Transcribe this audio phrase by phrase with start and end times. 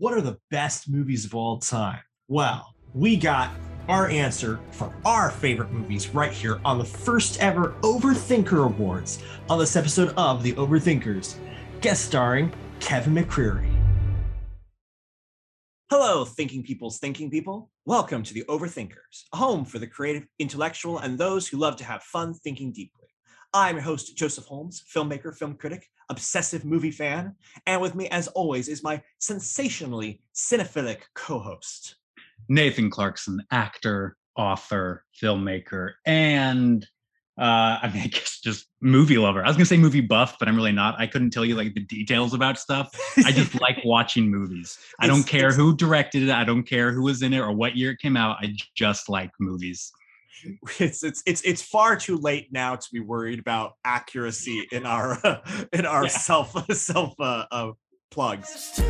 [0.00, 2.00] what are the best movies of all time?
[2.26, 3.50] Well, we got
[3.86, 9.58] our answer for our favorite movies right here on the first ever Overthinker Awards on
[9.58, 11.34] this episode of The Overthinkers,
[11.82, 12.50] guest starring
[12.80, 13.68] Kevin McCreary.
[15.90, 17.70] Hello, thinking people's thinking people.
[17.84, 21.84] Welcome to The Overthinkers, a home for the creative, intellectual, and those who love to
[21.84, 22.99] have fun thinking deeply.
[23.52, 27.34] I'm your host, Joseph Holmes, filmmaker, film critic, obsessive movie fan,
[27.66, 31.96] and with me, as always, is my sensationally cinephilic co host,
[32.48, 36.86] Nathan Clarkson, actor, author, filmmaker, and
[37.40, 39.44] uh, I mean, I guess just movie lover.
[39.44, 40.94] I was gonna say movie buff, but I'm really not.
[41.00, 42.88] I couldn't tell you like the details about stuff.
[43.24, 44.78] I just like watching movies.
[45.00, 46.30] I don't care who directed it.
[46.30, 48.36] I don't care who was in it or what year it came out.
[48.40, 49.90] I just like movies
[50.78, 55.18] it's it's it's it's far too late now to be worried about accuracy in our
[55.24, 55.40] uh,
[55.72, 56.08] in our yeah.
[56.08, 57.72] self self uh, uh,
[58.10, 58.80] plugs.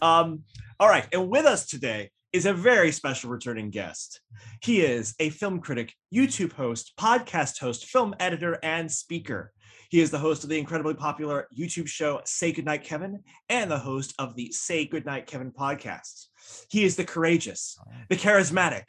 [0.00, 0.42] Um,
[0.80, 4.20] all right, and with us today is a very special returning guest.
[4.62, 9.52] He is a film critic, YouTube host, podcast host, film editor, and speaker.
[9.92, 13.78] He is the host of the incredibly popular YouTube show Say Goodnight Kevin and the
[13.78, 16.28] host of the Say Goodnight Kevin podcast.
[16.70, 18.84] He is the courageous, the charismatic,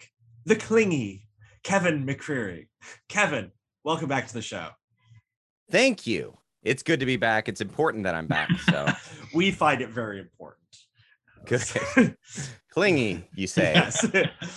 [0.46, 1.28] the clingy
[1.62, 2.70] Kevin McCreary.
[3.10, 3.52] Kevin,
[3.84, 4.70] welcome back to the show.
[5.70, 6.38] Thank you.
[6.64, 7.50] It's good to be back.
[7.50, 8.50] It's important that I'm back.
[8.70, 8.88] So
[9.34, 10.62] we find it very important.
[11.46, 12.16] Good.
[12.72, 13.74] Clingy, you say.
[13.76, 14.10] Yes.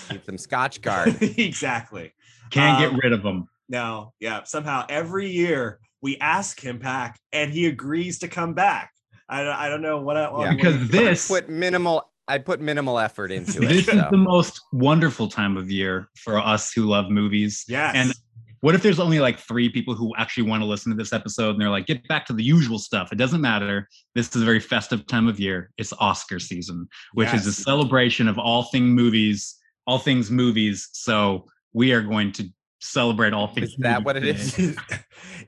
[0.08, 1.20] Keep them scotch guard.
[1.20, 2.12] exactly.
[2.50, 3.48] Can't um, get rid of them.
[3.68, 4.44] No, yeah.
[4.44, 8.92] Somehow every year we ask him back and he agrees to come back.
[9.28, 10.54] I, I don't know what I yeah.
[10.54, 13.68] because this put minimal I put minimal effort into it.
[13.68, 13.92] This so.
[13.92, 17.64] is the most wonderful time of year for us who love movies.
[17.68, 17.94] Yes.
[17.94, 18.12] And
[18.60, 21.50] what if there's only like three people who actually want to listen to this episode
[21.50, 23.12] and they're like, get back to the usual stuff.
[23.12, 23.88] It doesn't matter.
[24.14, 25.70] This is a very festive time of year.
[25.78, 27.42] It's Oscar season, which yes.
[27.42, 29.56] is a celebration of all thing movies,
[29.86, 30.88] all things movies.
[30.92, 32.48] So we are going to
[32.86, 33.70] celebrate all things.
[33.70, 34.58] Is that what it is?
[34.58, 34.80] it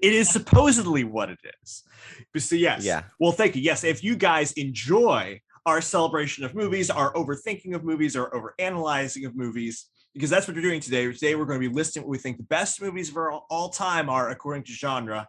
[0.00, 1.84] is supposedly what it is.
[2.32, 2.84] But so yes.
[2.84, 3.03] Yeah.
[3.19, 3.62] Well, thank you.
[3.62, 9.26] Yes, if you guys enjoy our celebration of movies, our overthinking of movies, our overanalyzing
[9.26, 11.10] of movies, because that's what we're doing today.
[11.12, 13.69] Today we're going to be listing what we think the best movies of all, all
[13.69, 15.28] time are according to genre.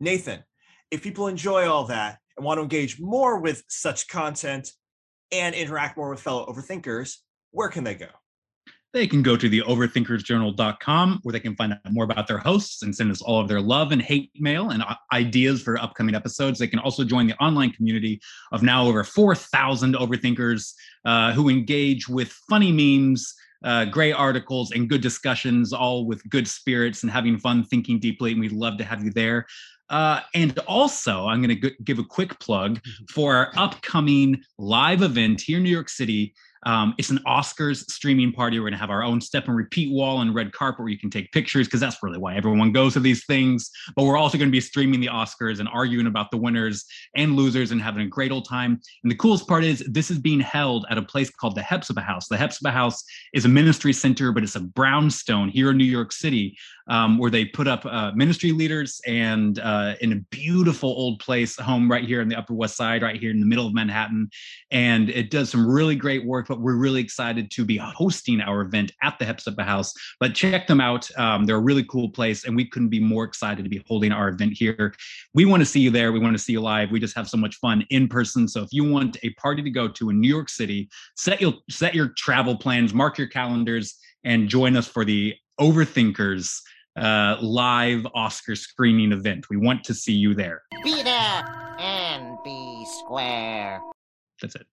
[0.00, 0.42] Nathan,
[0.90, 4.72] if people enjoy all that and want to engage more with such content
[5.30, 7.16] and interact more with fellow overthinkers,
[7.50, 8.08] where can they go?
[8.94, 12.82] They can go to the overthinkersjournal.com where they can find out more about their hosts
[12.82, 14.82] and send us all of their love and hate mail and
[15.12, 16.58] ideas for upcoming episodes.
[16.58, 20.72] They can also join the online community of now over 4,000 overthinkers
[21.04, 26.48] uh, who engage with funny memes, uh, great articles, and good discussions, all with good
[26.48, 28.32] spirits and having fun thinking deeply.
[28.32, 29.46] And we'd love to have you there.
[29.90, 33.04] Uh, and also, I'm going to g- give a quick plug mm-hmm.
[33.10, 36.34] for our upcoming live event here in New York City
[36.66, 38.58] um, it's an Oscars streaming party.
[38.58, 40.98] We're going to have our own step and repeat wall and red carpet where you
[40.98, 43.70] can take pictures because that's really why everyone goes to these things.
[43.94, 46.84] But we're also going to be streaming the Oscars and arguing about the winners
[47.16, 48.80] and losers and having a great old time.
[49.02, 52.02] And the coolest part is this is being held at a place called the Hephzibah
[52.02, 52.28] House.
[52.28, 56.12] The Hephzibah House is a ministry center, but it's a brownstone here in New York
[56.12, 56.56] City
[56.88, 61.56] um, where they put up uh, ministry leaders and uh, in a beautiful old place,
[61.56, 64.30] home right here in the Upper West Side, right here in the middle of Manhattan.
[64.70, 68.62] And it does some really great work but we're really excited to be hosting our
[68.62, 69.92] event at the Hephzibah House.
[70.18, 71.08] But check them out.
[71.18, 74.12] Um, they're a really cool place, and we couldn't be more excited to be holding
[74.12, 74.94] our event here.
[75.34, 76.12] We want to see you there.
[76.12, 76.90] We want to see you live.
[76.90, 78.48] We just have so much fun in person.
[78.48, 81.54] So if you want a party to go to in New York City, set your
[81.70, 86.60] set your travel plans, mark your calendars, and join us for the Overthinkers
[86.96, 89.48] uh, live Oscar screening event.
[89.50, 90.62] We want to see you there.
[90.82, 93.80] Be there and be square.
[94.40, 94.66] That's it.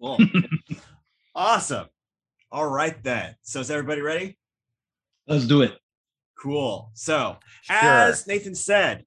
[0.00, 0.18] Cool.
[1.34, 1.86] Awesome.
[2.50, 3.36] All right then.
[3.42, 4.38] So is everybody ready?
[5.26, 5.78] Let's do it.
[6.38, 6.90] Cool.
[6.94, 7.76] So, sure.
[7.76, 9.04] as Nathan said,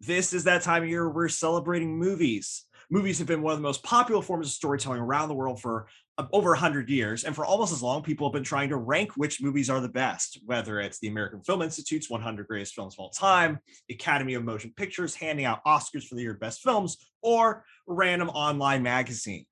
[0.00, 2.64] this is that time of year we're celebrating movies.
[2.90, 5.88] Movies have been one of the most popular forms of storytelling around the world for
[6.18, 7.24] uh, over 100 years.
[7.24, 9.88] And for almost as long, people have been trying to rank which movies are the
[9.88, 13.58] best, whether it's the American Film Institute's 100 Greatest Films of All Time,
[13.90, 18.82] Academy of Motion Pictures handing out Oscars for the year best films, or random online
[18.82, 19.46] magazine.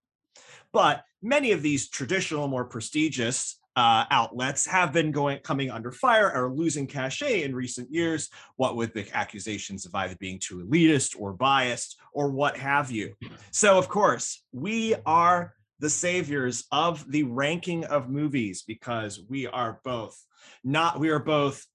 [0.72, 6.30] But many of these traditional, more prestigious uh, outlets have been going coming under fire
[6.32, 8.28] or losing cachet in recent years.
[8.56, 13.14] What with the accusations of either being too elitist or biased or what have you.
[13.50, 19.80] So, of course, we are the saviors of the ranking of movies because we are
[19.84, 20.16] both
[20.62, 21.66] not we are both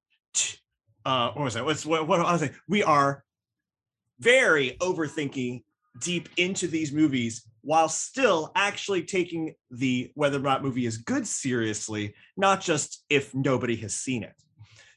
[1.04, 1.66] uh, what was that?
[1.66, 2.56] What, what I was saying?
[2.68, 3.24] We are
[4.20, 5.64] very overthinking
[6.00, 11.28] deep into these movies while still actually taking the whether or not movie is good
[11.28, 14.34] seriously, not just if nobody has seen it.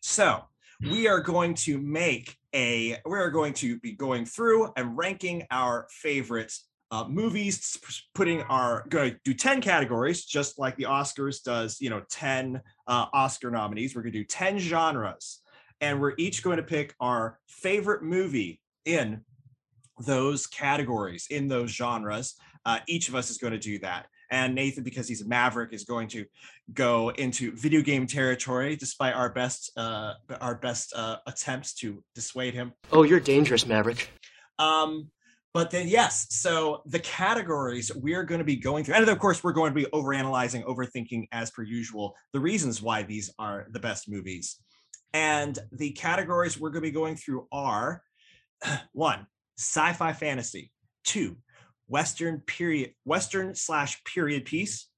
[0.00, 0.44] So
[0.80, 5.46] we are going to make a we are going to be going through and ranking
[5.50, 6.52] our favorite
[6.90, 7.78] uh, movies
[8.14, 12.60] putting our going to do 10 categories just like the oscars does you know 10
[12.88, 15.40] uh, oscar nominees we're going to do 10 genres
[15.80, 19.20] and we're each going to pick our favorite movie in
[20.04, 22.34] those categories in those genres
[22.66, 25.72] uh, each of us is going to do that and Nathan, because he's a maverick,
[25.72, 26.24] is going to
[26.72, 32.54] go into video game territory, despite our best uh, our best uh, attempts to dissuade
[32.54, 32.72] him.
[32.92, 34.08] Oh, you're dangerous, Maverick.
[34.58, 35.10] Um,
[35.52, 39.42] but then yes, so the categories we're going to be going through, and of course
[39.42, 43.80] we're going to be overanalyzing, overthinking as per usual, the reasons why these are the
[43.80, 44.58] best movies.
[45.12, 48.02] And the categories we're going to be going through are
[48.92, 49.26] one,
[49.60, 50.72] sci-fi fantasy,
[51.04, 51.36] two,
[51.86, 54.88] Western period, Western slash period piece.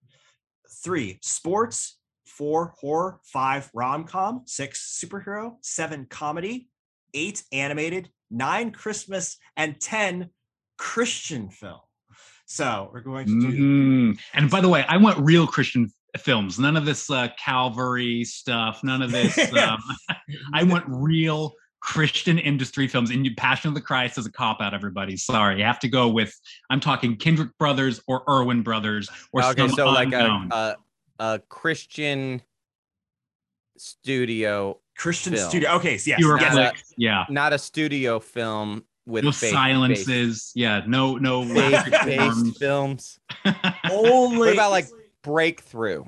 [0.84, 1.98] Three, sports.
[2.26, 3.20] Four, horror.
[3.24, 4.42] Five, rom com.
[4.46, 5.56] Six, superhero.
[5.62, 6.68] Seven, comedy.
[7.12, 8.10] Eight, animated.
[8.30, 9.36] Nine, Christmas.
[9.56, 10.30] And 10,
[10.78, 11.80] Christian film.
[12.46, 13.46] So we're going to do.
[13.48, 14.12] Mm-hmm.
[14.34, 16.58] And by the way, I want real Christian films.
[16.58, 18.82] None of this uh, Calvary stuff.
[18.84, 19.38] None of this.
[19.58, 19.78] Um,
[20.54, 23.10] I want real Christian industry films.
[23.10, 25.16] And Passion of the Christ is a cop out, everybody.
[25.16, 25.58] Sorry.
[25.58, 26.32] You have to go with,
[26.70, 30.76] I'm talking Kendrick Brothers or Erwin Brothers or Okay, so like a, a,
[31.18, 32.40] a Christian
[33.76, 34.78] studio.
[34.96, 35.48] Christian film.
[35.50, 35.70] studio.
[35.72, 36.18] Okay, so yes.
[36.18, 36.52] Pure yes.
[36.52, 37.24] flicks, yeah.
[37.28, 40.52] Not a studio film with No fake- silences.
[40.54, 40.82] Yeah.
[40.86, 41.44] No, no.
[41.44, 42.58] fake- laughter fake forms.
[42.58, 43.18] films.
[43.90, 44.86] Only What about like
[45.22, 46.04] breakthrough?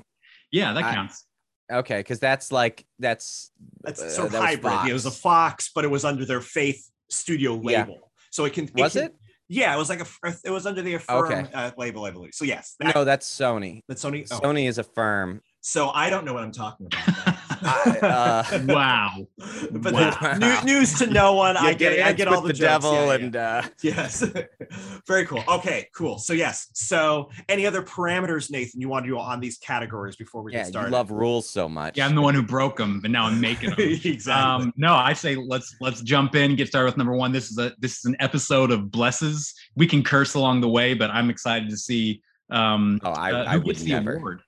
[0.51, 1.25] yeah, that I- counts.
[1.71, 3.51] Okay, because that's like that's
[3.81, 4.89] that's uh, sort of that was hybrid.
[4.89, 5.71] It was a Fox.
[5.73, 7.81] But it was under their Faith Studio Yeah.
[7.81, 8.11] label.
[8.31, 9.15] So it can Was can- it?
[9.47, 10.07] Yeah, it was like a
[10.43, 11.53] it was under the Affirm Okay.
[11.53, 12.33] uh, label, I believe.
[12.33, 13.81] So yes, that, No, that's Sony.
[13.87, 14.27] that's Sony.
[14.31, 15.41] oh, Sony is Affirm.
[15.61, 17.34] So I don't know what I'm talking about.
[17.65, 19.27] I, uh, wow.
[19.71, 20.35] but Wow.
[20.37, 21.57] new, news to no one.
[21.57, 21.99] I You get.
[22.05, 23.13] I get all the, the devil Yeah, yeah.
[23.15, 24.23] and uh Yes.
[25.07, 25.43] Very cool.
[25.47, 26.17] Okay, cool.
[26.19, 26.67] So yes.
[26.73, 30.59] So any other parameters, Nathan, you want to do on these categories before we yeah,
[30.59, 30.91] get you started?
[30.91, 31.97] love rules so much.
[31.97, 33.79] Yeah, I'm the one who broke them, but now I'm making them.
[33.79, 34.65] exactly.
[34.65, 37.31] Um, no, I say let's let's jump in, get started with number one.
[37.31, 39.53] This is a this is an episode of blesses.
[39.75, 42.21] We can curse along the way, but I'm excited to see
[42.51, 44.17] um Oh, I, uh, I who would gets the never.
[44.17, 44.41] award.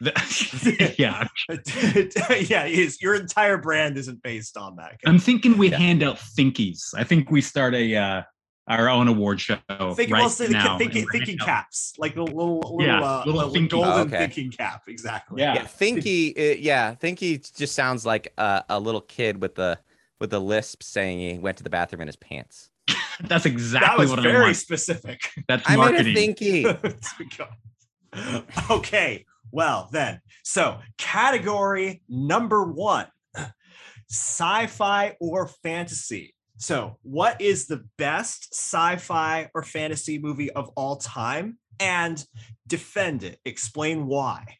[0.00, 1.26] The- yeah,
[2.48, 4.98] yeah, Is Your entire brand isn't based on that.
[5.04, 5.78] I'm thinking we Yeah.
[5.78, 6.94] hand out thinkies.
[6.96, 8.22] I think we start a uh,
[8.68, 10.66] our own award show Think, right we'll say now.
[10.66, 14.00] ca- thinking, thinking caps, like the little, little, Yeah, uh, little little thinking- golden Oh,
[14.02, 14.18] okay.
[14.18, 14.82] thinking cap.
[14.88, 15.40] Exactly.
[15.40, 15.54] Yeah.
[15.54, 16.38] Yeah, Thinky.
[16.38, 19.78] Uh, yeah, Thinky just sounds like a, a little kid with the
[20.20, 22.70] with the lisp saying he went to the bathroom in his pants.
[23.20, 24.56] That's That exactly was what I very want.
[24.56, 25.20] specific.
[25.48, 26.34] That's I made a marketing.
[26.34, 28.70] Thinky.
[28.70, 29.24] okay.
[29.50, 33.06] Well, then, so category number one
[34.10, 36.34] sci fi or fantasy.
[36.56, 41.58] So, what is the best sci fi or fantasy movie of all time?
[41.80, 42.22] And
[42.66, 43.38] defend it.
[43.44, 44.58] Explain why.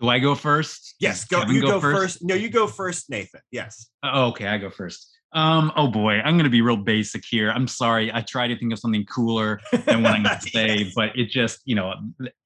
[0.00, 0.94] Do I go first?
[1.00, 1.40] Yes, go.
[1.40, 2.22] Kevin You go, first?
[2.22, 3.40] No, you go first, Nathan.
[3.50, 3.88] Yes.
[4.04, 5.17] Oh, okay, I go first.
[5.34, 7.50] Um, oh boy, I'm gonna be real basic here.
[7.50, 8.10] I'm sorry.
[8.12, 10.92] I try to think of something cooler than what I'm gonna say, Yes.
[10.96, 11.92] but it just, you know,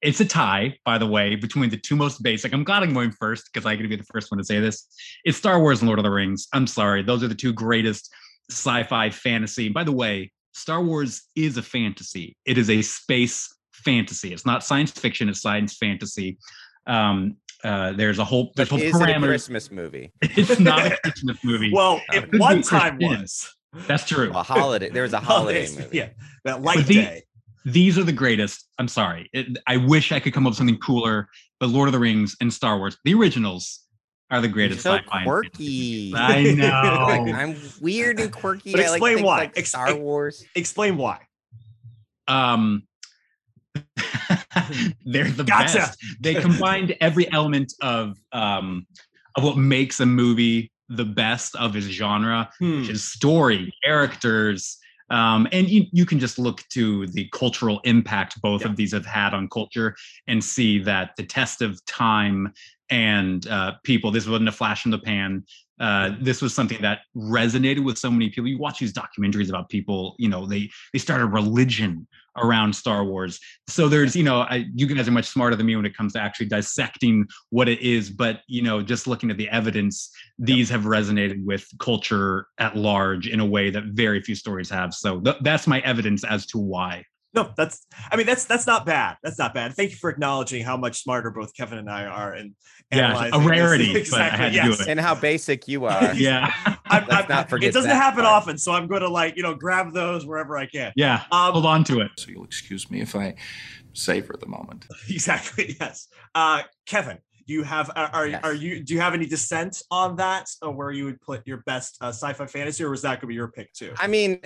[0.01, 2.53] it's a tie, by the way, between the two most basic.
[2.53, 4.59] I'm glad I'm going first because I get to be the first one to say
[4.59, 4.85] this.
[5.23, 6.47] It's Star Wars and Lord of the Rings.
[6.53, 7.03] I'm sorry.
[7.03, 8.11] Those are the two greatest
[8.51, 9.69] sci-fi fantasy.
[9.69, 12.35] By the way, Star Wars is a fantasy.
[12.45, 14.33] It is a space fantasy.
[14.33, 16.37] It's not science fiction, it's science fantasy.
[16.85, 19.27] Um, uh, there's a whole there's But whole is a parameters.
[19.27, 20.11] Christmas movie?
[20.21, 21.71] It's not a Christmas movie.
[21.73, 23.21] Well, Uh, it could one time Christian.
[23.21, 23.55] was.
[23.87, 24.31] That's true.
[24.35, 24.89] A holiday.
[24.89, 25.97] There was a holiday movie.
[25.97, 26.09] Yeah,
[26.45, 27.23] that light the- day.
[27.65, 28.67] These are the greatest.
[28.77, 29.29] I'm sorry.
[29.31, 31.29] It, I wish I could come up with something cooler,
[31.61, 33.79] but Lord of the Rings and Star Wars, the originals,
[34.29, 35.23] are the You're greatest so sci-fi.
[35.23, 36.11] quirky.
[36.13, 36.67] I know.
[36.69, 38.73] I'm weird and quirky.
[38.73, 39.37] But I like explain why.
[39.37, 40.43] like Ex- Star Wars.
[40.55, 41.19] Explain why.
[42.27, 42.83] um,
[45.05, 45.77] they're the Gotcha.
[45.77, 45.99] best.
[46.19, 48.85] They combined every element of um,
[49.35, 52.81] of what makes a movie the best of its genre, Hmm.
[52.81, 54.77] which is story, characters,
[55.09, 58.67] um, and you, you can just look to the cultural impact both Yeah.
[58.69, 59.95] of these have had on culture
[60.27, 62.51] and see that the test of time
[62.89, 65.43] and uh, people, this wasn't a flash in the pan.
[65.79, 68.47] Uh, this was something that resonated with so many people.
[68.47, 73.39] You watch these documentaries about people, you know, they they started religion around Star Wars.
[73.67, 76.13] So there's, you know, I, you guys are much smarter than me when it comes
[76.13, 78.09] to actually dissecting what it is.
[78.09, 83.27] But you know, just looking at the evidence, these have resonated with culture at large
[83.27, 84.93] in a way that very few stories have.
[84.93, 87.05] So th- that's my evidence as to why.
[87.33, 89.17] No, that's I mean that's that's not bad.
[89.23, 89.73] That's not bad.
[89.73, 92.53] Thank you for acknowledging how much smarter both Kevin and I are and
[92.91, 94.87] yeah, a rarity, exactly, yes.
[94.87, 96.13] and how basic you are.
[96.13, 96.51] yeah,
[96.85, 98.43] I'm, I'm, not forget it doesn't happen part.
[98.43, 100.93] often, so I'm going to like you know grab those wherever I can.
[100.95, 102.11] Yeah, um, hold on to it.
[102.17, 103.35] So you'll excuse me if I
[103.93, 104.85] savor the moment.
[105.09, 105.75] Exactly.
[105.79, 108.41] Yes, uh, Kevin do you have are yes.
[108.43, 111.57] are you do you have any dissent on that or where you would put your
[111.65, 113.93] best uh, sci-fi fantasy or was that going to be your pick too?
[113.97, 114.39] I mean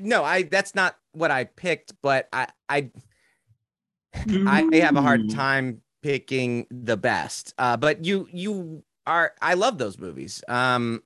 [0.00, 2.90] no i that's not what i picked but i i
[4.14, 9.78] i have a hard time picking the best uh but you you are i love
[9.78, 11.02] those movies um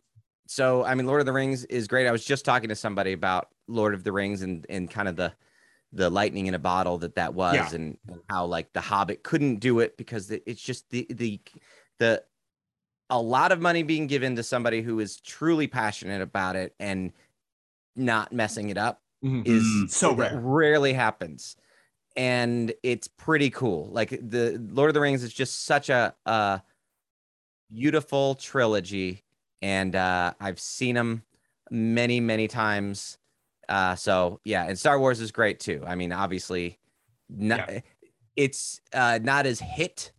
[0.47, 2.06] so i mean lord of the rings is great.
[2.06, 5.16] I was just talking to somebody about lord of the rings and and kind of
[5.16, 5.32] the
[5.92, 7.75] the lightning in a bottle that that was yeah.
[7.75, 11.40] and, and, how like the hobbit couldn't do it because it's just the the
[11.99, 12.23] the
[13.09, 17.12] a lot of money being given to somebody who is truly passionate about it and
[17.97, 19.42] not messing it up mm-hmm.
[19.44, 19.87] is mm-hmm.
[19.87, 20.38] so rare.
[20.40, 21.56] rarely happens
[22.16, 26.62] and it's pretty cool like the lord of the rings is just such a, a
[27.73, 29.25] beautiful trilogy
[29.62, 31.23] and uh i've seen them
[31.70, 33.18] many many times
[33.71, 35.83] uh, so yeah, and Star Wars is great too.
[35.87, 36.79] I mean, obviously,
[37.29, 37.81] not, yeah.
[38.35, 40.12] it's uh, not as hit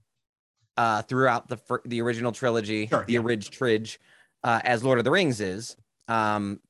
[0.77, 3.20] uh, throughout the the original trilogy, sure, the yeah.
[3.20, 4.00] original tridge,
[4.43, 5.75] uh, as Lord of the Rings is.
[6.08, 6.62] Um,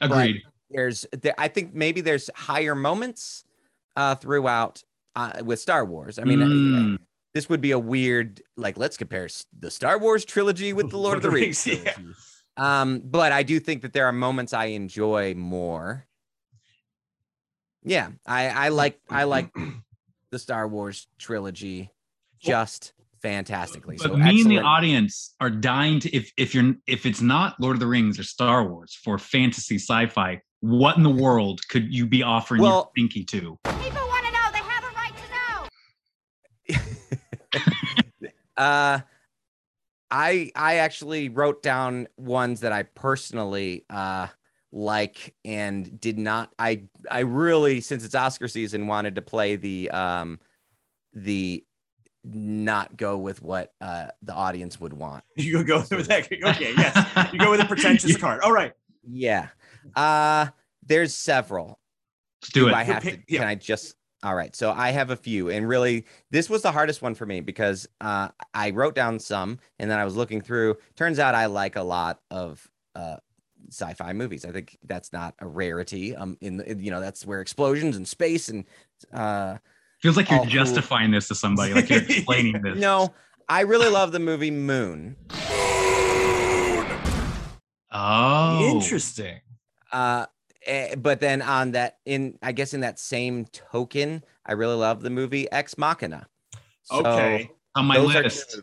[0.00, 0.42] Agreed.
[0.70, 3.44] There's, there, I think maybe there's higher moments
[3.96, 4.84] uh, throughout
[5.16, 6.18] uh, with Star Wars.
[6.18, 6.98] I mean, mm.
[7.34, 11.16] this would be a weird like let's compare the Star Wars trilogy with the Lord
[11.16, 11.66] of the Rings.
[11.66, 11.94] yeah.
[12.56, 16.06] Um, but I do think that there are moments I enjoy more
[17.82, 19.50] yeah, I I like I like
[20.30, 21.90] the Star Wars trilogy
[22.38, 23.96] just fantastically.
[23.96, 24.40] But so me excellent.
[24.40, 27.86] and the audience are dying to if if you're if it's not Lord of the
[27.86, 32.62] Rings or Star Wars for fantasy sci-fi, what in the world could you be offering
[32.62, 33.58] well, your pinky to?
[33.64, 34.46] People want to know.
[34.52, 35.12] They have a right
[36.66, 38.30] to know.
[38.56, 39.00] uh
[40.10, 44.28] I I actually wrote down ones that I personally uh
[44.72, 49.90] like and did not I I really since it's Oscar season wanted to play the
[49.90, 50.38] um
[51.12, 51.64] the
[52.24, 55.24] not go with what uh the audience would want.
[55.36, 56.28] You go with that.
[56.44, 57.32] Okay, yes.
[57.32, 58.42] You go with a pretentious card.
[58.42, 58.72] All right.
[59.08, 59.48] Yeah.
[59.96, 60.46] Uh
[60.86, 61.80] there's several.
[62.42, 62.74] Let's do, do it.
[62.74, 63.38] I have to yeah.
[63.40, 64.54] can I just all right.
[64.54, 67.88] So I have a few and really this was the hardest one for me because
[68.00, 70.76] uh I wrote down some and then I was looking through.
[70.94, 73.16] Turns out I like a lot of uh
[73.70, 74.44] sci-fi movies.
[74.44, 76.14] I think that's not a rarity.
[76.14, 78.64] Um, in, the, you know, that's where explosions and space and
[79.12, 79.58] uh,
[80.00, 81.16] feels like you're justifying cool.
[81.16, 82.78] this to somebody, like you're explaining this.
[82.78, 83.14] No,
[83.48, 85.16] I really love the movie Moon.
[87.92, 89.40] Oh, interesting.
[89.92, 90.26] Uh,
[90.64, 95.02] eh, but then on that, in I guess in that same token, I really love
[95.02, 96.28] the movie Ex Machina.
[96.84, 98.60] So okay, on my list.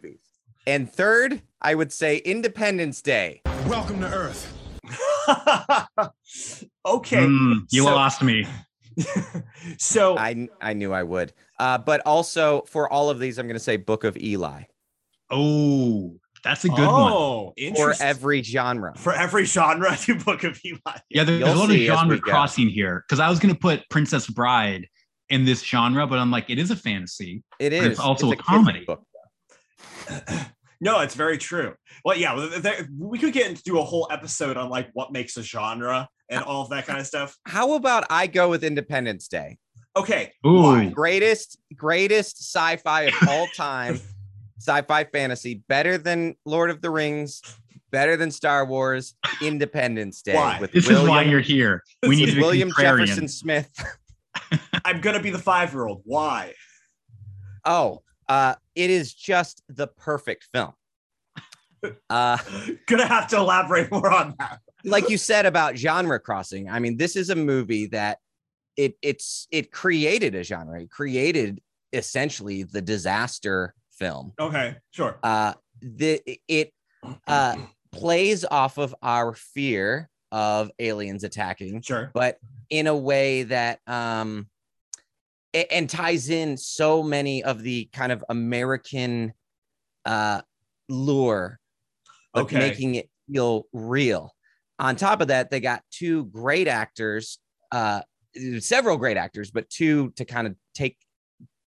[0.65, 3.41] And third, I would say Independence Day.
[3.67, 4.56] Welcome to Earth.
[6.85, 7.25] okay.
[7.25, 8.45] Mm, you so, lost me.
[9.77, 11.33] so I I knew I would.
[11.59, 14.63] Uh, but also for all of these, I'm going to say Book of Eli.
[15.29, 17.75] Oh, that's a good oh, one.
[17.75, 18.93] For every genre.
[18.97, 20.79] For every genre, to Book of Eli.
[21.09, 23.87] Yeah, there's You'll a lot of genre crossing here because I was going to put
[23.89, 24.87] Princess Bride
[25.29, 27.43] in this genre, but I'm like, it is a fantasy.
[27.59, 27.85] It is.
[27.85, 28.85] It's also it's a, a comedy.
[28.85, 29.03] Book,
[30.79, 31.73] no, it's very true.
[32.05, 32.49] Well, yeah,
[32.97, 36.61] we could get into a whole episode on like what makes a genre and all
[36.61, 37.35] of that kind of stuff.
[37.45, 39.57] How about I go with Independence Day?
[39.95, 40.31] Okay.
[40.45, 40.89] Ooh.
[40.91, 43.99] Greatest, greatest sci-fi of all time,
[44.59, 47.41] sci-fi fantasy, better than Lord of the Rings,
[47.91, 50.35] better than Star Wars, Independence Day.
[50.35, 50.59] Why?
[50.59, 51.83] With this William, is why you're here.
[52.03, 53.69] We need to William Jefferson Smith.
[54.85, 56.03] I'm gonna be the five-year-old.
[56.05, 56.53] Why?
[57.65, 60.73] Oh, uh, it is just the perfect film.
[62.09, 62.37] Uh,
[62.87, 64.59] Gonna have to elaborate more on that.
[64.83, 68.17] like you said about genre crossing, I mean, this is a movie that
[68.77, 70.81] it it's it created a genre.
[70.81, 71.61] It created
[71.93, 74.33] essentially the disaster film.
[74.39, 75.19] Okay, sure.
[75.21, 76.73] Uh, the it
[77.27, 77.55] uh
[77.91, 81.81] plays off of our fear of aliens attacking.
[81.83, 82.39] Sure, but
[82.71, 84.47] in a way that um
[85.71, 89.33] and ties in so many of the kind of American
[90.05, 90.41] uh,
[90.89, 91.59] lure,
[92.33, 92.59] but okay.
[92.59, 94.33] making it feel real.
[94.79, 97.39] On top of that, they got two great actors,
[97.71, 98.01] uh,
[98.59, 100.97] several great actors, but two to kind of take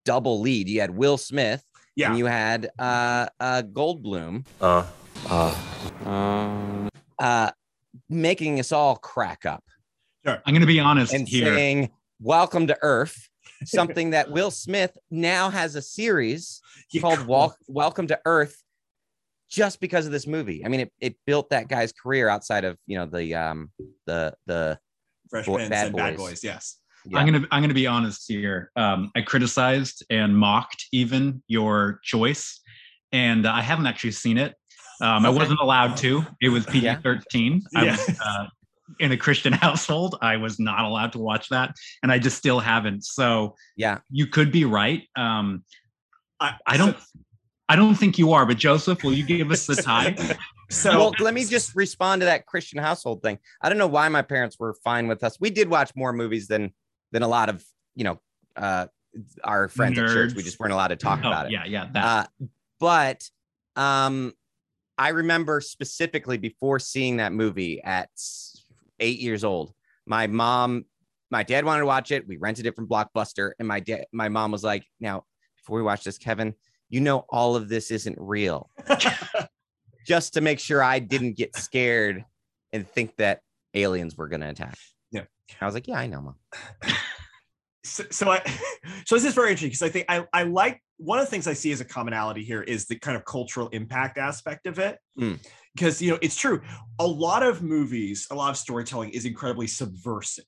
[0.05, 0.69] double lead.
[0.69, 1.63] You had Will Smith,
[1.97, 2.11] Yeah.
[2.11, 4.87] and you had uh, uh, Goldblum, Uh,
[5.29, 7.51] uh, uh,
[8.09, 9.65] making us all crack up
[10.25, 10.41] Sure.
[10.45, 11.47] I'm going to be honest and here.
[11.55, 13.30] saying, "Welcome to Earth."
[13.65, 16.61] Something that Will Smith now has a series
[16.93, 17.27] Yeah, called.
[17.27, 18.57] Walk, Welcome to Earth
[19.51, 20.65] just because of this movie.
[20.65, 23.71] I mean, it, it built that guy's career outside of, you know, the um
[24.07, 24.79] the the
[25.29, 26.31] Fresh Boy- Bad and Bad Boys.
[26.31, 26.45] Boys.
[26.45, 26.77] Yes.
[27.05, 27.19] yeah.
[27.19, 28.71] I'm gonna I'm gonna be honest here.
[28.77, 32.61] Um, I criticized and mocked even your choice,
[33.13, 34.55] and I haven't actually seen it.
[35.03, 36.25] Um, I wasn't allowed to.
[36.43, 36.97] It was Yeah.
[36.97, 37.63] PG-13.
[37.75, 38.47] I was uh,
[38.99, 40.17] in a Christian household.
[40.21, 43.05] I was not allowed to watch that, and I just still haven't.
[43.05, 43.99] So yeah.
[44.11, 45.03] you could be right.
[45.17, 45.65] Um,
[46.41, 46.97] I, I don't.
[47.69, 50.17] I don't think you are, but Joseph, will you give us the time?
[50.71, 53.39] So, well, let me just respond to that Christian household thing.
[53.63, 55.39] I don't know why my parents were fine with us.
[55.39, 56.73] We did watch more movies than
[57.13, 58.21] than a lot of, you know,
[58.57, 58.87] uh
[59.45, 60.35] our friends at church.
[60.35, 61.53] We just weren't allowed to talk Oh, about it.
[61.53, 61.89] yeah, yeah.
[61.93, 62.05] That.
[62.05, 62.47] Uh,
[62.79, 63.29] but
[63.77, 64.33] um,
[64.99, 68.60] I remember specifically before seeing that movie at s-
[69.01, 69.73] eight years old,
[70.07, 70.85] my mom,
[71.31, 72.27] my dad wanted to watch it.
[72.27, 75.25] We rented it from Blockbuster, and my dad, my mom was like, "Now,
[75.57, 76.55] before we watch this, Kevin,
[76.89, 78.71] you know all of this isn't real."
[80.07, 82.25] Just to make sure I didn't get scared
[82.73, 83.41] and think that
[83.75, 84.77] aliens were going to attack.
[85.13, 85.25] Yeah.
[85.61, 86.35] I was like, "Yeah, I know, mom."
[87.85, 88.43] so, so I
[89.07, 91.47] so this is very interesting because I think I, I like one of the things
[91.47, 94.99] I see as a commonality here is the kind of cultural impact aspect of it.
[95.19, 95.39] Mm.
[95.75, 96.61] Because you know, it's true.
[96.99, 100.45] A lot of movies, a lot of storytelling is incredibly subversive.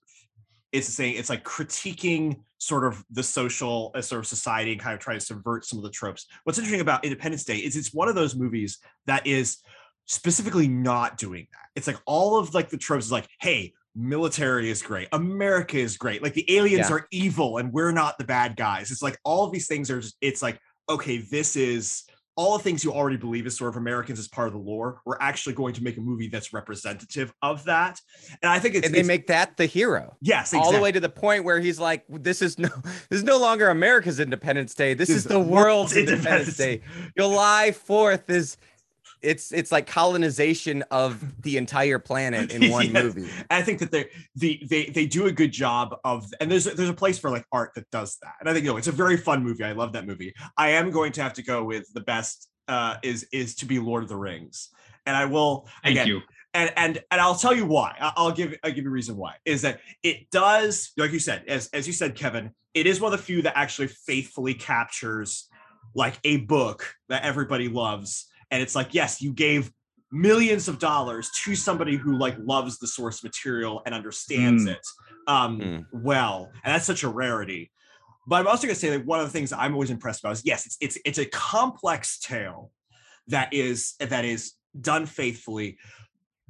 [0.72, 4.94] It's saying it's like critiquing sort of the social uh, sort of society and kind
[4.94, 6.26] of trying to subvert some of the tropes.
[6.44, 9.58] What's interesting about Independence Day is it's one of those movies that is
[10.06, 11.68] specifically not doing that.
[11.76, 15.96] It's like all of like the tropes is like, hey, military is great, America is
[15.96, 16.96] great, like the aliens Yeah.
[16.96, 18.90] are evil and we're not the bad guys.
[18.90, 22.04] It's like all of these things are just, it's like, okay, this is
[22.36, 25.00] all the things you already believe as sort of Americans as part of the lore.
[25.04, 28.00] We're actually going to make a movie that's representative of that.
[28.42, 30.16] And I think it's, And they it's- make that the hero.
[30.22, 32.68] yes, all the way to the point where he's like, "This is no,
[33.10, 34.94] this is no longer America's Independence Day.
[34.94, 36.80] This, This is the world's world's Independence Day.
[37.18, 38.56] July Fourth is,
[39.22, 43.02] it's it's like colonization of the entire planet in one Yes.
[43.04, 43.28] movie.
[43.50, 46.88] I think that they the they they do a good job of and there's there's
[46.88, 48.34] a place for like art that does that.
[48.40, 49.64] And I think you know it's a very fun movie.
[49.64, 50.34] I love that movie.
[50.56, 53.78] I am going to have to go with the best uh is is to be
[53.78, 54.70] Lord of the Rings.
[55.06, 56.20] And I will Thank again you.
[56.54, 57.96] and and and I'll tell you why.
[58.00, 59.34] I- I'll give I'll give you a reason why.
[59.44, 63.12] Is that it does, like you said, as as you said, Kevin, it is one
[63.12, 65.48] of the few that actually faithfully captures
[65.94, 68.26] like a book that everybody loves.
[68.52, 69.72] And it's like, yes, you gave
[70.12, 74.72] millions of dollars to somebody who like loves the source material and understands Mm.
[74.72, 74.86] it
[75.26, 75.84] um Mm.
[75.92, 76.50] well.
[76.62, 77.72] And that's such a rarity.
[78.26, 80.42] But I'm also gonna say that one of the things I'm always impressed about is
[80.44, 82.70] yes, it's it's it's a complex tale
[83.28, 85.78] that is that is done faithfully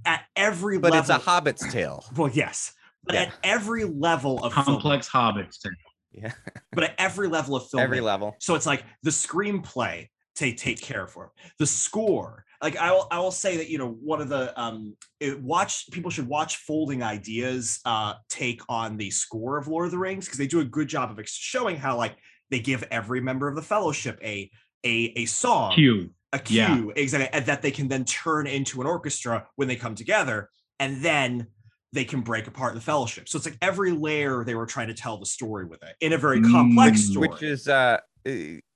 [0.05, 1.15] at every But level.
[1.15, 2.05] it's a Hobbit's tale.
[2.17, 2.73] well, yes,
[3.05, 3.23] but Yeah.
[3.23, 5.61] at every level of film, Complex hobbits.
[5.61, 5.73] Tale.
[6.11, 6.33] Yeah,
[6.73, 8.35] but at every level of film, every level.
[8.41, 11.33] so it's like the screenplay take take care for.
[11.59, 14.97] The score, like I will I will say that you know one of the um
[15.21, 19.91] it, watch people should watch Folding Ideas uh take on the score of Lord of
[19.93, 22.17] the Rings because they do a good job of ex- showing how like
[22.51, 24.51] they give every member of the Fellowship a
[24.85, 26.11] a a song Q.
[26.33, 26.93] a cue Yeah.
[26.97, 30.49] exactly and that they can then turn into an orchestra when they come together
[30.81, 31.47] and then
[31.95, 34.95] they can break apart the fellowship so it's like every layer they were trying to
[34.95, 37.11] tell the story with it in a very complex Mm.
[37.11, 37.99] story Which is uh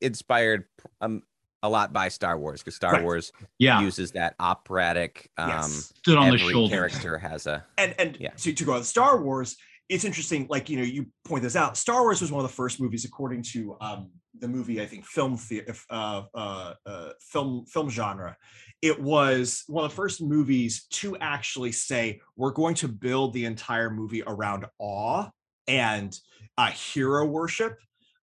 [0.01, 0.65] inspired
[1.01, 1.23] um
[1.63, 3.03] a lot by Star Wars because Star Right.
[3.03, 3.81] Wars Yeah.
[3.81, 5.31] uses that operatic.
[5.39, 6.75] Um, yes Stood on the every shoulder.
[6.75, 8.31] character has a and and Yeah.
[8.31, 9.57] to, to go on star wars
[9.89, 12.55] it's interesting like you know you point this out star wars was one of the
[12.57, 17.65] first movies according to um the movie i think film the uh, uh, uh film
[17.67, 18.37] film genre
[18.83, 23.45] it was one of the first movies to actually say we're going to build the
[23.45, 25.29] entire movie around awe
[25.69, 26.19] and
[26.59, 27.79] uh hero worship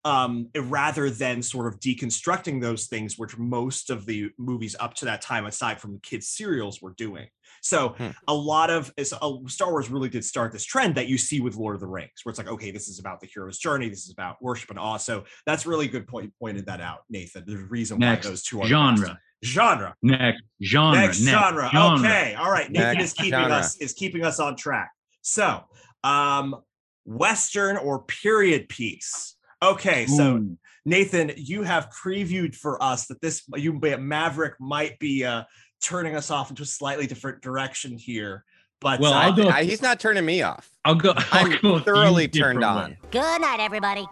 [0.04, 5.04] um rather than sort of deconstructing those things which most of the movies up to
[5.04, 7.26] that time aside from the kids serials were doing
[7.62, 7.94] so
[8.26, 11.40] a lot of it's, uh, Star Wars really did start this trend that you see
[11.40, 13.88] with Lord of the Rings, where it's like, okay, this is about the hero's journey,
[13.88, 14.96] this is about worship and awe.
[14.96, 16.26] So that's really good point.
[16.26, 17.44] You pointed that out, Nathan.
[17.46, 19.06] There's a reason Next why those two are the genre.
[19.06, 19.18] best.
[19.44, 19.94] genre.
[20.02, 21.00] Next genre.
[21.00, 21.70] Next, genre.
[21.98, 22.70] Okay, all right.
[22.70, 23.54] Nathan Next is keeping genre.
[23.54, 24.90] us is keeping us on track.
[25.20, 25.62] So,
[26.02, 26.56] um,
[27.04, 29.31] Western or period piece.
[29.62, 30.56] Okay, so Ooh.
[30.84, 35.44] Nathan, you have previewed for us that this you Maverick might be uh,
[35.80, 38.44] turning us off into a slightly different direction here.
[38.80, 40.68] But Well, uh, I'll go- I- he's not turning me off.
[40.84, 41.12] I'll go.
[41.16, 42.90] I'll I'm go thoroughly turned on.
[42.90, 42.98] ways.
[43.12, 44.06] Good night, everybody.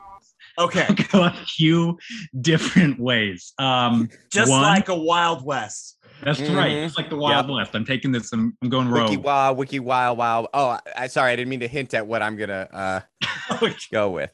[0.58, 1.98] okay, I'll go a few
[2.40, 3.52] different ways.
[3.58, 5.96] Um, just one- like a Wild West.
[6.22, 6.70] that's right.
[6.70, 6.86] Mhm.
[6.86, 7.74] It's like the Wild West.
[7.74, 8.32] I'm taking this.
[8.32, 9.24] I'm, I'm going Wiki rogue.
[9.24, 10.46] wow, wiki wow, wow.
[10.54, 14.10] Oh, I, I sorry, I didn't mean to hint at what I'm gonna uh go
[14.10, 14.30] with.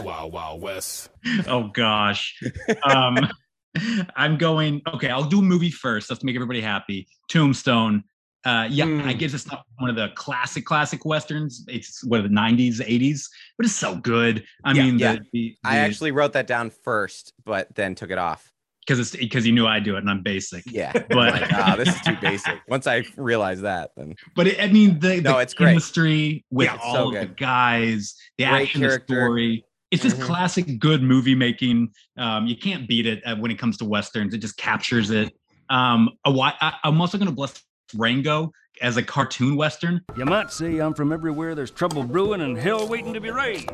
[0.00, 1.10] Wild Wild West.
[1.46, 2.38] oh gosh.
[2.84, 3.28] Um,
[4.16, 4.82] I'm going.
[4.94, 6.10] Okay, I'll do a movie first.
[6.10, 7.06] Let's make everybody happy.
[7.28, 8.04] Tombstone.
[8.44, 9.02] Uh, yeah, Hmm.
[9.02, 11.64] I guess it's not one of the classic classic westerns.
[11.68, 13.22] It's what the 90s, 80s,
[13.56, 14.44] but it's so good.
[14.64, 15.12] I Yeah, mean, yeah.
[15.14, 18.50] the, the, I actually wrote that down first, but then took it off.
[18.84, 20.64] because it's because you knew I do it and I'm basic.
[20.66, 22.58] Yeah, But- like, ah, this is too basic.
[22.66, 25.68] Once I realized that, then But it, I mean, the, No, the it's great.
[25.68, 29.64] chemistry with Yeah, all so of the guys, the Great action, the story.
[29.92, 30.22] It's just Mhm.
[30.24, 31.90] classic good movie making.
[32.16, 34.32] Um, you can't beat it uh, when it comes to westerns.
[34.32, 35.32] It just captures it.
[35.68, 37.62] Um, a why I, I'm also going to bless
[37.94, 40.00] Rango as a cartoon western.
[40.16, 43.68] You might say I'm from everywhere there's trouble brewing and hell waiting to be raised.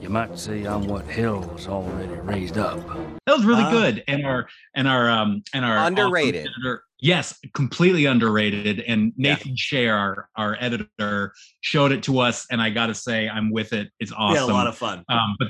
[0.00, 2.80] You might say I'm what hell's already raised up.
[3.26, 3.70] That was really Ah.
[3.70, 6.40] good, and our and our um and our awesome Underrated.
[6.48, 8.80] editor- yes, completely underrated.
[8.80, 9.34] And Yeah.
[9.34, 13.50] Nathan Shea, our our editor, showed it to us, and I got to say, I'm
[13.52, 13.90] with it.
[14.00, 14.36] It's awesome.
[14.36, 15.04] had a lot of fun.
[15.08, 15.48] Um, but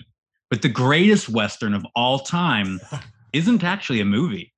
[0.51, 2.81] but the greatest western of all time
[3.33, 4.53] isn't actually a movie.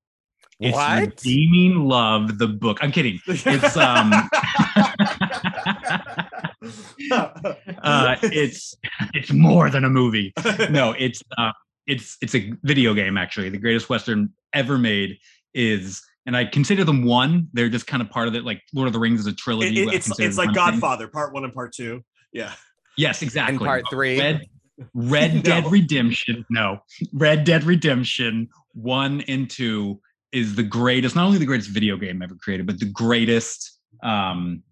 [0.58, 1.00] It's What?
[1.00, 2.78] Redeeming Love, the book.
[2.80, 3.20] I'm kidding.
[3.26, 4.10] It's um
[7.12, 8.74] uh it's
[9.12, 10.32] it's more than a movie.
[10.70, 11.52] No, it's uh
[11.86, 13.50] it's it's a video game actually.
[13.50, 15.18] The greatest western ever made
[15.54, 17.48] is and I consider them one.
[17.52, 18.44] They're just kind of part of it.
[18.44, 19.68] Like Lord of the Rings is a trilogy.
[19.68, 20.64] It- it- but I it's it's like one thing.
[20.80, 22.02] Godfather, part one and part two.
[22.32, 22.52] Yeah.
[22.96, 23.54] Yes, exactly.
[23.56, 24.18] in part three.
[24.18, 24.46] Red,
[24.94, 26.44] Red Dead Redemption.
[26.50, 26.80] No,
[27.12, 30.00] Red Dead Redemption one and two
[30.32, 31.14] is the greatest.
[31.16, 34.62] Not only the greatest video game ever created, but the greatest, um,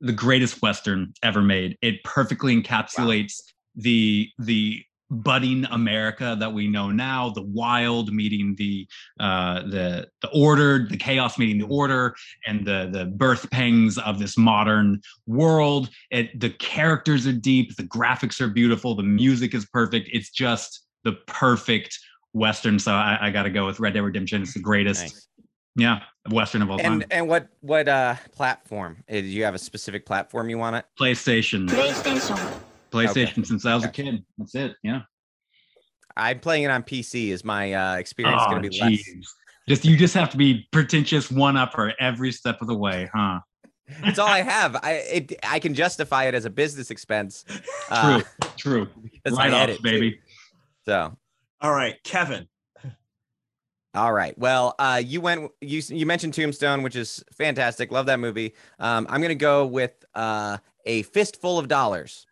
[0.00, 1.76] the greatest western ever made.
[1.82, 3.34] It perfectly encapsulates
[3.74, 7.30] the the budding America that we know now.
[7.30, 8.86] The wild meeting the
[9.20, 12.14] uh, the the ordered, the chaos meeting the order,
[12.46, 15.90] and the the birth pangs of this modern world.
[16.10, 20.08] It the characters are deep, the graphics are beautiful, the music is perfect.
[20.12, 21.98] It's just the perfect
[22.32, 22.78] western.
[22.78, 24.42] So I, I got to go with Red Dead Redemption.
[24.42, 25.28] It's the greatest, Nice.
[25.76, 26.92] yeah, western of all time.
[27.02, 29.04] And and what what uh platform?
[29.10, 30.86] Uh, Do you have a specific platform you want it?
[30.98, 32.38] PlayStation, PlayStation.
[32.92, 34.24] PlayStation since I was a kid.
[34.38, 34.74] That's it.
[34.82, 35.02] Yeah.
[36.16, 37.28] I'm playing it on PC.
[37.30, 39.34] Is my uh experience Oh, going to be less?
[39.68, 43.40] Just you just have to be pretentious one upper every step of the way, huh?
[44.04, 44.76] It's all I have.
[44.76, 47.44] I it I can justify it as a business expense.
[47.90, 48.20] uh,
[48.56, 48.88] True, true.
[49.02, 49.82] because I Right edit, off, too.
[49.82, 50.20] baby.
[50.84, 51.16] So
[51.60, 52.48] All right, Kevin.
[53.94, 54.36] All right.
[54.38, 55.50] Well, uh, you went.
[55.60, 57.92] You you mentioned Tombstone, which is fantastic.
[57.92, 58.54] Love that movie.
[58.78, 62.26] Um, I'm gonna go with uh, a fistful of dollars.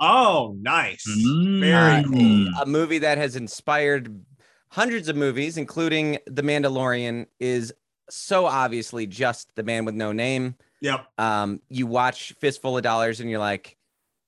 [0.00, 1.04] Oh, nice.
[1.06, 2.10] Very Mm.
[2.12, 2.62] cool.
[2.62, 4.24] A movie that has inspired
[4.68, 7.72] hundreds of movies, including The Mandalorian, is
[8.10, 10.56] so obviously just the man with no name.
[10.80, 11.06] Yep.
[11.18, 13.76] Um, you watch Fistful of Dollars, and you're like,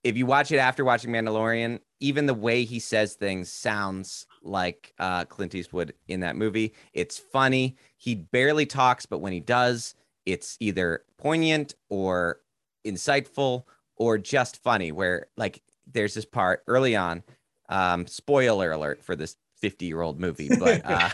[0.05, 4.95] if you watch it after watching Mandalorian, even the way he says things sounds like
[4.99, 6.75] uh, Clint Eastwood in that movie.
[6.95, 7.77] It's funny.
[7.99, 12.41] He barely talks, but when he does, it's either poignant or
[12.87, 13.65] insightful
[13.99, 14.93] or just funny.
[14.93, 17.23] Where like there's this part early on.
[17.71, 21.11] Um, spoiler alert for this 50 year old movie, but uh,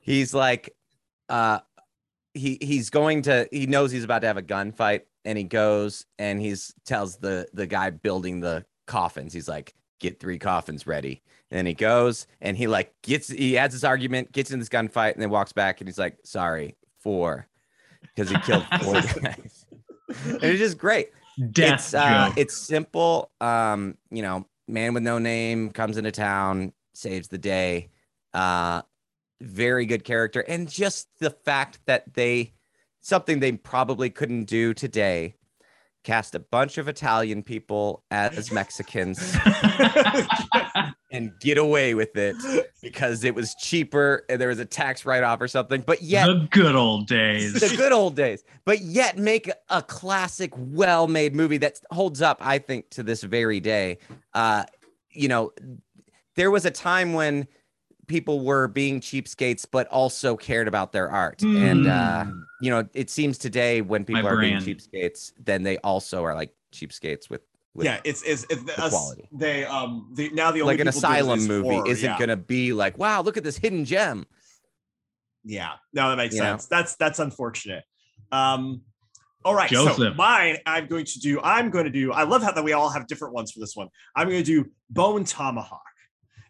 [0.00, 0.74] he's like,
[1.28, 1.58] uh,
[2.36, 6.06] he he's going to he knows he's about to have a gunfight and he goes
[6.18, 11.22] and he's tells the the guy building the coffins he's like get three coffins ready
[11.50, 15.14] and he goes and he like gets he adds his argument gets in this gunfight
[15.14, 17.46] and then walks back and he's like sorry four
[18.14, 18.92] because he killed four
[19.22, 19.66] guys
[20.26, 21.08] and it's just great
[21.50, 23.30] Death it's uh, it's simple.
[23.40, 27.90] Um, you know, man with no name comes into town, saves the day.
[28.32, 28.82] Uh,
[29.40, 32.54] very good character, and just the fact that they
[33.00, 35.34] something they probably couldn't do today.
[36.04, 39.18] Cast a bunch of Italian people as Mexicans
[41.16, 42.36] and get away with it
[42.82, 45.82] because it was cheaper and there was a tax write off or something.
[45.86, 47.54] But yet, the good old days.
[47.54, 52.38] the good old days, but yet make a classic, well made movie that holds up,
[52.40, 53.98] I think, to this very day.
[54.34, 54.64] Uh,
[55.10, 55.52] you know,
[56.36, 57.48] there was a time when
[58.06, 61.42] people were being cheapskates, but also cared about their art.
[61.42, 62.44] And, uh, Mm.
[62.60, 64.66] you know, it seems today when people My are being brand.
[64.78, 68.90] cheapskates, then they also are like cheapskates with, with yeah, it's it's, it's the us-
[68.90, 69.28] quality.
[69.32, 71.88] They um the now the only like an people doing it asylum is movie horror,
[71.88, 72.18] isn't yeah.
[72.18, 74.26] going to be like, wow, look at this hidden gem.
[75.44, 76.52] Yeah, no, that makes You know?
[76.52, 76.66] sense.
[76.66, 77.84] That's that's unfortunate.
[78.32, 78.82] Um,
[79.44, 80.58] All right, so mine.
[80.66, 81.40] I'm going to do.
[81.40, 82.12] I'm going to do.
[82.12, 83.88] I love how that we all have different ones for this one.
[84.14, 85.82] I'm going to do Bone Tomahawk.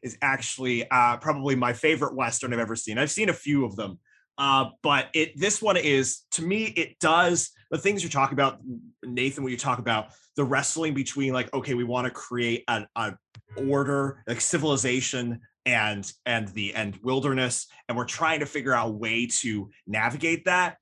[0.03, 2.97] Is actually uh, probably my favorite western I've ever seen.
[2.97, 3.99] I've seen a few of them,
[4.39, 6.65] uh, but it this one is to me.
[6.65, 8.61] It does the things you're talking about,
[9.05, 9.45] Nathan.
[9.45, 13.15] When you talk about the wrestling between like, okay, we want to create an, a
[13.57, 18.93] order, like civilization and and the and wilderness, and we're trying to figure out a
[18.93, 20.77] way to navigate that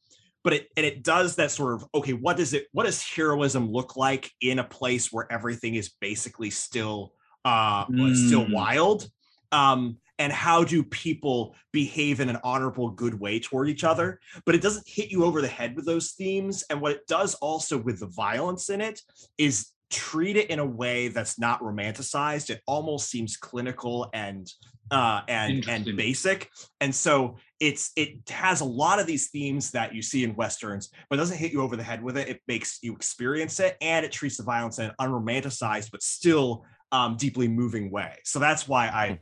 [0.44, 3.72] but it and it does that sort of okay what does it what does heroism
[3.72, 7.14] look like in a place where everything is basically still
[7.44, 8.52] uh still Mm.
[8.52, 9.08] wild
[9.50, 14.20] um and how do people behave in an honorable good way toward each other.
[14.46, 17.34] But it doesn't hit you over the head with those themes and what it does
[17.36, 19.00] also with the violence in it
[19.38, 22.50] is treat it in a way that's not romanticized.
[22.50, 24.50] It almost seems clinical and
[24.90, 26.50] uh and and basic.
[26.80, 30.90] And so it's it has a lot of these themes that you see in westerns
[31.08, 32.28] but it doesn't hit you over the head with it.
[32.28, 36.64] It makes you experience it and it treats the violence in an unromanticized but still
[36.92, 38.18] um deeply moving way.
[38.24, 39.18] So that's why i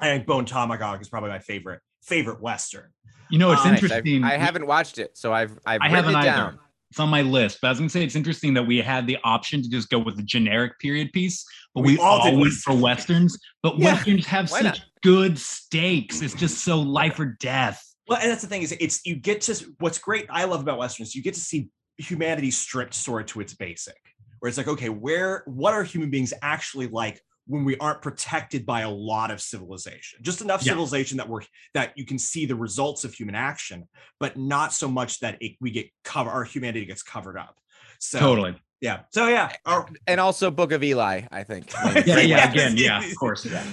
[0.00, 2.90] i think bone tomahawk is probably my favorite favorite western
[3.30, 3.82] You know, it's Uh, Nice.
[3.84, 4.24] I've- interesting.
[4.24, 6.30] I haven't watched it, so I've I've I haven't it either.
[6.30, 6.58] down.
[6.90, 9.18] It's on my list, but I was gonna say it's interesting that we had the
[9.22, 12.54] option to just go with the generic period piece, but We we, all all, went
[12.54, 13.38] for westerns.
[13.62, 14.86] But Yeah, westerns have why such not?
[15.02, 16.22] good stakes.
[16.22, 17.84] It's just so life or death.
[18.08, 20.24] Well, and that's the thing is, it's you get to what's great.
[20.30, 21.14] I love about westerns.
[21.14, 23.98] You get to see humanity stripped sort of to its basic,
[24.38, 28.64] where it's like, okay, where what are human beings actually like when we aren't protected
[28.64, 30.20] by a lot of civilization?
[30.22, 30.72] Just enough Yeah.
[30.72, 31.40] civilization that we're
[31.74, 33.88] that you can see the results of human action,
[34.20, 37.58] but not so much that it, we get cover our humanity gets covered up.
[37.98, 38.54] So Totally.
[38.80, 39.00] yeah.
[39.10, 41.72] So yeah, our, And also Book of Eli, I think.
[41.84, 42.52] Yeah, yeah, Yes.
[42.54, 43.44] again, yeah, of course.
[43.44, 43.64] Yeah.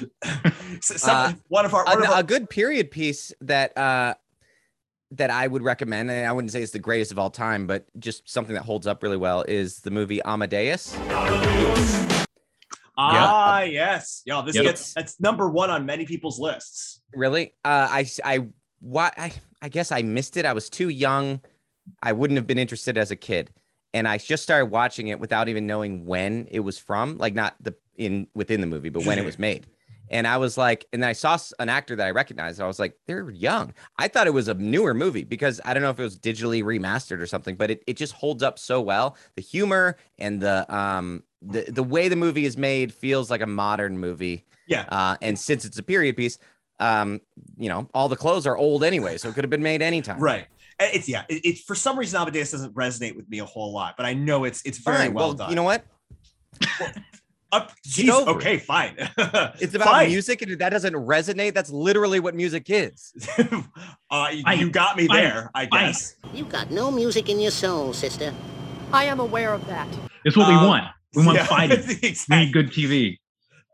[0.81, 3.77] So- some- Uh, one of our, one a, of our a good period piece that
[3.77, 4.15] uh
[5.11, 7.85] that I would recommend, and I wouldn't say it's the greatest of all time, but
[7.99, 10.95] just something that holds up really well is the movie Amadeus.
[12.97, 14.41] Ah yes, yeah.
[14.45, 14.63] This Yep.
[14.63, 17.01] gets that's number one on many people's lists.
[17.13, 17.53] Really?
[17.63, 18.47] Uh, I I
[18.79, 20.45] what I I guess I missed it.
[20.45, 21.41] I was too young.
[22.01, 23.51] I wouldn't have been interested as a kid,
[23.93, 27.55] and I just started watching it without even knowing when it was from, like not
[27.61, 29.67] the in within the movie, but when it was made.
[30.11, 32.61] And I was like, and then I saw an actor that I recognized.
[32.61, 33.73] I was like, they're young.
[33.97, 36.63] I thought it was a newer movie because I don't know if it was digitally
[36.63, 39.17] remastered or something, but it, it just holds up so well.
[39.35, 43.47] The humor and the um the the way the movie is made feels like a
[43.47, 44.45] modern movie.
[44.67, 44.85] Yeah.
[44.89, 46.39] Uh, and since it's a period piece,
[46.79, 47.21] um,
[47.57, 50.19] you know, all the clothes are old anyway, so it could have been made anytime.
[50.19, 50.47] Right.
[50.79, 51.23] It's yeah.
[51.29, 54.13] It, it's for some reason Amadeus doesn't resonate with me a whole lot, but I
[54.13, 55.13] know it's it's very Fine.
[55.13, 55.49] well, well, done.
[55.49, 55.85] you know what?
[57.51, 58.35] Up, geez, over it.
[58.35, 58.95] okay, fine.
[59.61, 60.09] It's about Fine.
[60.09, 63.13] music, and if that doesn't resonate, that's literally what music is.
[64.11, 64.59] uh, you, Fine.
[64.59, 65.23] you got me Fine.
[65.23, 65.85] there, I Fine.
[65.85, 66.15] guess.
[66.33, 68.33] You got no music in your soul, sister.
[68.91, 69.87] I am aware of that.
[70.25, 70.85] It's what Um, we want.
[71.15, 71.83] We want yeah, fighting.
[72.29, 73.17] We need good TV.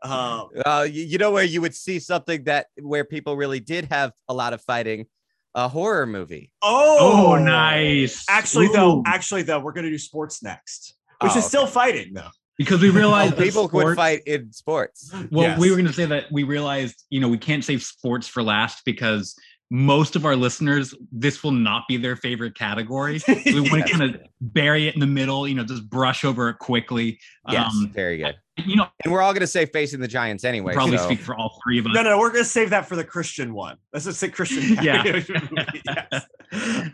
[0.02, 3.86] Um, Uh, you, you know where you would see something that where people really did
[3.86, 5.06] have a lot of fighting,
[5.54, 6.50] a horror movie.
[6.62, 8.24] oh, Oh, nice.
[8.28, 12.30] Actually, though, actually, though, we're gonna do sports next, which Oh, is still fighting, though.
[12.58, 15.10] Because we realized that people would sports- fight in sports.
[15.30, 15.58] Well, Yes.
[15.58, 18.42] we were going to say that we realized, you know, we can't save sports for
[18.42, 19.34] last because
[19.74, 23.22] most of our listeners, this will not be their favorite category.
[23.46, 26.50] We want to kind of bury it in the middle, you know, just brush over
[26.50, 27.18] it quickly.
[27.48, 28.34] Yes, Um, very good.
[28.58, 30.74] you know, And we're all gonna say facing the Giants anyway.
[30.74, 31.92] probably so- speak for all three of us.
[31.94, 33.78] No, no, we're gonna save that for the Christian one.
[33.94, 34.76] Let's just say Christian.
[34.84, 35.04] Yeah.
[35.04, 36.26] Yes.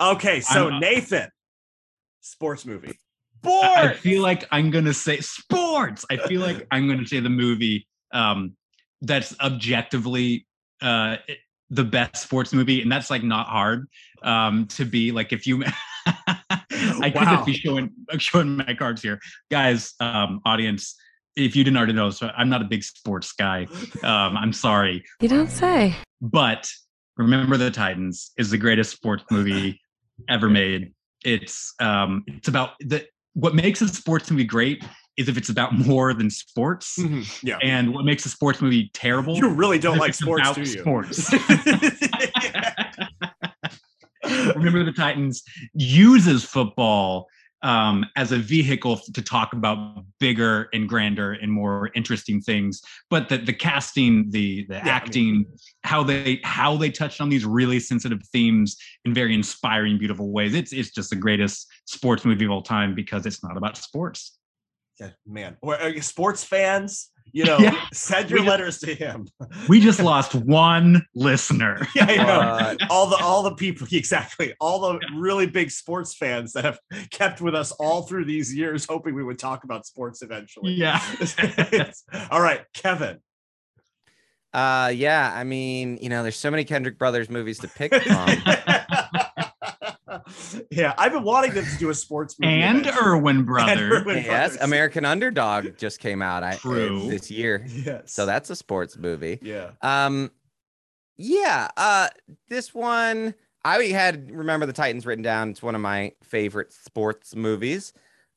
[0.01, 1.29] Okay, so I'm- Nathan,
[2.21, 2.97] sports movie.
[3.45, 6.05] I, I feel like I'm going to say sports.
[6.11, 8.57] I feel like I'm going to say the movie um,
[9.01, 10.47] that's objectively
[10.83, 11.39] uh, it-
[11.71, 13.89] the best sports movie, and that's like not hard
[14.23, 15.13] um, to be.
[15.13, 15.65] Like if you,
[16.07, 17.37] I could Wow.
[17.37, 19.95] just be showing showing my cards here, guys.
[20.01, 20.97] Um, audience,
[21.37, 23.67] if you didn't already know, so I'm not a big sports guy.
[24.03, 25.95] Um, I'm sorry, You don't say.
[26.21, 26.69] but
[27.17, 29.81] Remember the Titans is the greatest sports movie
[30.29, 30.93] ever made.
[31.25, 33.05] It's um it's about the
[33.35, 34.85] what makes a sports movie great
[35.19, 36.97] is if it's about more than sports.
[36.99, 37.59] Mhm, Yeah.
[37.61, 39.37] And what makes a sports movie terrible?
[39.37, 40.67] You really don't like sports, do you?
[40.67, 41.31] Sports.
[44.57, 45.43] Remember the Titans
[45.75, 47.29] uses football
[47.63, 52.81] um, as a vehicle to talk about bigger and grander and more interesting things.
[53.11, 55.45] But the the casting, the the I mean- acting,
[55.83, 60.55] how they how they touched on these really sensitive themes in very inspiring, beautiful ways.
[60.55, 64.39] It's it's just the greatest sports movie of all time because it's not about sports.
[65.01, 65.57] Yeah, man.
[65.63, 67.79] Or uh, sports fans, you know, Yeah.
[67.93, 69.29] send your We just- letters to him.
[69.69, 71.87] We just lost one listener.
[71.95, 72.75] Yeah, I know.
[72.79, 72.91] What?
[72.91, 76.79] all the all the people exactly all the really big sports fans that have
[77.11, 81.01] kept with us all through these years hoping we would talk about sports eventually Yeah.
[82.31, 83.19] all right kevin
[84.55, 85.31] Uh, yeah.
[85.35, 88.29] I mean, you know, there's so many Kendrick Brothers movies to pick from.
[90.71, 93.07] Yeah i've been wanting them to do a sports movie and eventually.
[93.07, 93.93] Erwin And Brothers.
[94.03, 94.57] Erwin yes, Brothers.
[94.61, 97.09] American Underdog just came out I, uh, True.
[97.09, 99.39] this year, yes so that's a sports movie.
[99.43, 100.31] yeah Um,
[101.17, 101.69] yeah.
[101.77, 102.09] Uh,
[102.49, 105.51] this one I had remember the Titans written down.
[105.51, 107.93] It's one of my favorite sports movies.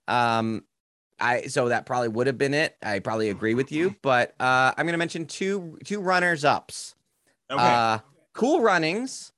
[0.07, 0.63] Um,
[1.19, 2.75] I so that probably would have been it.
[2.81, 6.95] I probably agree with you, but uh, I'm gonna mention two two runners ups.
[7.51, 7.99] okay Uh,
[8.33, 9.31] Cool Runnings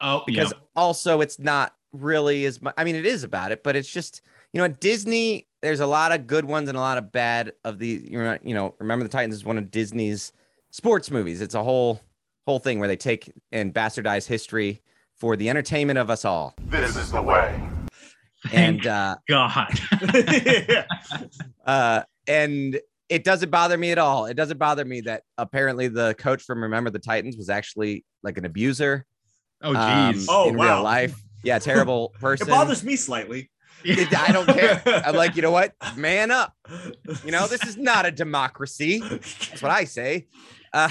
[0.00, 0.58] Oh, because yeah.
[0.76, 2.74] also it's not really as much.
[2.76, 4.22] I mean, it is about it, but it's just
[4.52, 5.46] you know at Disney.
[5.60, 8.06] There's a lot of good ones and a lot of bad of the.
[8.08, 10.32] You know, you know, remember the Titans is one of Disney's
[10.70, 11.40] sports movies.
[11.40, 12.00] It's a whole
[12.46, 14.80] whole thing where they take and bastardize history
[15.16, 16.54] for the entertainment of us all.
[16.66, 17.60] This is the way.
[18.52, 19.78] And uh, God.
[20.14, 20.84] yeah.
[21.66, 24.26] uh, and it doesn't bother me at all.
[24.26, 28.38] It doesn't bother me that apparently the coach from Remember the Titans was actually like
[28.38, 29.04] an abuser.
[29.62, 30.14] Oh, um.
[30.28, 30.76] Oh, in wow.
[30.76, 31.20] real life.
[31.42, 32.48] Yeah, terrible person.
[32.48, 33.50] it bothers me slightly
[33.84, 34.82] I don't care.
[34.86, 35.74] I'm like, you know what?
[35.96, 36.54] Man up.
[37.24, 39.00] You know, this is not a democracy.
[39.00, 40.26] That's what I say.
[40.72, 40.90] Uh,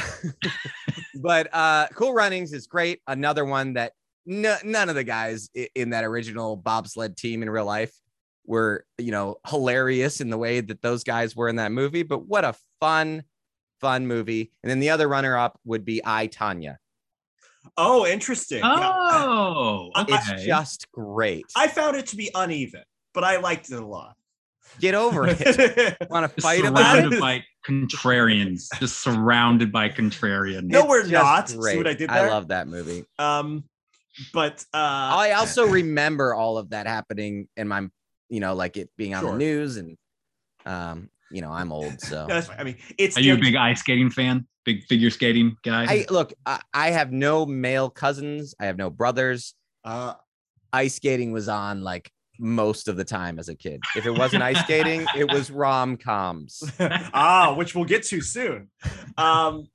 [1.21, 3.01] but uh, Cool Runnings is great.
[3.07, 3.93] Another one that
[4.25, 7.93] no, none of the guys in that original bobsled team in real life
[8.45, 12.03] were, you know, hilarious in the way that those guys were in that movie.
[12.03, 13.23] But what a fun,
[13.79, 14.51] fun movie.
[14.63, 16.79] And then the other runner up would be I, Tanya.
[17.77, 18.93] Oh interesting Yeah.
[19.12, 21.45] Oh, It's just great.
[21.56, 24.15] i found it to be uneven but i liked it a lot
[24.82, 25.97] Get over it.
[26.12, 27.01] Want to Just fight about it?
[27.01, 28.67] surrounded by contrarians.
[28.80, 30.63] Just surrounded by contrarians.
[30.65, 31.49] No, we're It's just not.
[31.49, 31.77] See great.
[31.77, 33.06] what I did I love that movie.
[33.17, 33.63] um
[34.34, 37.88] but uh I also remember all of that happening in my,
[38.30, 39.32] you know, like it being on Sure.
[39.32, 39.97] the news and,
[40.65, 42.58] um, you know, I'm old, so no, that's fine.
[42.60, 44.45] i mean it's Are you a big ice skating fan?
[44.67, 45.86] Big figure skating guy?
[45.86, 46.34] I look.
[46.45, 48.53] I, I have no male cousins.
[48.60, 49.53] I have no brothers.
[49.86, 50.15] uh
[50.73, 53.80] Ice skating was on like most of the time as a kid.
[53.95, 56.62] If it wasn't ice skating, it was rom coms.
[56.80, 58.69] ah, which we'll get to soon.
[59.17, 59.67] Um,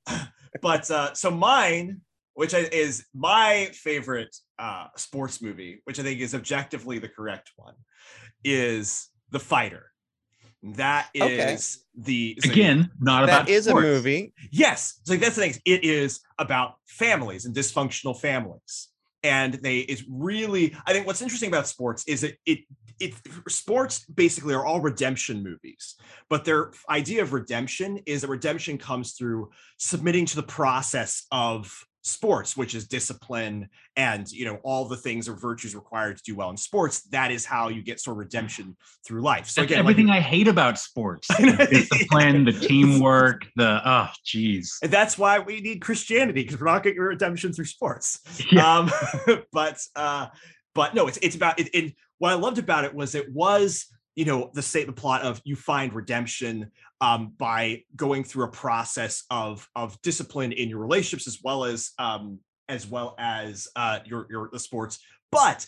[0.61, 2.03] but uh, so mine,
[2.35, 7.75] which is my favorite uh, sports movie, which I think is objectively the correct one,
[8.45, 9.92] is The Fighter.
[10.63, 11.57] That is Okay.
[11.97, 14.33] the so- Again, not That about is a movie.
[14.51, 15.55] Yes, so that's the thing.
[15.65, 18.89] It is about families and dysfunctional families,
[19.25, 20.75] and they it's really.
[20.87, 22.61] I think what's interesting about sports is that it
[23.01, 23.15] it
[23.49, 25.97] sports basically are all redemption movies,
[26.31, 31.85] but their idea of redemption is that redemption comes through submitting to the process of
[32.05, 36.35] sports which is discipline and you know all the things or virtues required to do
[36.35, 39.71] well in sports that is how you get sort of redemption through life so That's
[39.71, 41.29] again like- everything I hate about sports.
[41.39, 44.79] The discipline, the teamwork, the oh geez.
[44.83, 48.19] And that's why we need Christianity because we're not getting redemption through sports.
[48.51, 48.79] Yeah.
[48.79, 48.91] Um,
[49.53, 50.27] but uh,
[50.75, 51.95] but no, it's it's about it, it.
[52.19, 53.87] What I loved about it was it was
[54.17, 56.71] you know the say the plot of you find redemption
[57.03, 61.91] um, by going through a process of of discipline in your relationships as well as
[61.99, 62.39] um,
[62.69, 65.67] as well as uh, your your the sports, but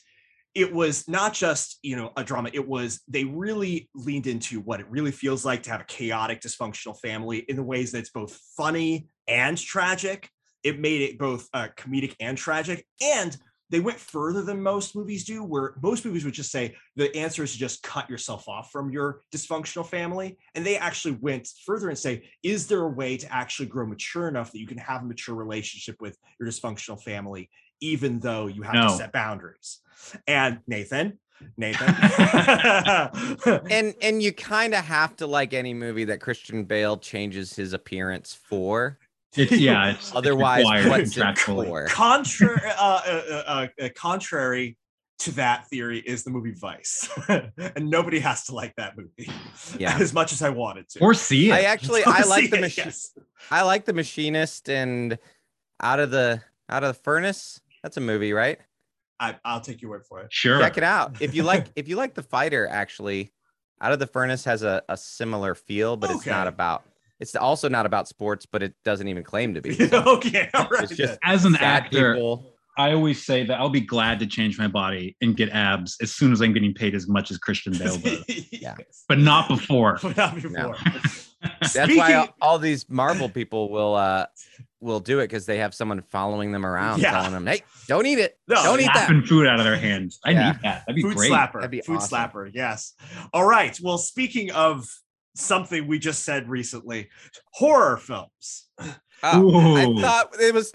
[0.54, 2.50] it was not just you know a drama.
[2.54, 6.40] It was they really leaned into what it really feels like to have a chaotic
[6.40, 10.30] dysfunctional family in the ways that it's both funny and tragic.
[10.62, 12.86] It made it both uh, comedic and tragic.
[13.02, 13.36] And
[13.70, 17.42] they went further than most movies do where most movies would just say the answer
[17.42, 21.88] is to just cut yourself off from your dysfunctional family and they actually went further
[21.88, 25.02] and say is there a way to actually grow mature enough that you can have
[25.02, 27.48] a mature relationship with your dysfunctional family
[27.80, 28.88] even though you have No.
[28.88, 29.80] to set boundaries
[30.26, 31.18] and nathan
[31.56, 31.94] nathan
[33.70, 37.72] And and you kind of have to like any movie that Christian Bale changes his
[37.72, 38.98] appearance for.
[39.36, 39.90] It's yeah.
[39.92, 41.66] It's, it's Otherwise, required what's it contractually.
[41.66, 41.86] for?
[41.86, 44.76] contrary uh, uh, uh, uh, contrary
[45.20, 49.30] to that theory is the movie Vice, and nobody has to like that movie.
[49.78, 49.96] Yeah.
[49.98, 51.00] as much as I wanted to.
[51.00, 51.54] Or see it.
[51.54, 52.84] I actually Or I like the machine.
[52.86, 53.16] yes.
[53.50, 55.18] I like the machinist and
[55.80, 57.60] out of the out of the furnace.
[57.82, 58.58] That's a movie, right?
[59.20, 60.32] I, I'll take your word for it.
[60.32, 60.58] sure.
[60.60, 61.20] Check it out.
[61.20, 63.32] If you like if you like the fighter, actually,
[63.80, 66.84] out of the furnace has a, a similar feel, but it's not about
[67.20, 69.74] it's also not about sports, but it doesn't even claim to be.
[69.74, 70.84] So okay, all right.
[70.84, 72.50] It's just As an sad actor, people.
[72.76, 76.10] I always say that I'll be glad to change my body and get abs as
[76.12, 78.74] soon as I'm getting paid as much as Christian Bale does, Yeah.
[79.08, 79.98] but not before.
[80.02, 80.50] But not before.
[80.50, 80.74] No.
[81.60, 84.26] That's why Speaking- all, all these Marvel people will uh
[84.80, 87.12] will do it because they have someone following them around Yeah.
[87.12, 88.38] telling them, "Hey, don't eat it.
[88.48, 90.18] No, don't eat that." Slapping food out of their hands.
[90.24, 90.52] I Yeah.
[90.52, 90.82] need that.
[90.86, 91.30] That'd be food great.
[91.30, 91.54] slapper.
[91.54, 92.18] That'd be food awesome.
[92.18, 92.50] slapper.
[92.52, 92.92] Yes.
[93.32, 93.78] All right.
[93.82, 94.86] Well, speaking of
[95.34, 97.08] something we just said recently,
[97.52, 98.66] horror films.
[99.26, 100.70] Oh, I thought it was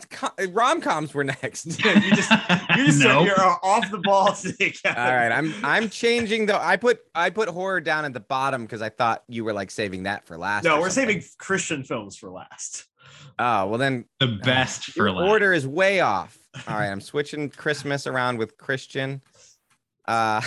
[0.49, 1.65] rom coms were next.
[1.85, 2.31] you just
[2.75, 3.19] you just No.
[3.19, 4.71] said you're off the ball today.
[4.71, 4.99] Kevin.
[4.99, 6.59] All right, I'm I'm changing the.
[6.59, 9.69] I put I put horror down at the bottom because I thought you were like
[9.69, 10.63] saving that for last.
[10.63, 11.19] No, we're something.
[11.19, 12.87] saving Christian films for last.
[13.37, 15.29] Oh well, then the best for last.
[15.29, 16.35] order is way off.
[16.67, 19.21] All right, I'm switching Christmas around with Christian.
[20.07, 20.41] Uh,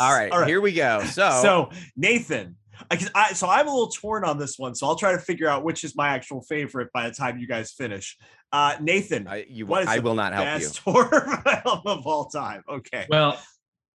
[0.00, 1.02] all right, here we go.
[1.04, 2.56] So, so Nathan,
[2.90, 5.18] I, 'cause I so I'm a little torn on this one, so I'll try to
[5.18, 8.16] figure out which is my actual favorite by the time you guys finish.
[8.52, 10.66] Uh, Nathan, I, you, what is I will not help you.
[10.66, 12.62] best horror film of all time?
[12.68, 13.06] Okay.
[13.08, 13.40] Well,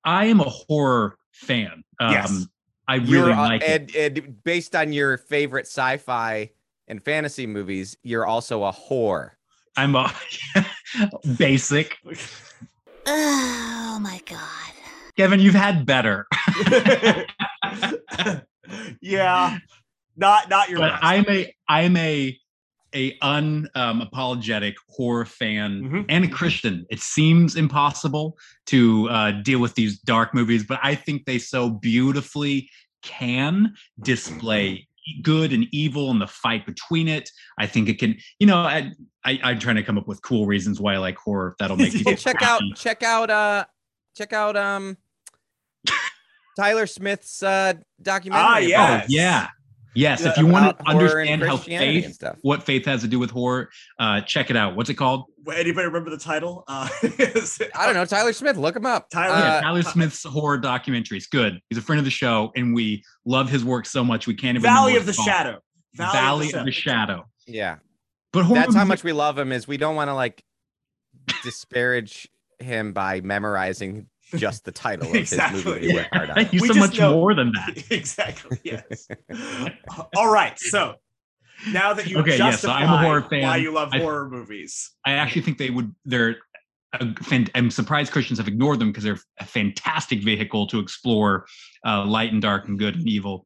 [0.04, 1.84] I am a horror fan.
[2.00, 2.46] Um, Yes.
[2.88, 3.96] I You're really uh, like it.
[3.96, 6.52] and, and based on your favorite sci-fi
[6.88, 9.32] and fantasy movies, you're also a whore.
[9.76, 10.12] I'm a
[11.38, 11.98] basic.
[13.06, 14.74] Oh my god.
[15.18, 16.28] Kevin, you've had better.
[19.02, 19.58] yeah,
[20.16, 21.04] not not your but best.
[21.04, 22.40] I'm a I'm a
[22.96, 24.10] a un um,
[24.90, 26.06] horror fan Mhm.
[26.10, 26.86] and a Christian.
[26.90, 28.38] It seems impossible
[28.68, 32.70] to uh, deal with these dark movies, but I think they so beautifully
[33.04, 34.88] can display
[35.22, 37.30] good and evil and the fight between it.
[37.58, 38.92] I think it can, you know, I,
[39.24, 41.94] I I'm trying to come up with cool reasons why I like horror that'll make
[41.96, 43.66] people Well, check out check out uh
[44.16, 44.98] check out um
[46.58, 48.44] Tyler Smith's uh documentary.
[48.46, 49.04] Ah, about- yes.
[49.04, 49.48] Oh yeah.
[49.96, 52.38] Yes, if you want to understand how faith, stuff.
[52.44, 54.76] what faith has to do with horror, uh, check it out.
[54.76, 55.24] What's it called?
[55.52, 56.64] Anybody remember the title?
[56.68, 58.58] Uh, I don't know Tyler Smith.
[58.58, 59.10] Look him up.
[59.10, 61.18] Tyler- Uh, yeah, Tyler Smith's horror documentary.
[61.18, 61.60] It's good.
[61.72, 64.56] He's a friend of the show, and we love his work so much we can't
[64.56, 64.62] even.
[64.62, 65.28] Valley of the what it's called.
[65.30, 65.60] Shadow.
[65.96, 67.26] Valley, of the Shadow.
[67.48, 67.78] yeah.
[68.32, 69.52] But horror That's how much we love him.
[69.52, 70.44] Is we don't want to like
[71.44, 72.28] disparage
[72.60, 75.88] him by memorizing just the title of Exactly, his movie.
[75.88, 76.46] We work hard on.
[76.46, 77.84] He's We so much know- more than that.
[77.92, 78.60] exactly.
[78.64, 79.08] Yes.
[80.16, 80.58] All right.
[80.60, 80.96] So
[81.72, 83.44] now that you Okay, yes, so justify I'm a horror fan.
[83.44, 85.94] why you love I- horror movies, I actually think they would.
[86.06, 86.38] They're.
[86.94, 91.46] A, fan- I'm surprised Christians have ignored them because they're a fantastic vehicle to explore
[91.86, 93.46] uh, light and dark and good and evil.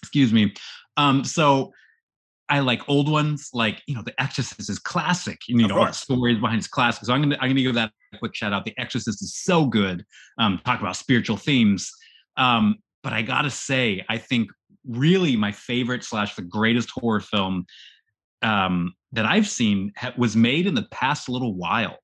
[0.00, 0.54] Excuse me.
[0.96, 1.72] Um, so
[2.48, 5.40] I like old ones, like you know, The Exorcist is classic.
[5.48, 6.00] You know, course.
[6.00, 7.04] stories behind it's classic.
[7.04, 8.64] So I'm gonna I'm gonna give that a quick shout out.
[8.64, 10.04] The Exorcist is so good.
[10.38, 11.92] Um, talk about spiritual themes.
[12.36, 14.50] Um, but I gotta say, I think
[14.86, 17.66] really my favorite slash the greatest horror film
[18.42, 21.98] um, that I've seen ha- was made in the past little while,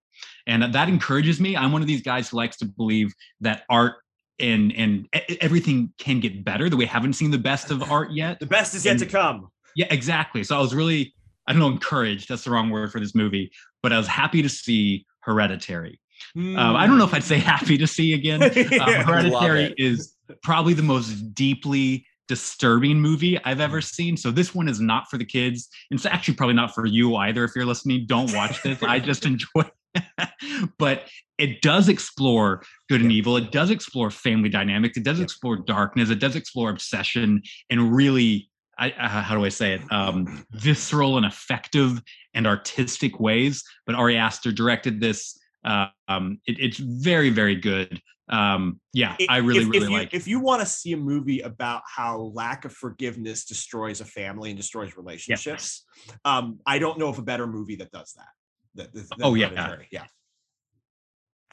[0.46, 1.56] and that encourages me.
[1.56, 3.94] I'm one of these guys who likes to believe that art
[4.38, 5.08] and and
[5.40, 6.68] everything can get better.
[6.68, 8.40] That we haven't seen the best of art yet.
[8.40, 9.48] the best is yet to come.
[9.76, 10.44] Yeah, exactly.
[10.44, 11.14] So I was really,
[11.46, 12.28] I don't know, encouraged.
[12.28, 13.50] That's the wrong word for this movie,
[13.82, 16.00] but I was happy to see Hereditary.
[16.36, 18.40] Um, I don't know if I'd say happy to see again.
[18.80, 24.16] Um, Hereditary is probably the most deeply disturbing movie I've ever seen.
[24.16, 25.68] So this one is not for the kids.
[25.90, 27.44] It's actually probably not for you either.
[27.44, 28.82] If you're listening, don't watch this.
[28.82, 29.72] I just enjoy it.
[30.78, 31.04] but
[31.38, 33.36] it does explore good and evil.
[33.36, 34.96] It does explore family dynamics.
[34.96, 36.10] It does explore darkness.
[36.10, 38.48] It does explore obsession and really,
[38.78, 39.82] I, uh, how do I say it?
[39.92, 42.02] Um, visceral and effective
[42.34, 43.62] and artistic ways.
[43.86, 45.38] But Ari Aster directed this.
[45.64, 48.00] Uh, um, it, it's very, very good.
[48.28, 50.14] Um, yeah, I really, if, really if you, like.
[50.14, 50.16] it.
[50.16, 54.50] If you want to see a movie about how lack of forgiveness destroys a family
[54.50, 55.84] and destroys relationships,
[56.24, 58.92] um, I don't know of a better movie that does that.
[58.92, 59.76] that, that- Oh, yeah.
[59.90, 60.04] Yeah.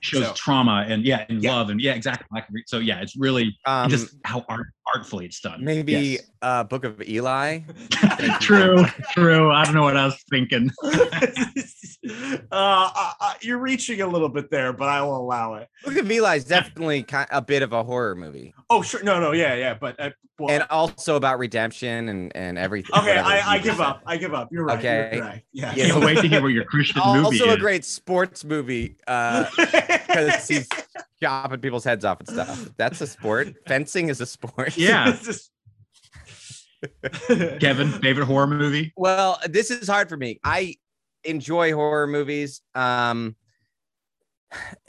[0.02, 1.56] Shows So- trauma and yeah, and Yeah.
[1.56, 2.28] love and yeah, exactly.
[2.66, 5.64] So yeah, it's really Um, just how art, artfully it's done.
[5.64, 6.22] maybe Yes.
[6.42, 7.60] uh, Book of Eli.
[8.40, 8.84] true,
[9.14, 9.52] true.
[9.52, 10.70] I don't know what I was thinking.
[10.84, 15.68] uh, uh, uh, you're reaching a little bit there, but I will allow it.
[15.86, 19.04] Book of Eli is definitely ki a bit of a horror movie, Oh, sure.
[19.04, 19.74] No, no, yeah, yeah.
[19.76, 22.96] But uh, well, and also about redemption and and everything.
[22.98, 23.84] okay, I, I give said.
[23.86, 24.02] up.
[24.08, 24.48] I give up.
[24.52, 24.80] You're right.
[24.80, 25.12] Okay.
[25.14, 25.44] You're right.
[25.54, 26.00] Yeah.
[26.00, 27.60] Wait to hear what your Christian movie is Also a is.
[27.60, 28.96] great sports movie
[30.14, 30.68] because he's
[31.22, 32.70] chopping people's heads off and stuff.
[32.78, 33.56] That's a sport.
[33.68, 34.78] Fencing is a sport.
[34.78, 35.18] Yeah.
[37.60, 38.92] Kevin, favorite horror movie?
[38.98, 40.40] Well, this is hard for me.
[40.44, 40.76] I
[41.24, 43.36] enjoy horror movies, um,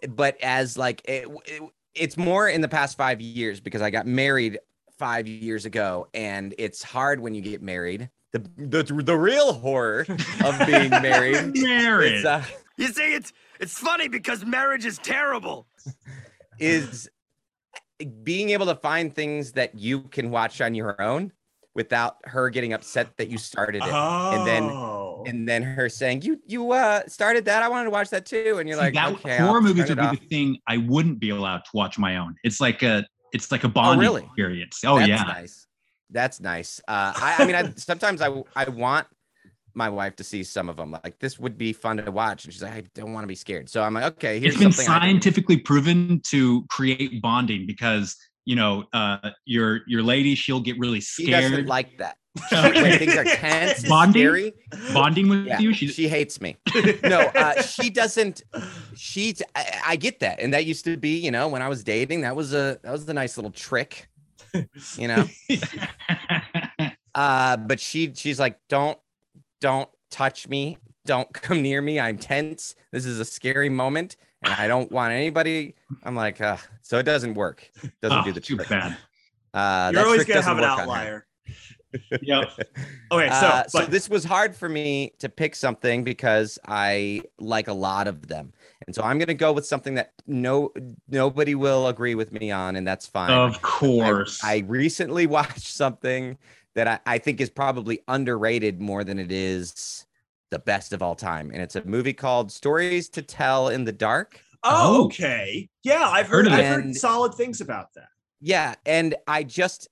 [0.09, 1.63] but as like it, it-
[1.95, 4.59] it's more in the past five years because I got married
[4.99, 8.09] five years ago, and it's hard when you get married.
[8.33, 10.07] The the, the real horror
[10.43, 11.55] of being married.
[11.55, 12.13] Married.
[12.15, 12.43] It's, uh,
[12.79, 15.67] You see, it's it's funny because marriage is terrible.
[16.59, 17.09] is
[18.23, 21.33] being able to find things that you can watch on your own
[21.75, 25.25] without her getting upset that you started it, and then Oh.
[25.27, 27.63] and then her saying, "You you uh started that.
[27.63, 29.89] I wanted to watch that too." And you're See, like, that "Okay, horror I'll movies
[29.89, 32.35] would be off." the thing I wouldn't be allowed to watch my own.
[32.45, 34.25] It's like a it's like a bonding really?
[34.25, 34.81] experience.
[34.85, 35.23] Oh That's yeah.
[35.23, 35.67] nice.
[36.11, 36.81] That's nice.
[36.87, 39.07] Uh, I, I mean, I, sometimes I I want
[39.75, 40.93] my wife to see some of them.
[41.05, 43.35] Like this would be fun to watch, and she's like, "I don't want to be
[43.35, 48.17] scared." So I'm like, "Okay, here's It's been something." Scientifically proven to create bonding because
[48.45, 52.17] you know uh your your lady she'll get really She doesn't scared like that.
[52.51, 54.23] when things are tense, Bonding?
[54.23, 54.55] scary.
[54.95, 55.75] bonding with Yeah, you.
[55.75, 56.57] she, She, hates me.
[57.03, 58.41] No, uh, she doesn't.
[58.97, 61.85] She, I, I get that, and that used to be, you know, when I was
[61.85, 64.09] dating, that was a that was a nice little trick,
[64.97, 65.29] you know.
[67.15, 68.99] Uh, but she she's like, don't
[69.63, 71.99] don't touch me, don't come near me.
[71.99, 72.75] I'm tense.
[72.91, 75.75] This is a scary moment, and I don't want anybody.
[76.03, 77.71] I'm like, uh, so it doesn't work.
[78.03, 78.69] Doesn't oh, do the too trick.
[78.69, 78.99] bad.
[79.55, 80.83] Uh, You're that always trick gonna have an work on her.
[80.83, 81.27] outlier.
[82.23, 82.45] Yep.
[83.13, 87.69] Okay, so, Uh, so this was hard for me to pick something because I like
[87.69, 88.55] a lot of them,
[88.87, 90.73] and so I'm going to go with something that no
[91.07, 93.31] nobody will agree with me on, and that's fine.
[93.31, 94.43] Of I- course.
[94.43, 96.39] I, recently watched something
[96.75, 100.07] that I, I think is probably underrated more than it is
[100.51, 103.93] the best of all time, and it's a movie called Stories to Tell in the
[103.93, 104.41] Dark.
[104.65, 105.05] oh, Oh.
[105.07, 105.69] okay.
[105.83, 106.85] Yeah, I've Heard heard, of I've it.
[106.85, 108.09] heard solid things about that.
[108.41, 109.89] Yeah, and I just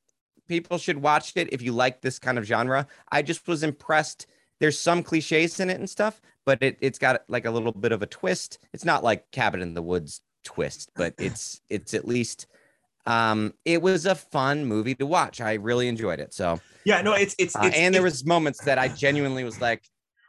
[0.49, 2.87] people should watch it if you like this kind of genre.
[3.13, 4.27] I just was impressed.
[4.59, 7.93] There's some cliches in it and stuff, but it it's got like a little bit
[7.93, 8.59] of a twist.
[8.75, 12.47] It's not like Cabin in the Woods twist, but it's it's at least
[13.07, 15.41] um it was a fun movie to watch.
[15.41, 16.35] I really enjoyed it.
[16.35, 19.45] So, Yeah, no, it's it's, uh, it's and there it's- was moments that I genuinely
[19.45, 19.83] was like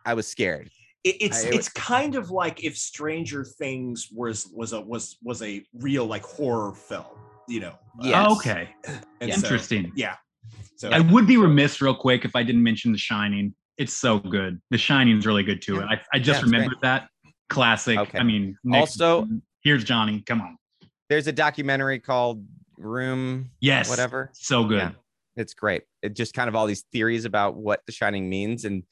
[0.05, 0.69] I was scared.
[1.03, 5.41] it, it's I- it's kind of like if Stranger Things was was a was was
[5.41, 7.05] a real like horror film,
[7.47, 7.73] you know.
[8.01, 8.69] yeah Oh, okay.
[9.19, 9.91] And so- Interesting.
[9.95, 10.15] yeah.
[10.75, 13.53] So I would be remiss real quick if I didn't mention The Shining.
[13.77, 14.59] It's so good.
[14.71, 15.75] The Shining's really good too.
[15.75, 15.85] Yeah.
[15.89, 16.51] I, I just Yeah, it's great.
[16.53, 17.07] remembered that.
[17.49, 17.97] Classic.
[17.97, 18.17] Okay.
[18.19, 19.27] I mean, Nick- Also-
[19.63, 20.21] here's Johnny.
[20.25, 20.57] Come on.
[21.09, 22.45] There's a documentary called
[22.83, 23.89] Room Yes.
[23.89, 24.29] whatever.
[24.33, 24.77] So good.
[24.79, 24.91] Yeah.
[25.37, 25.83] It's great.
[26.01, 28.83] It just kind of all these theories about what The Shining means, and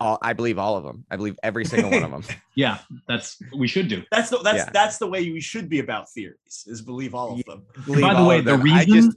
[0.00, 1.04] all I believe all of them.
[1.10, 2.22] I believe every single one of them.
[2.54, 4.02] Yeah, that's what we should do.
[4.10, 4.70] that's the that's Yeah.
[4.72, 7.64] that's the way we should be about theories is believe all of them.
[7.86, 8.60] Believe By the way, the them.
[8.60, 9.16] I reason just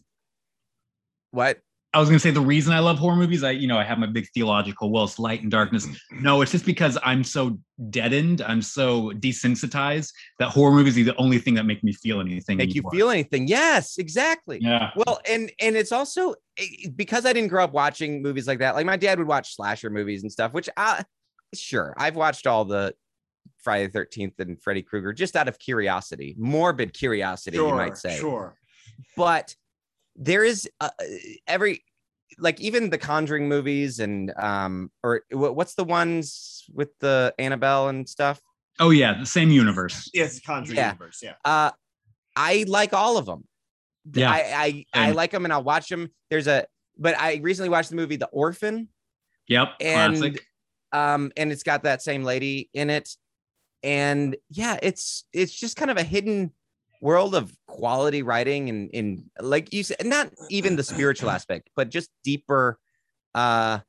[1.31, 1.59] what
[1.93, 3.97] I was gonna say the reason I love horror movies, I you know, I have
[3.97, 5.87] my big theological, well, it's light and darkness.
[6.11, 11.15] No, it's just because I'm so deadened, I'm so desensitized that horror movies are the
[11.17, 12.57] only thing that make me feel anything.
[12.57, 13.47] make you feel anything?
[13.47, 14.59] Yes, exactly.
[14.61, 14.91] Yeah.
[14.95, 18.75] Well, and and it's also eh, because I didn't grow up watching movies like that.
[18.75, 21.03] Like my dad would watch slasher movies and stuff, which I
[21.53, 22.95] sure I've watched all the
[23.57, 28.17] Friday the Thirteenth and Freddy Krueger just out of curiosity, morbid curiosity, you might say.
[28.17, 28.55] Sure.
[29.17, 29.55] but
[30.15, 30.89] there is uh,
[31.47, 31.83] every
[32.37, 37.89] like even the conjuring movies and um or wh- what's the ones with the annabelle
[37.89, 38.41] and stuff
[38.79, 40.09] Oh yeah, the same universe.
[40.13, 40.87] Yes, Conjuring Yeah.
[40.93, 41.19] universe.
[41.21, 41.33] Yeah.
[41.45, 41.71] uh
[42.35, 43.43] i like all of them
[44.13, 44.31] Yeah.
[44.31, 46.65] i i, I like them and i'll watch them there's a
[46.97, 48.87] but i recently watched the movie the orphan
[49.47, 49.67] Yep.
[49.81, 50.45] and classic.
[50.93, 53.09] um and it's got that same lady in it
[53.83, 56.51] and yeah it's it's just kind of a hidden
[57.01, 61.89] world of quality writing and in like you said not even the spiritual aspect but
[61.89, 62.79] just deeper
[63.35, 63.79] uh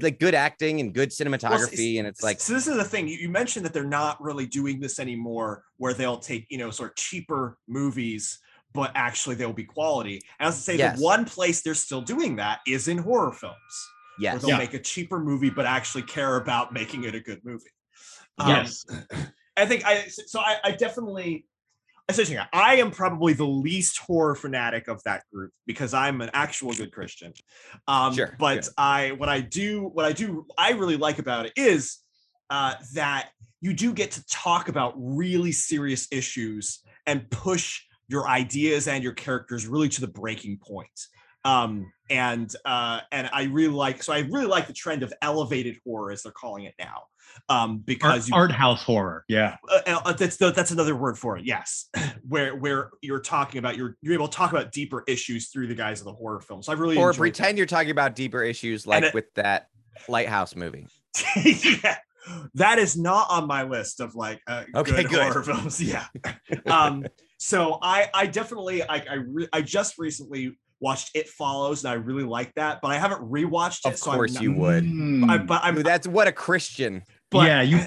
[0.00, 3.16] like good acting and good cinematography and it's like so this is the thing you,
[3.16, 6.90] you mentioned that they're not really doing this anymore where they'll take you know sort
[6.90, 8.38] of cheaper movies
[8.72, 10.96] but actually they'll be quality and i was to say Yes.
[10.98, 13.54] the one place they're still doing that is in horror films
[14.18, 14.58] where yes they'll Yeah.
[14.58, 17.70] make a cheaper movie but actually care about making it a good movie
[18.38, 18.84] Um, Yes.
[19.56, 21.46] i think i so i, I definitely
[22.08, 26.72] essentially i am probably the least horror fanatic of that group because i'm an actual
[26.72, 27.32] good christian.
[27.88, 28.72] Um Sure, but sure.
[28.78, 31.98] i what i do what i do i really like about it is
[32.50, 33.30] uh that
[33.60, 39.14] you do get to talk about really serious issues and push your ideas and your
[39.14, 41.00] characters really to the breaking point.
[41.44, 45.76] Um and uh and i really like so i really like the trend of elevated
[45.84, 47.02] horror as they're calling it now
[47.48, 49.24] um Art, because you art house horror.
[49.28, 49.56] Yeah.
[49.68, 51.44] uh, uh, that's the, that's another word for it.
[51.44, 51.88] Yes,
[52.28, 55.74] where where you're talking about you're you're able to talk about deeper issues through the
[55.74, 56.62] guys of the horror film.
[56.62, 59.68] So I really or enjoyed pretend you're talking about deeper issues like it- with that
[60.08, 60.86] lighthouse movie
[61.36, 61.96] yeah,
[62.54, 65.22] that is not on my list of like uh, Okay, good, good.
[65.32, 65.80] horror films.
[65.82, 66.04] Yeah.
[66.66, 67.06] um.
[67.38, 71.94] So I I definitely I I, re- I just recently watched It Follows and I
[71.94, 73.92] really like that, but I haven't rewatched it.
[73.94, 74.84] Of so I'm course not- you would.
[74.84, 75.30] Mm.
[75.30, 77.80] I, but I'm Ooh, that's what a christian but, Yeah, you-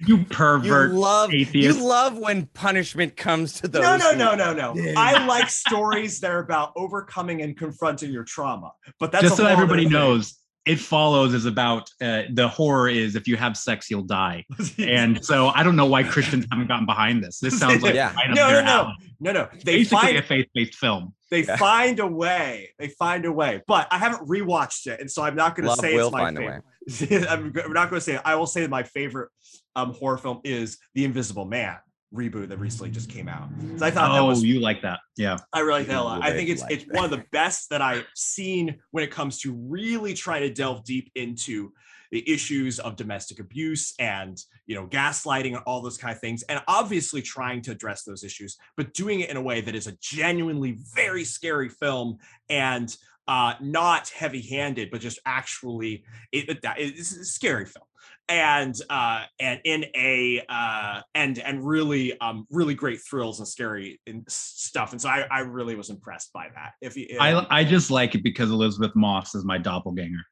[0.00, 0.64] You pervert.
[0.66, 0.92] You pervert.
[0.92, 1.78] love atheist.
[1.78, 3.82] you love when punishment comes to those.
[3.82, 4.74] No, no, no, no, no.
[4.76, 4.92] Yeah.
[4.96, 8.72] I like stories that are about overcoming and confronting your trauma.
[9.00, 10.34] But that's Just so everybody knows,
[10.66, 14.44] it follows is about uh, the horror is if you have sex, you'll die.
[14.78, 17.38] And so I don't know why Christians haven't gotten behind this.
[17.38, 18.12] This sounds like Yeah.
[18.16, 19.48] right up no, no, no, no, no.
[19.64, 21.14] They Basically find a faith-based film.
[21.30, 21.56] they Yeah.
[21.56, 22.70] find a way.
[22.78, 23.62] They find a way.
[23.66, 26.18] But I haven't rewatched it, and so I'm not going to say will it's my
[26.20, 26.46] find a way.
[26.48, 26.64] favorite.
[27.10, 28.14] I'm not going to say.
[28.14, 28.22] It.
[28.24, 29.30] I will say my favorite
[29.74, 31.76] um, horror film is The Invisible Man
[32.14, 33.48] reboot that recently just came out.
[33.76, 35.00] So I thought that Oh, was you like that?
[35.16, 35.36] Yeah.
[35.52, 36.22] I really like that a lot.
[36.22, 36.94] I think it's like it's that.
[36.94, 40.84] one of the best that I've seen when it comes to really trying to delve
[40.84, 41.72] deep into
[42.12, 46.44] the issues of domestic abuse and you know gaslighting and all those kind of things
[46.44, 49.88] and obviously trying to address those issues but doing it in a way that is
[49.88, 52.16] a genuinely very scary film
[52.48, 52.96] and
[53.28, 57.84] uh not heavy-handed but just actually it, it- it's a scary film
[58.28, 64.00] and uh and in a uh and and really um really great thrills and scary
[64.06, 67.64] and stuff and so i i really was impressed by that if you I I
[67.64, 70.22] just like it because Elisabeth Moss is my doppelganger.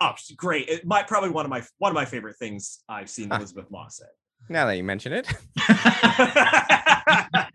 [0.00, 3.10] oh she's great it might probably one of my one of my favorite things i've
[3.10, 3.36] seen Huh.
[3.38, 4.06] elisabeth moss say.
[4.48, 5.26] Now that you mention it,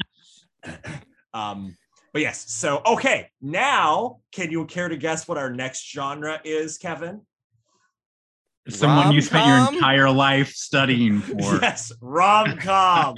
[1.33, 1.75] um
[2.15, 6.77] but yes so okay now can you care to guess what our next genre is
[6.77, 7.19] kevin
[8.67, 11.59] Someone you spent your entire life studying for.
[11.61, 13.13] Yes, rom com.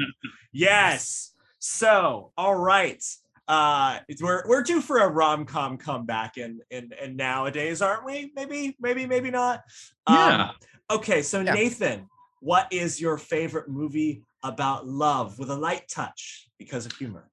[0.52, 1.34] yes.
[1.60, 3.02] So, all right.
[3.48, 8.04] Uh, it's- we're we're due for a rom com comeback, and and and nowadays, aren't
[8.04, 8.34] we?
[8.36, 9.64] Maybe, maybe, maybe not.
[10.10, 10.50] Yeah.
[10.50, 11.54] Um, okay, so Yeah.
[11.54, 12.08] Nathan,
[12.42, 17.30] what is your favorite movie about love with a light touch because of humor?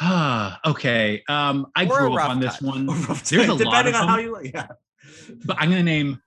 [0.00, 1.22] Ah, okay.
[1.28, 4.24] Um, I Or grew up on this one, There's a lot of on how them.
[4.26, 4.66] you yeah.
[5.44, 6.20] but I'm gonna name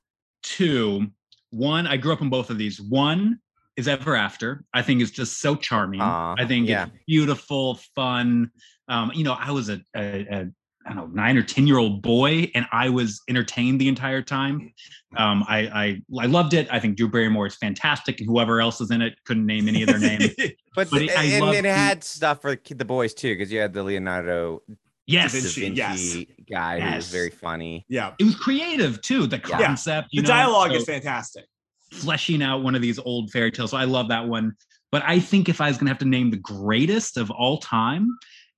[0.43, 1.07] two.
[1.51, 2.81] One, I grew up on both of these.
[2.81, 3.39] One
[3.77, 4.65] is Ever After.
[4.73, 6.01] I think is just so charming.
[6.01, 6.85] Aw, I think yeah.
[6.87, 8.51] it's beautiful, fun.
[8.89, 10.47] Um, you know, I was a, a, a
[10.87, 14.21] I don't know nine or ten year old boy, and I was entertained the entire
[14.21, 14.73] time.
[15.17, 16.67] Um, I, I I loved it.
[16.71, 19.83] I think Drew Barrymore is fantastic, and whoever else is in it couldn't name any
[19.83, 20.33] of their names.
[20.75, 23.59] but, But I and love it the- had stuff for the boys too, because you
[23.59, 24.61] had the Leonardo
[25.09, 26.45] Yes, da Vinci, Vinci yes.
[26.49, 27.85] guy who was very funny.
[27.87, 28.13] yeah.
[28.19, 29.25] it was creative too.
[29.27, 29.57] The Yeah.
[29.65, 31.45] concept, The you know, dialogue so- is fantastic.
[31.91, 33.71] fleshing out one of these old fairy tales.
[33.71, 34.53] So I love that one.
[34.91, 37.57] But I think if I was going to have to name the greatest of all
[37.57, 38.09] time,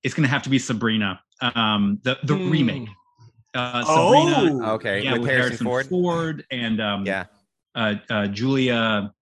[0.02, 2.50] it's going to have to be Sabrina, um, the the Hmm.
[2.50, 2.88] remake.
[3.52, 6.44] Uh, Sabrina, Oh, Okay, yeah, with, Harrison, Ford.
[6.50, 7.24] and um, Yeah.
[7.74, 9.12] uh, uh, Julia.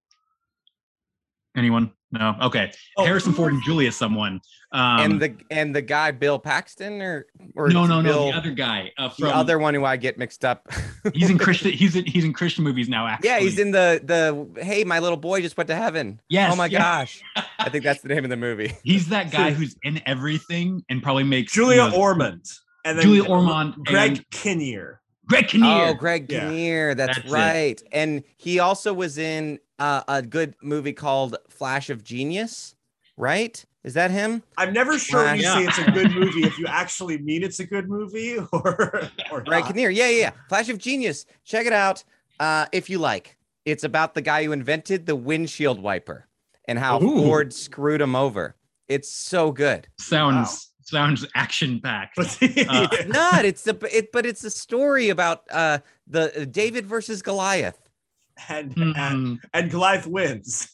[1.56, 1.92] Anyone?
[2.10, 2.34] No.
[2.42, 2.72] Okay.
[2.96, 3.04] Oh.
[3.04, 4.40] Harrison Ford and Julia, someone.
[4.70, 8.50] Um, and the and the guy Bill Paxton or or no, no, no, the other
[8.50, 10.70] guy uh, the other one who I get mixed up.
[11.14, 11.72] he's in Christian.
[11.72, 13.06] He's in, he's in Christian movies now.
[13.06, 16.20] Actually, yeah, he's in the the hey, my little boy just went to heaven.
[16.28, 16.80] Yes, oh my yeah.
[16.80, 17.22] gosh,
[17.58, 18.76] I think that's the name of the movie.
[18.82, 22.44] He's that guy who's in everything and probably makes you Julia know, Ormond.
[22.84, 25.00] And then Julia Ormond Greg and- Kinnear.
[25.26, 25.88] Greg Kinnear.
[25.88, 26.40] Oh, Greg Yeah.
[26.40, 27.32] Kinnear, that's, That's it.
[27.32, 27.82] right.
[27.92, 32.74] And he also was in uh, a good movie called Flash of Genius,
[33.16, 33.64] right?
[33.84, 34.42] Is that him?
[34.58, 35.54] I'm never sure when you Yeah.
[35.58, 39.40] say it's a good movie if you actually mean it's a good movie or or
[39.42, 39.66] Greg not.
[39.68, 39.90] Kinnear.
[39.90, 40.30] Yeah, yeah, yeah.
[40.48, 41.24] Flash of Genius.
[41.44, 42.02] Check it out
[42.40, 43.36] uh, if you like.
[43.64, 46.26] It's about the guy who invented the windshield wiper
[46.66, 47.22] and how Ooh.
[47.22, 48.56] Ford screwed him over.
[48.88, 49.86] It's so good.
[49.98, 52.16] sounds sounds action packed.
[52.16, 53.44] But Uh, It's not.
[53.44, 57.87] It's the it, but it's a story about uh the uh, David versus Goliath.
[58.48, 60.68] And, and Mm, and Goliath wins.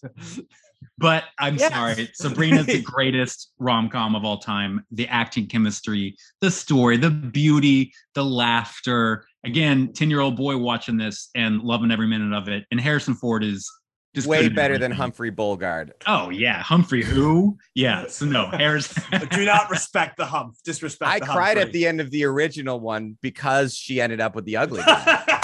[0.99, 1.73] but I'm Yes.
[1.73, 4.85] sorry, Sabrina's the greatest rom com of all time.
[4.91, 9.25] The acting chemistry, the story, the beauty, the laughter.
[9.45, 12.65] Again, ten year old boy watching this and loving every minute of it.
[12.71, 13.71] And Harrison Ford is
[14.15, 14.93] just Way better than.
[14.93, 15.91] Humphrey Bogart.
[16.07, 17.59] Oh yeah, Humphrey who?
[17.75, 19.03] Yeah, so no, Harrison.
[19.33, 20.55] Do not respect the hump.
[20.65, 21.11] Disrespect.
[21.11, 24.45] I the cried at the end of the original one because she ended up with
[24.45, 25.41] the ugly guy.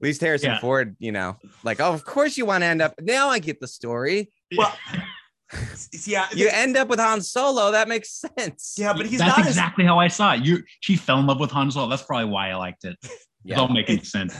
[0.00, 0.60] At least Harrison Yeah.
[0.60, 2.94] Ford, you know, like, oh, of course you want to end up.
[3.00, 4.30] Now I get the story.
[4.56, 4.72] well,
[6.06, 7.70] yeah, You end up with Han Solo.
[7.72, 8.74] That makes sense.
[8.78, 10.44] yeah, but he's That's not exactly how I saw it.
[10.44, 11.88] You, she fell in love with Han Solo.
[11.88, 12.96] That's probably why I liked it.
[13.02, 13.60] It's Yeah.
[13.60, 14.36] all making It's- sense.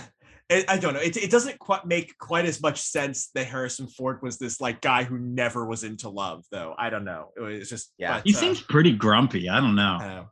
[0.51, 1.01] It, I don't know.
[1.01, 4.81] It, it doesn't quite make quite as much sense that Harrison Ford was this like
[4.81, 6.75] guy who never was into love, though.
[6.79, 7.33] I don't know.
[7.37, 8.15] It was just Yeah.
[8.15, 9.51] but, He uh, seems pretty grumpy.
[9.51, 9.99] I don't know.
[10.01, 10.27] I don't know.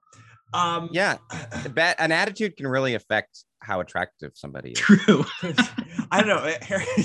[0.57, 1.18] Um, Yeah.
[1.98, 4.78] An attitude can really affect how attractive somebody is.
[4.78, 5.24] True.
[6.11, 6.36] I don't know.
[6.38, 7.02] uh,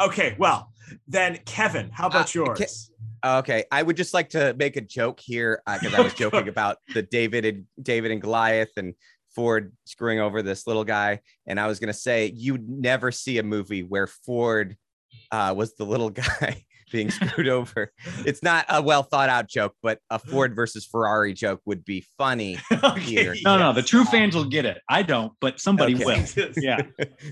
[0.06, 0.72] okay, well
[1.06, 2.90] then, Kevin, how about Uh, Ke- yours?
[3.24, 6.78] Okay, I would just like to make a joke here because I was joking about
[6.94, 8.94] the David and David and Goliath and
[9.34, 13.42] Ford screwing over this little guy, and I was gonna say you'd never see a
[13.42, 14.76] movie where Ford
[15.32, 17.92] uh, was the little guy being screwed over.
[18.26, 22.04] It's not a well thought out joke, but a Ford versus Ferrari joke would be
[22.16, 22.58] funny.
[22.98, 23.34] here.
[23.44, 24.78] No, no, the true fans will get it.
[24.88, 26.04] I don't, but somebody Okay.
[26.04, 26.48] will.
[26.56, 26.82] Yeah.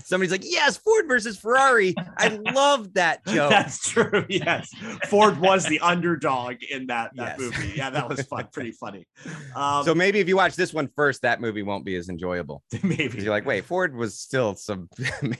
[0.05, 1.93] Somebody's like, yes, Ford versus Ferrari.
[2.17, 3.49] I love that joke.
[3.49, 4.25] That's true.
[4.29, 4.69] Yes,
[5.09, 7.39] Ford was the underdog in that, that Yes.
[7.39, 7.73] movie.
[7.75, 8.47] Yeah, that was fun.
[8.53, 9.05] Pretty funny.
[9.55, 12.63] Um, so maybe if you watch this one first, that movie won't be as enjoyable.
[12.83, 14.89] maybe you're like, wait, Ford was still some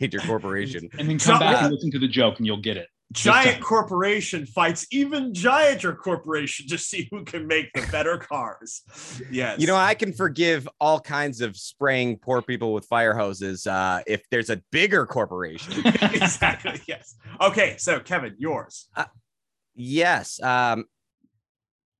[0.02, 0.90] major corporation.
[0.98, 2.88] And then come So- back and listen to the joke and you'll get it.
[3.14, 8.84] Giant corporation fights even gianter corporation to see who can make the better cars.
[9.32, 9.60] Yes.
[9.60, 14.02] You know, I can forgive all kinds of spraying poor people with fire hoses uh,
[14.08, 15.86] if there's a bigger corporation.
[15.86, 16.82] exactly.
[16.88, 17.16] Yes.
[17.42, 17.76] Okay.
[17.78, 18.90] So, Kevin, yours.
[19.76, 20.42] yes.
[20.42, 20.86] Um,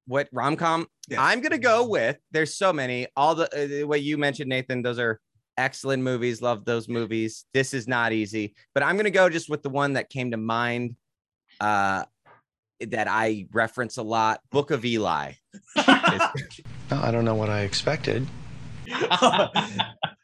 [0.08, 0.88] what rom com?
[1.10, 1.20] Yes.
[1.22, 2.18] I'm gonna go with.
[2.32, 3.08] There's so many.
[3.16, 4.82] All the uh, the way you mentioned, Nathan.
[4.82, 5.20] Those are
[5.58, 6.42] excellent movies.
[6.42, 7.46] Love those movies.
[7.54, 10.38] This is not easy, but I'm gonna go just with the one that came to
[10.38, 10.96] mind.
[11.60, 12.04] Uh,
[12.80, 14.42] that I reference a lot.
[14.52, 15.32] Book of Eli.
[15.78, 18.28] I don't know what I expected.
[18.92, 19.48] uh,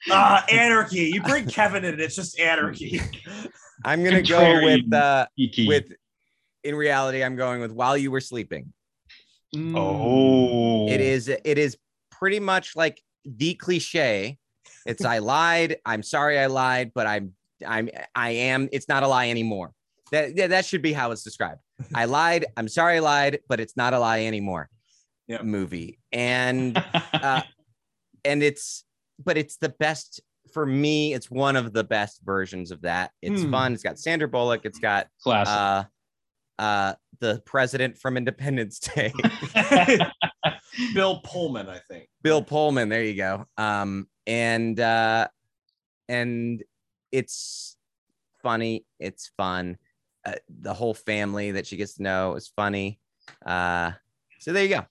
[0.52, 1.12] anarchy.
[1.14, 3.02] You bring Kevin in, it's just anarchy.
[3.86, 5.68] I'm gonna go with uh, Kiki.
[5.68, 5.92] with.
[6.64, 8.72] In reality, I'm going with While You Were Sleeping.
[9.56, 11.78] oh, It is it is
[12.12, 14.38] pretty much like the cliche.
[14.86, 15.78] It's I lied.
[15.86, 17.34] I'm sorry I lied, but I'm
[17.66, 18.70] I'm I am.
[18.72, 19.72] It's not a lie anymore.
[20.12, 21.62] That yeah, that should be how it's described.
[21.96, 22.46] I lied.
[22.58, 24.70] I'm sorry I lied, but it's not a lie anymore.
[25.28, 25.42] Yeah.
[25.42, 26.78] Movie and
[27.14, 27.42] uh,
[28.26, 28.84] and it's
[29.24, 30.22] but it's the best
[30.54, 31.14] for me.
[31.14, 33.12] It's one of the best versions of that.
[33.22, 33.52] It's Hmm.
[33.52, 33.74] fun.
[33.74, 34.62] It's got Sandra Bullock.
[34.66, 35.54] It's got classic.
[35.54, 35.84] uh
[36.60, 39.14] uh the president from Independence Day.
[40.94, 42.08] Bill Pullman, I think.
[42.22, 42.90] Bill Pullman.
[42.90, 43.46] There you go.
[43.58, 45.28] Um, and uh,
[46.10, 46.64] and
[47.12, 47.78] it's
[48.42, 48.86] funny.
[49.00, 49.78] It's fun.
[50.26, 53.00] Uh, the whole family that she gets to know is funny.
[53.46, 53.92] Uh,
[54.40, 54.86] so there you go.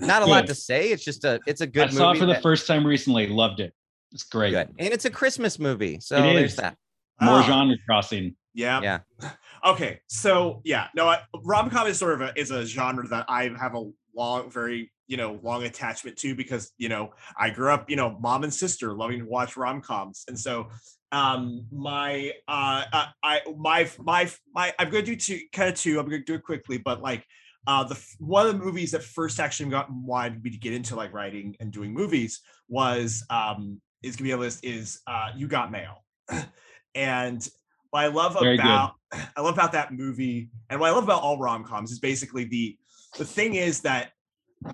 [0.00, 0.90] Not a lot to say.
[0.90, 1.38] It's just a.
[1.46, 2.20] It's a good I saw it movie.
[2.20, 3.26] for the first time recently.
[3.28, 3.72] Loved it.
[4.12, 4.50] It's great.
[4.50, 6.00] good, and it's a Christmas movie.
[6.00, 6.56] So It there's is.
[6.56, 6.76] that.
[7.20, 7.42] More Ah.
[7.46, 8.34] genre crossing.
[8.54, 8.80] Yeah.
[8.82, 9.30] Yeah.
[9.64, 10.00] Okay.
[10.06, 13.74] So yeah, no, rom com is sort of a is a genre that I have
[13.74, 17.96] a long, very you know long attachment to because you know I grew up you
[17.96, 20.68] know mom and sister loving to watch rom coms, and so
[21.12, 25.74] um my uh uh, I my my my I'm going to do two kind of
[25.74, 25.98] two.
[25.98, 27.24] I'm going to do it quickly, but like.
[27.66, 30.96] Uh, the one of the movies that first actually got wanted me to get into
[30.96, 35.46] like writing and doing movies was um is gonna be a list is uh you
[35.46, 36.02] got mail
[36.94, 37.46] and
[37.90, 41.22] what I love Very about I love about that movie and what I love about
[41.22, 42.76] all rom-coms is basically the
[43.18, 44.12] the thing is that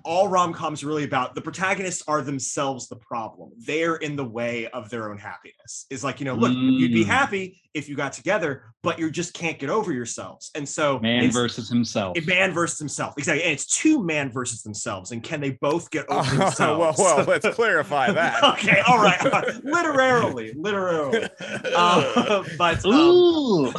[0.03, 3.51] all rom-coms are really about the protagonists are themselves the problem.
[3.57, 5.85] They're in the way of their own happiness.
[5.89, 7.07] It's like, you know, look, you'd be Mm.
[7.07, 10.51] happy if you got together, but you just can't get over yourselves.
[10.55, 12.17] And so Man versus himself.
[12.17, 13.13] a man versus himself.
[13.17, 13.43] Exactly.
[13.43, 15.11] And it's two man versus themselves.
[15.11, 16.99] And can they both get over Oh, themselves?
[16.99, 18.43] well, well let's clarify that.
[18.43, 18.81] okay.
[18.87, 19.23] All right.
[19.63, 20.53] literally.
[20.53, 21.29] Literally.
[21.73, 23.71] Uh, but um, Ooh.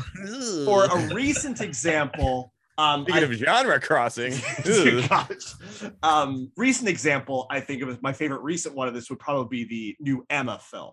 [0.65, 4.33] for a recent example, um, Speaking I- of genre crossing,
[6.03, 9.97] um, recent example, I think of my favorite recent one of this would probably be
[9.99, 10.93] the new Emma film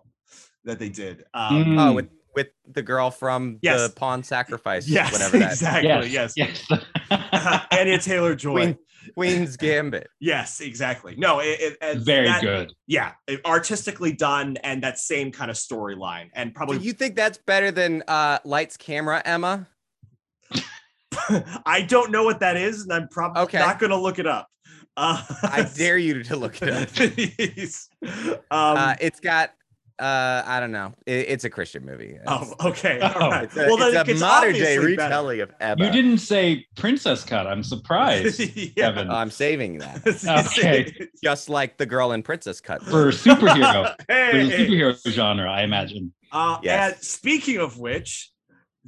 [0.64, 1.24] that they did.
[1.34, 1.80] Um, Mm.
[1.90, 3.80] oh, with with the girl from Yes.
[3.88, 5.88] the Pawn Sacrifice, yes, whatever that exactly.
[6.10, 6.34] Yes.
[6.36, 6.66] Yes.
[6.68, 7.64] Yes.
[7.72, 8.52] Anya Taylor Joy.
[8.52, 8.78] Queen,
[9.14, 10.08] Queen's Gambit.
[10.20, 11.14] Yes, exactly.
[11.16, 12.72] No, it, it, and Very that- good.
[12.86, 17.16] Yeah, it- artistically done, and that same kind of storyline, and Do probably you think
[17.16, 19.66] that's better than uh, Lights Camera Emma?
[21.66, 23.58] I don't know what that is, and I'm probably Okay.
[23.58, 24.48] not going to look it up.
[24.98, 26.88] Uh, I dare you to look it up.
[26.94, 27.90] Please.
[28.02, 29.50] Um, uh, it's got
[29.98, 30.94] uh, I don't know.
[31.04, 32.16] It, it's a Christian movie.
[32.26, 32.98] oh, okay.
[33.02, 33.12] Oh.
[33.20, 33.44] all right.
[33.44, 35.08] It's a, well, then it's a it's modern day obviously better.
[35.08, 35.84] retelling of Emma.
[35.84, 37.46] You didn't say princess cut.
[37.46, 38.40] I'm surprised.
[38.56, 38.68] yeah.
[38.74, 39.10] Kevin.
[39.10, 40.00] I'm saving that.
[40.56, 40.94] Okay.
[41.22, 42.82] Just like the girl in Princess Cut.
[42.82, 43.88] For superhero.
[43.98, 44.14] For the
[44.48, 44.66] hey.
[44.66, 46.12] superhero genre, I imagine.
[46.32, 46.94] Uh, Yes.
[46.94, 48.30] And speaking of which,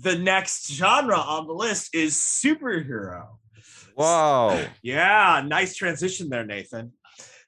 [0.00, 3.26] the next genre on the list is superhero.
[3.94, 4.64] Whoa.
[4.82, 6.92] Yeah, nice transition there, Nathan.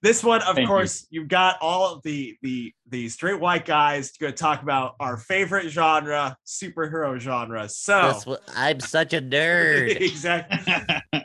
[0.02, 1.20] This one, of Thank course, you.
[1.20, 5.18] have got all of the the the straight white guys going to talk about our
[5.18, 7.68] favorite genre, superhero genre.
[7.68, 10.00] So I'm such a nerd.
[10.00, 10.74] exactly,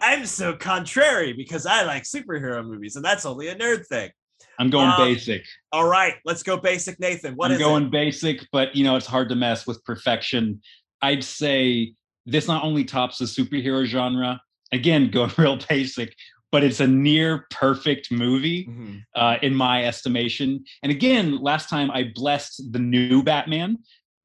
[0.01, 4.11] I'm so contrary because I like superhero movies, and that's only a nerd thing.
[4.59, 5.43] I'm going Uh, basic.
[5.71, 7.36] All right, let's go basic, Nathan.
[7.36, 7.91] What I'm is going it?
[7.91, 10.61] basic, but you know, it's hard to mess with perfection.
[11.05, 11.93] I'd say
[12.25, 14.41] this not only tops the superhero genre,
[14.71, 16.15] again, going real basic,
[16.51, 19.01] but it's a near perfect movie Mhm.
[19.15, 20.63] uh, in my estimation.
[20.83, 23.77] And again, last time I blessed the new Batman.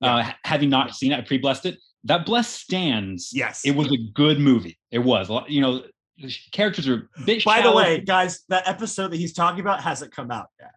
[0.02, 1.76] Uh, having not seen it, I pre-blessed it.
[2.04, 3.30] that bless stands.
[3.34, 3.60] Yes.
[3.66, 4.78] It was a good movie.
[4.90, 5.28] It was.
[5.48, 5.82] You know,
[6.16, 9.82] the characters are a bit By the way, guys, that episode that he's talking about
[9.82, 10.70] hasn't come out yet.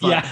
[0.00, 0.22] Yeah.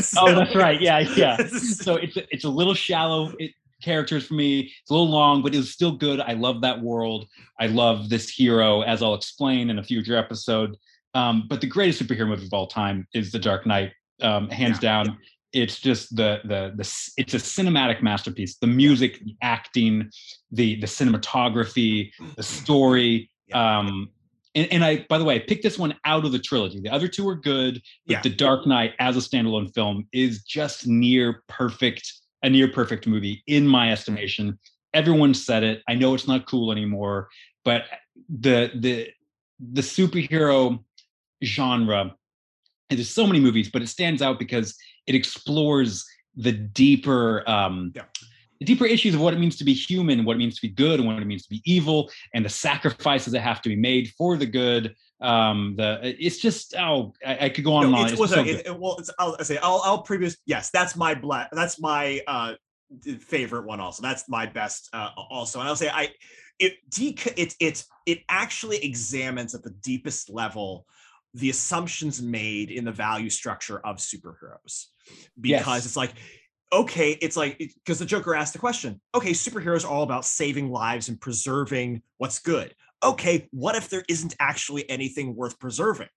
[0.00, 0.80] So- Oh, that's right.
[0.80, 1.36] Yeah, yeah.
[1.84, 3.50] so it's a, it's a little shallow it,
[3.82, 4.60] characters for me.
[4.60, 6.20] It's a little long, but it was still good.
[6.20, 7.26] I love that world.
[7.60, 10.76] I love this hero, as I'll explain in a future episode.
[11.14, 14.78] Um, but the greatest superhero movie of all time is The Dark Knight, um, hands
[14.82, 15.18] Yeah, down.
[15.52, 18.56] It's just the the the it's a cinematic masterpiece.
[18.56, 20.10] The music, the acting,
[20.50, 23.28] the the cinematography, the story.
[23.48, 23.78] Yeah.
[23.78, 24.08] Um,
[24.54, 26.80] and, and I, by the way, I picked this one out of the trilogy.
[26.80, 28.22] The other two are good, but Yeah.
[28.22, 32.10] The Dark Knight as a standalone film is just near perfect,
[32.42, 34.58] a near perfect movie in my estimation.
[34.94, 35.82] Everyone said it.
[35.88, 37.28] I know it's not cool anymore,
[37.64, 37.84] but
[38.28, 39.08] the the
[39.72, 40.82] the superhero
[41.44, 42.14] genre,
[42.90, 44.76] and there's so many movies, but it stands out because
[45.06, 46.04] it explores
[46.36, 48.04] the deeper um Yeah.
[48.60, 50.72] the deeper issues of what it means to be human, what it means to be
[50.72, 53.76] good, and what it means to be evil, and the sacrifices that have to be
[53.76, 54.94] made for the good.
[55.22, 58.10] Um, the it's just oh, I, I could go on and No, on.
[58.10, 60.36] it's, It's so it- it- well, it's, I'll say I'll, I'll previous.
[60.46, 61.48] Yes, that's my black.
[61.52, 62.54] That's my uh
[63.20, 63.80] favorite one.
[63.80, 64.88] Also, that's my best.
[64.92, 66.10] Uh, also, and I'll say I
[66.58, 70.86] it dec- it it it actually examines at the deepest level
[71.34, 74.86] the assumptions made in the value structure of superheroes
[75.40, 75.86] because Yes.
[75.86, 76.12] it's like
[76.72, 80.70] okay it's like because the joker asked the question okay superheroes are all about saving
[80.70, 86.08] lives and preserving what's good okay what if there isn't actually anything worth preserving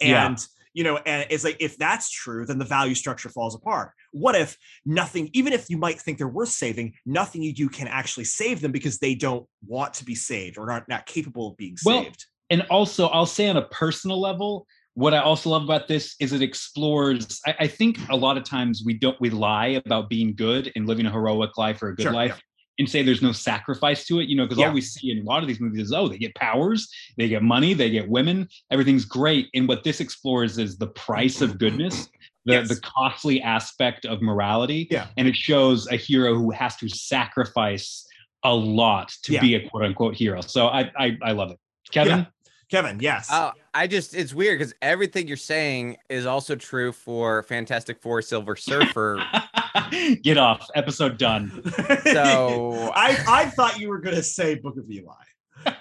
[0.00, 0.28] Yeah.
[0.28, 0.38] and
[0.74, 4.34] you know and it's like if that's true then the value structure falls apart what
[4.34, 8.24] if nothing even if you might think they're worth saving nothing you do can actually
[8.24, 11.76] save them because they don't want to be saved or aren't not capable of being
[11.84, 15.88] Well, saved and also I'll say on a personal level, what I also love about
[15.88, 17.40] this is it explores.
[17.46, 20.86] I, I think a lot of times we don't we lie about being good and
[20.86, 22.38] living a heroic life or a good Sure, life.
[22.78, 24.68] And say there's no sacrifice to it, you know, because Yeah.
[24.68, 27.28] all we see in a lot of these movies is oh, they get powers, they
[27.28, 29.48] get money, they get women, everything's great.
[29.54, 32.08] And what this explores is the price of goodness,
[32.46, 32.68] the, Yes.
[32.68, 34.88] the costly aspect of morality.
[34.90, 35.08] Yeah.
[35.18, 38.06] And it shows a hero who has to sacrifice
[38.42, 39.40] a lot to Yeah.
[39.42, 40.40] be a quote unquote hero.
[40.40, 41.58] So I I, I love it.
[41.90, 42.20] Kevin?
[42.20, 42.24] Yeah.
[42.70, 47.42] kevin yes Oh, I just it's weird because everything you're saying is also true for
[47.42, 49.22] Fantastic Four Silver Surfer.
[50.22, 50.68] Get off.
[50.74, 51.62] Episode done.
[52.04, 55.12] So- I I thought you were gonna say Book of Eli.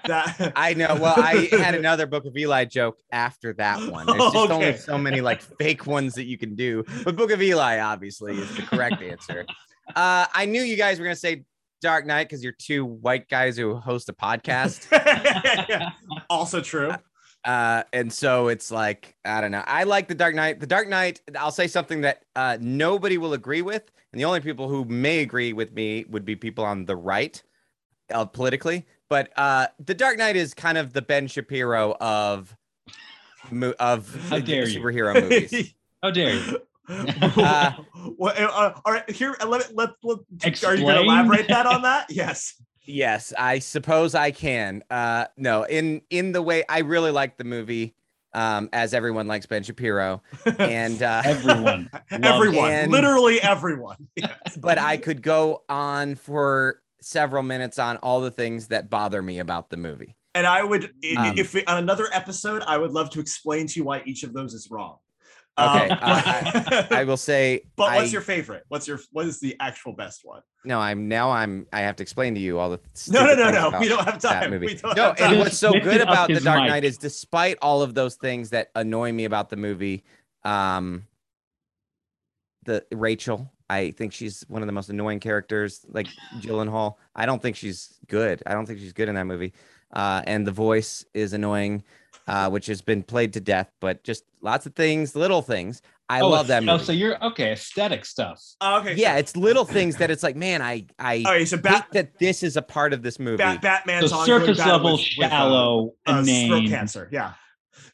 [0.05, 0.95] That I know.
[0.99, 4.05] Well, I had another Book of Eli joke after that one.
[4.05, 6.83] There's just only so many like fake ones that you can do.
[7.03, 9.45] But Book of Eli obviously is the correct answer.
[9.95, 11.43] Uh, I knew you guys were gonna say
[11.81, 14.85] Dark Knight because you're two white guys who host a podcast.
[16.29, 16.91] also true.
[17.43, 19.63] Uh, and so it's like, I don't know.
[19.65, 20.59] I like the Dark Knight.
[20.59, 23.91] The Dark Knight, I'll say something that uh, nobody will agree with.
[24.11, 27.41] And the only people who may agree with me would be people on the right
[28.13, 28.85] uh, politically.
[29.09, 32.55] But uh, the Dark Knight is kind of the Ben Shapiro of
[33.49, 34.79] mo- of How dare you.
[34.79, 35.73] superhero movies.
[36.03, 36.59] How dare you?
[37.37, 37.71] Uh,
[38.17, 40.19] well, uh, all right, here let me let, let
[40.65, 42.07] are you going to elaborate that on that?
[42.09, 42.61] Yes.
[42.83, 44.83] Yes, I suppose I can.
[44.89, 47.93] Uh, no, in in the way I really like the movie,
[48.33, 50.21] um, as everyone likes Ben Shapiro,
[50.59, 51.89] and uh, Everyone.
[52.11, 54.07] Everyone, And- literally everyone.
[54.15, 54.57] Yes.
[54.57, 59.39] but I could go on for several minutes on all the things that bother me
[59.39, 60.15] about the movie.
[60.33, 63.79] And I would, i- Um, if on another episode, I would love to explain to
[63.79, 64.97] you why each of those is wrong.
[65.61, 68.63] Okay, Um, I- I will say, but what's I- your favorite?
[68.69, 70.41] What's your what is the actual best one?
[70.63, 73.53] no, I'm now I'm I have to explain to you all the No, no, stupid
[73.53, 73.79] no, no.
[73.79, 74.49] We don't have that time.
[74.51, 74.65] movie.
[74.67, 76.69] We don't no, have and what's so good about the his Dark mic.
[76.69, 80.03] Knight is, despite all of those things that annoy me about the movie,
[80.43, 81.07] um,
[82.65, 85.85] the Rachel, I think she's one of the most annoying characters.
[85.89, 86.07] Like
[86.39, 88.43] Gyllenhaal, I don't think she's good.
[88.45, 89.53] I don't think she's good in that movie.
[89.93, 91.83] Uh, and the voice is annoying,
[92.27, 93.71] uh, which has been played to death.
[93.79, 95.81] But just lots of things, little things.
[96.09, 97.53] I Oh, love that Oh, so you're okay.
[97.53, 98.41] Aesthetic stuff.
[98.59, 98.95] Oh, okay.
[98.95, 99.19] yeah, sure.
[99.19, 101.47] it's little things that it's like, man, I I All right.
[101.47, 103.37] So hate Bat, that this is a part of this movie.
[103.37, 107.07] Bat Batman's So ongoing surface level, with- with, uh, shallow, uh, throat cancer.
[107.13, 107.33] Yeah.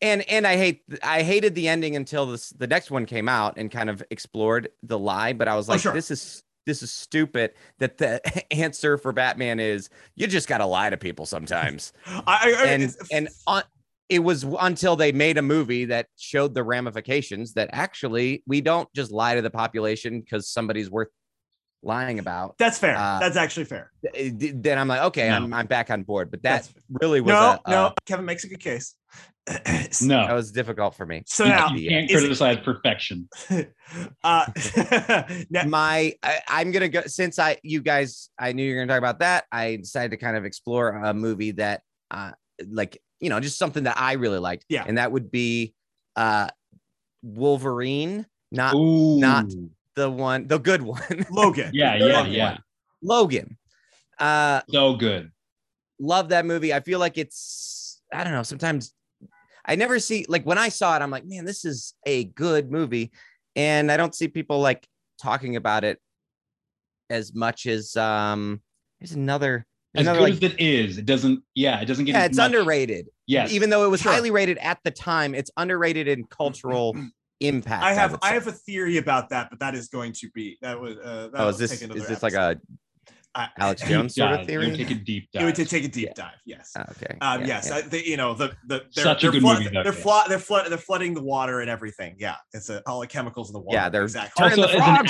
[0.01, 3.57] and and I hate I hated the ending until this the next one came out
[3.57, 5.93] and kind of explored the lie, but I was Oh, like, sure.
[5.93, 7.51] this is this is stupid.
[7.77, 8.19] That the
[8.53, 11.93] answer for Batman is you just gotta lie to people sometimes.
[12.07, 13.61] I, I, I- and and on,
[14.09, 18.91] it was until they made a movie that showed the ramifications that actually we don't
[18.93, 21.09] just lie to the population because somebody's worth
[21.83, 22.97] lying about, That's fair.
[22.97, 23.91] Uh, That's actually fair.
[24.15, 25.35] eh, d- then I'm like, okay, No.
[25.35, 26.31] I'm I'm back on board.
[26.31, 27.85] But that That's- really was No, a, no.
[27.87, 28.95] uh, Kevin makes a good case.
[30.01, 31.23] No, that was difficult for me.
[31.25, 33.29] so you, now, you can't is it- criticize perfection.
[34.23, 34.45] uh,
[35.49, 38.91] now- my I, i'm gonna go since i you guys i knew you were gonna
[38.91, 41.81] talk about that i decided to kind of explore a movie that
[42.11, 42.31] uh
[42.67, 44.83] like you know just something that i really liked Yeah.
[44.87, 45.73] and that would be
[46.15, 46.47] uh
[47.23, 49.19] wolverine not Ooh.
[49.19, 49.45] not-
[49.95, 51.01] the one the good one
[51.31, 51.71] Logan.
[51.73, 52.51] Yeah, yeah, Logan yeah.
[52.51, 52.63] one.
[53.01, 53.57] logan
[54.19, 55.31] uh So good.
[55.99, 58.93] love that movie i feel like it's i don't know sometimes
[59.65, 62.71] i never see like when i saw it i'm like man this is a good
[62.71, 63.11] movie
[63.55, 64.87] and i don't see people like
[65.21, 65.99] talking about it
[67.09, 68.61] as much as um
[68.99, 69.65] there's another
[69.95, 71.43] As good like, as it is, it doesn't.
[71.55, 72.13] Yeah, it doesn't get.
[72.13, 74.11] yeah it's much- underrated Yes, even though it was Sure.
[74.13, 76.95] highly rated at the time it's underrated in cultural
[77.41, 80.29] impact I have would I have a theory about that, but that is going to
[80.31, 82.59] be that was uh, that oh will is this is another this like a
[83.37, 84.47] I- Alex Jones sort of dive.
[84.47, 84.69] theory?
[84.69, 85.41] You Take a deep dive.
[85.41, 85.65] It would dive.
[85.67, 86.33] to take a deep dive.
[86.45, 86.71] Yes.
[86.77, 87.75] Oh, okay Um, yeah, yes, yeah.
[87.77, 89.93] I, the, you know the the they're, Such a they're good flood- movie, though, They're
[89.93, 89.99] yeah.
[89.99, 92.15] flood, they're flood, they're flooding the water and everything.
[92.19, 93.77] Yeah, it's a, all the chemicals in the water.
[93.77, 94.49] Yeah, they're exactly.
[94.49, 95.07] turning Also, the as an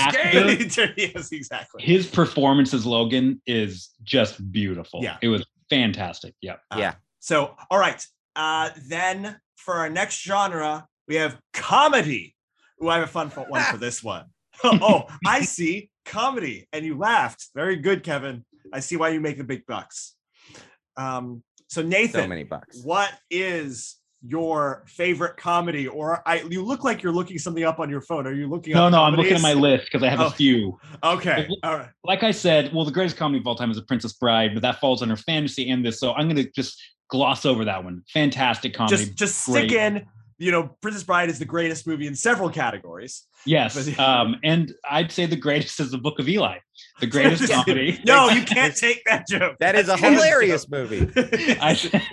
[0.67, 1.11] actor- gay.
[1.15, 1.84] yes, exactly.
[1.84, 4.99] His performance as Logan is just beautiful.
[5.01, 5.17] Yeah.
[5.21, 6.34] it was fantastic.
[6.41, 6.59] Yep.
[6.71, 8.03] Uh, yeah So, all right.
[8.36, 12.36] Uh, then for our next genre, we have comedy.
[12.84, 14.25] Ooh, I have a fun one for this one.
[14.63, 17.47] oh, I see comedy, and you laughed.
[17.55, 18.43] Very good, Kevin.
[18.74, 20.16] I see why you make the big bucks.
[20.97, 25.88] Um, so Nathan, so many bucks what is your favorite comedy?
[25.88, 28.26] Or I, you look like you're looking something up on your phone.
[28.26, 28.74] Are you looking?
[28.74, 30.28] No, up no, I'm looking at my list because I have Oh.
[30.28, 30.80] a few.
[31.03, 31.89] Okay, all right.
[32.03, 34.62] Like I said, well, the greatest comedy of all time is The Princess Bride, but
[34.64, 35.99] that falls under fantasy and this.
[35.99, 38.01] So I'm going to just gloss over that one.
[38.12, 38.97] Fantastic comedy.
[38.97, 40.05] Just, just stick in.
[40.39, 43.25] You know, Princess Bride is the greatest movie in several categories.
[43.45, 43.73] yes.
[43.89, 46.57] but- Um, and I'd say the greatest is The Book of Eli,
[46.99, 47.99] the greatest comedy.
[48.05, 49.55] No, you can't take that joke.
[49.59, 50.89] that is a hilarious joke.
[50.91, 51.07] movie
[51.61, 52.03] I,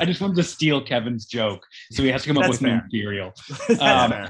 [0.00, 2.62] I just wanted to steal Kevin's joke, so he has to come up That's with
[2.62, 2.82] new fair.
[2.84, 3.32] material.
[3.80, 4.28] Um.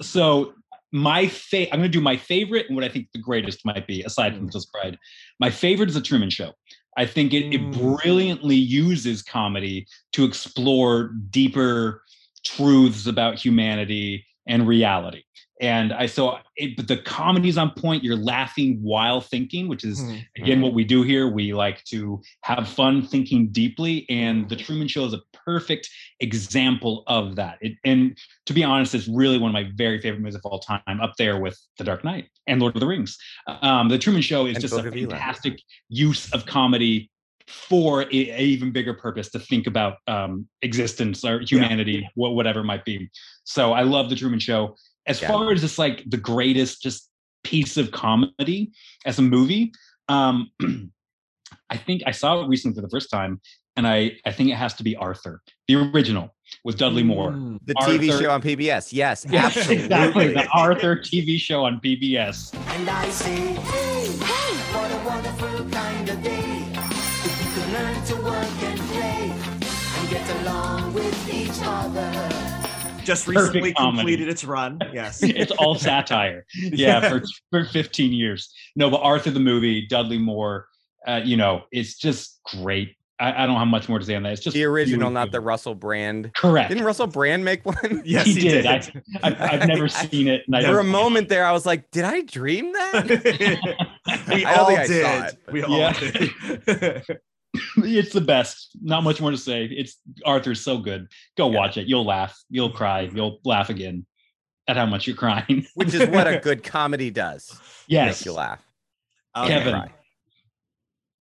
[0.00, 0.54] So
[0.92, 3.86] my fa- I'm going to do my favorite and what I think the greatest might
[3.86, 4.50] be, aside from Mm.
[4.52, 4.98] Princess Bride.
[5.40, 6.52] My favorite is The Truman Show.
[6.96, 8.00] I think it, it Mm.
[8.00, 12.02] brilliantly uses comedy to explore deeper
[12.44, 15.22] truths about humanity and reality.
[15.60, 18.02] And I so it, but the comedy's on point.
[18.04, 20.24] You're laughing while thinking, which is Mhm.
[20.36, 24.88] again what we do here we like to have fun thinking deeply and the truman
[24.88, 25.88] show is a perfect
[26.20, 30.20] example of that it, and to be honest it's really one of my very favorite
[30.20, 33.16] movies of all time up there with the dark knight and lord of the rings
[33.46, 35.10] um, the truman show is And just a Book of Eli.
[35.10, 37.10] fantastic use of comedy
[37.46, 42.60] for a, a even bigger purpose to think about um, existence or humanity wha- whatever
[42.60, 43.10] it might be.
[43.44, 44.76] So i love the truman show.
[45.06, 45.28] As Yeah.
[45.28, 47.10] far as just like the greatest just
[47.42, 48.72] piece of comedy
[49.04, 49.70] as a movie
[50.08, 50.50] um
[51.70, 53.38] i think i saw it recently for the first time
[53.76, 56.34] and i i think it has to be arthur the original
[56.64, 57.32] with dudley moore.
[57.32, 57.58] Mm.
[57.66, 59.84] the tv show on pbs yes Yes, absolutely.
[59.84, 60.28] exactly.
[60.34, 64.43] The arthur tv show on pbs And I say, hey, hey,
[73.04, 73.98] Just Perfect recently comedy.
[73.98, 74.78] completed its run.
[74.92, 75.22] Yes.
[75.22, 80.66] it's all satire yeah for, for 15 years no but arthur the movie dudley moore
[81.06, 84.22] uh, you know it's just great I, I don't have much more to say on
[84.22, 87.64] that it's just the original really not the russell brand correct didn't russell brand make
[87.66, 89.02] one Yes, he, he, did, did.
[89.22, 91.66] I, I've, I've never I- seen it and I for a moment there i was
[91.66, 93.88] like did i dream that
[94.28, 95.52] we I don't all think did.
[95.52, 97.18] we all did.
[97.78, 98.70] it's the best.
[98.82, 99.64] Not much more to say.
[99.64, 101.08] It's Arthur's so good.
[101.36, 101.58] Go Yeah.
[101.58, 101.86] watch it.
[101.86, 102.36] You'll laugh.
[102.50, 103.02] You'll cry.
[103.14, 104.06] You'll laugh again
[104.68, 105.66] at how much you're crying.
[105.74, 108.20] which is what a good comedy does yes.
[108.20, 108.64] make you laugh
[109.36, 109.48] Okay.
[109.48, 109.90] Kevin.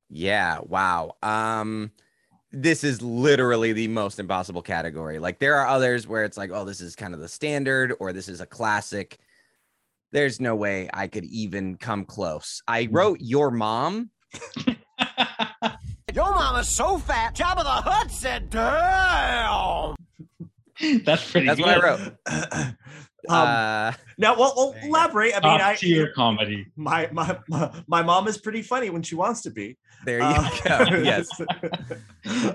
[0.09, 1.91] yeah wow um
[2.51, 6.63] this is literally the most impossible category like there are others where it's like oh
[6.63, 9.17] this is kind of the standard or this is a classic
[10.11, 12.95] there's no way i could even come close i Hmm.
[12.95, 14.11] wrote your mom
[16.13, 19.95] Your mama's so fat, Jabba the Hutt said, damn.
[21.05, 21.65] That's pretty that's good.
[21.67, 22.75] what i wrote um,
[23.29, 24.97] uh now, well, well, There you go.
[24.97, 25.31] elaborate.
[25.33, 26.65] I mean, Top I tier comedy.
[26.75, 29.77] my, my my my mom is pretty funny when she wants to be.
[30.05, 31.29] there you Um, go yes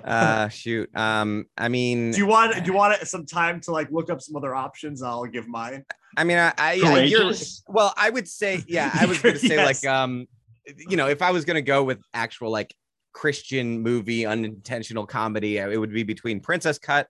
[0.04, 3.90] uh shoot um i mean do you want do you want some time to like
[3.90, 5.02] look up some other options?
[5.02, 5.84] I'll give mine.
[6.16, 7.32] i mean i, I, I you're,
[7.68, 9.82] Well, I would say, yeah, I was gonna say Yes.
[9.84, 10.26] like um,
[10.76, 12.74] you know, if I was gonna go with actual like
[13.12, 17.06] Christian movie unintentional comedy, uh, it would be between Princess Cut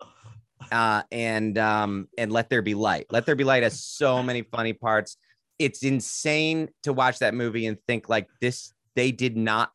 [0.72, 3.06] uh and um and Let There Be Light.
[3.10, 5.16] Let There Be Light has so many funny parts.
[5.58, 9.70] it's insane to watch that movie and think like this they did not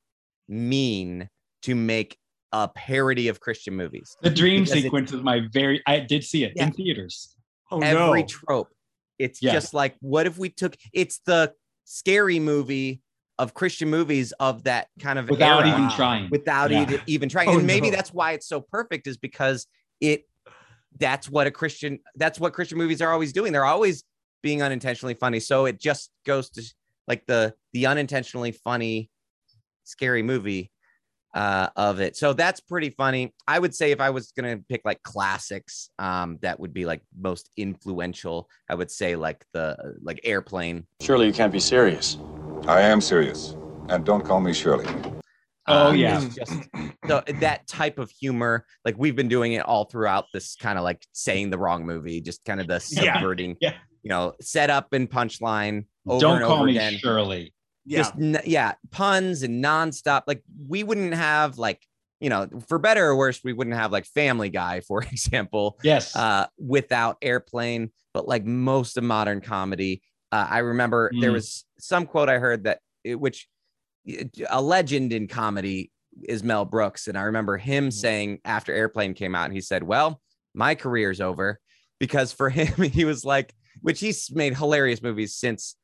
[0.47, 1.30] mean
[1.61, 2.17] to make
[2.51, 4.15] a parody of Christian movies.
[4.21, 5.82] The dream sequence is my very.
[5.88, 6.65] I did see it Yeah.
[6.67, 7.36] in theaters.
[7.71, 8.28] Oh every no.
[8.28, 8.69] trope.
[9.17, 9.53] It's Yeah.
[9.53, 11.53] just like, what if we took it's the
[11.86, 13.01] scary movie
[13.39, 16.29] of Christian movies of that kind of Without era even trying.
[16.29, 16.84] without Yeah.
[16.84, 17.49] even, even trying.
[17.53, 17.95] Oh, and maybe no.
[17.95, 19.67] that's why it's so perfect, is because
[19.99, 20.27] it
[20.99, 23.51] that's what a Christian that's what Christian movies are always doing.
[23.51, 24.03] They're always
[24.43, 25.39] being unintentionally funny.
[25.39, 26.63] So it just goes to
[27.07, 29.09] like the the unintentionally funny
[29.84, 30.71] scary movie
[31.34, 32.15] uh of it.
[32.15, 33.34] So that's pretty funny.
[33.47, 37.01] I would say if I was gonna pick like classics, um, that would be like
[37.17, 38.47] most influential.
[38.69, 40.86] I would say like the like airplane.
[41.01, 42.17] Surely you can't be serious.
[42.68, 43.55] I am serious.
[43.89, 44.86] And don't call me Shirley.
[45.68, 46.22] Oh, Uh, yeah.
[46.22, 46.51] it's just
[47.07, 48.66] the, that type of humor.
[48.86, 52.22] Like we've been doing it all throughout this kind of like saying the wrong movie,
[52.22, 53.74] just kind of the Yeah, subverting, yeah.
[54.01, 56.93] you know, setup and punchline over Don't and call over me again.
[56.93, 57.53] Shirley.
[57.86, 57.97] Yeah.
[57.99, 60.24] Just n- yeah, puns and nonstop.
[60.28, 61.82] Like we wouldn't have like
[62.22, 66.16] you know, for better or worse, we wouldn't have like Family Guy, for example, Yes.
[66.16, 67.91] uh, without Airplane.
[68.14, 70.01] But like most of modern comedy,
[70.34, 71.34] uh, I remember there Mm.
[71.39, 73.47] was some quote I heard that which
[74.49, 75.91] a legend in comedy
[76.23, 79.84] is Mel Brooks, and I remember him saying after Airplane came out, and he said,
[79.84, 80.21] "Well,
[80.53, 81.59] my career's over,"
[81.99, 85.75] because for him he was like, which he's made hilarious movies since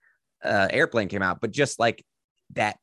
[0.43, 2.03] uh, Airplane came out, but just like
[2.55, 2.77] that,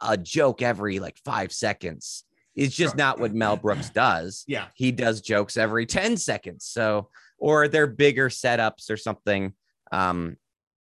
[0.00, 2.98] a joke every like five seconds is just Sure.
[2.98, 4.66] not what Mel Brooks does Yeah.
[4.74, 6.64] he does jokes every 10 seconds.
[6.66, 9.52] So, or they're bigger setups or something.
[9.92, 10.36] Um,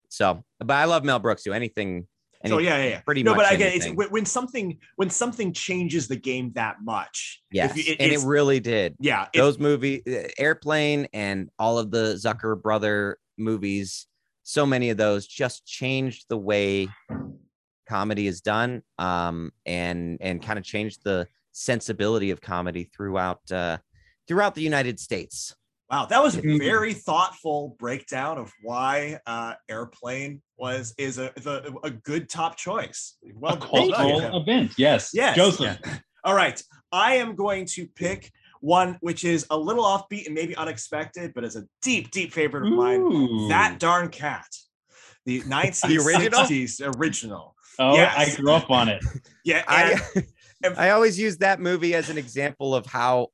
[0.09, 1.53] so, but I love Mel Brooks too.
[1.53, 2.07] Anything,
[2.45, 2.99] So yeah, yeah, yeah.
[3.01, 6.77] pretty no, much but again, it's when, when something when something changes the game that
[6.83, 7.41] much.
[7.51, 8.95] if yes, you- it- and it really did.
[8.99, 14.07] yeah, it- Those movie, uh, Airplane, and all of the Zucker brother movies,
[14.43, 16.87] so many of those just changed the way
[17.87, 23.77] comedy is done, um, and and kind of changed the sensibility of comedy throughout uh,
[24.27, 25.55] throughout the United States.
[25.89, 26.59] Wow, that was a Mhm.
[26.59, 32.55] very thoughtful breakdown of why uh, Airplane was is a is a, a good top
[32.57, 33.17] choice.
[33.33, 34.73] Well, a well cultural event.
[34.77, 35.11] Yes.
[35.13, 35.35] Yes.
[35.35, 35.79] Joseph.
[36.23, 36.61] All right,
[36.91, 38.31] I am going to pick
[38.61, 42.67] one which is a little offbeat and maybe unexpected, but is a deep, deep favorite
[42.67, 43.47] of mine.
[43.49, 44.45] That darn cat,
[45.25, 47.55] the 1960s original.
[47.79, 48.15] Oh, Yes.
[48.37, 49.01] I grew up on it.
[49.45, 49.99] Yeah, I
[50.63, 53.29] and- I always use that movie as an example of how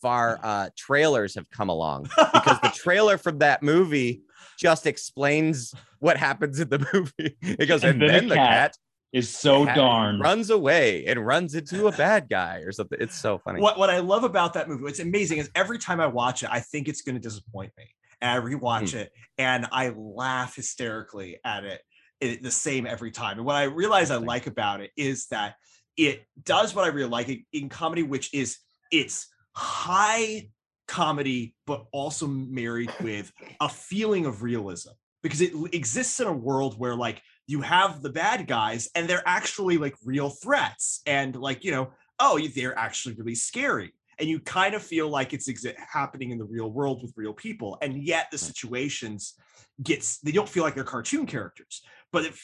[0.00, 4.22] far uh, trailers have come along because the trailer from that movie
[4.58, 7.36] just explains what happens in the movie.
[7.42, 8.76] It goes, and, And then then the cat cat
[9.12, 10.18] Is so darn.
[10.20, 12.98] runs away and runs into a bad guy or something.
[13.00, 13.60] It's so funny.
[13.60, 16.48] what what I love about that movie, what's amazing is every time I watch it,
[16.52, 17.84] I think it's going to disappoint me,
[18.20, 18.98] and I rewatch Hmm.
[18.98, 21.80] it and I laugh hysterically at it,
[22.20, 23.36] it the same every time.
[23.38, 25.54] And what I realize I like about it is that
[25.96, 28.58] it does what I really like in comedy, which is
[28.90, 29.28] it's
[29.58, 30.48] high
[30.86, 34.90] comedy, but also married with a feeling of realism.
[35.22, 39.26] Because it exists in a world where like you have the bad guys and they're
[39.26, 41.90] actually like real threats and like you know
[42.20, 43.92] oh they're actually really scary.
[44.20, 45.48] And you kind of feel like it's
[45.92, 47.78] happening in the real world with real people.
[47.82, 49.34] And yet the situations
[49.82, 52.34] gets they don't feel like they're cartoon characters but it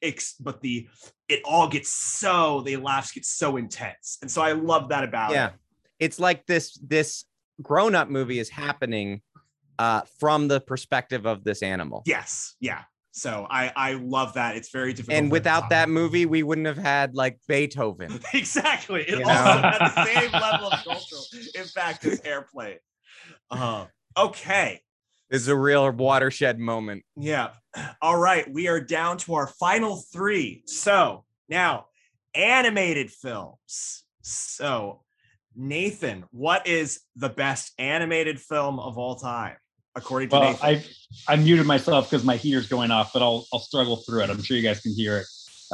[0.00, 0.88] it's but the
[1.28, 4.18] it all gets so the laughs get so intense.
[4.22, 5.48] And so i love that about yeah.
[5.48, 5.52] it
[5.98, 7.24] it's like this this
[7.62, 9.20] grown-up movie is happening
[9.78, 14.70] uh from the perspective of this animal yes yeah so i i love that it's
[14.70, 19.24] very difficult and without that movie we wouldn't have had like beethoven exactly it You
[19.24, 19.68] also know?
[19.68, 21.22] had the same level of cultural
[21.54, 22.78] impact as airplane
[23.50, 23.86] uh,
[24.16, 24.82] okay
[25.30, 27.50] this is a real watershed moment Yeah.
[28.00, 28.50] All right.
[28.50, 30.62] We are down to our final three.
[30.64, 31.88] So now,
[32.34, 34.04] animated films.
[34.22, 35.02] So,
[35.58, 39.56] Nathan, what is the best animated film of all time,
[39.96, 40.82] according to Well, Nathan?
[41.28, 44.30] I I muted myself because my heater's going off, but I'll I'll struggle through it.
[44.30, 45.26] I'm sure you guys can hear it.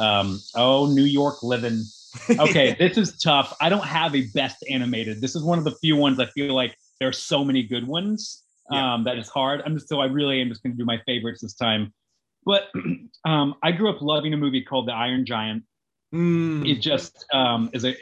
[0.03, 1.83] Um, oh, New York living.
[2.31, 3.55] Okay, this is tough.
[3.61, 5.21] I don't have a best animated.
[5.21, 7.85] This is one of the few ones I feel like there are so many good
[7.87, 8.95] ones Yeah.
[8.95, 9.61] um, that it's hard.
[9.65, 11.93] I'm just so I really am just going to do my favorites this time.
[12.43, 12.69] But
[13.25, 15.63] um, I grew up loving a movie called The Iron Giant.
[16.13, 17.95] Mm, It just um, is a.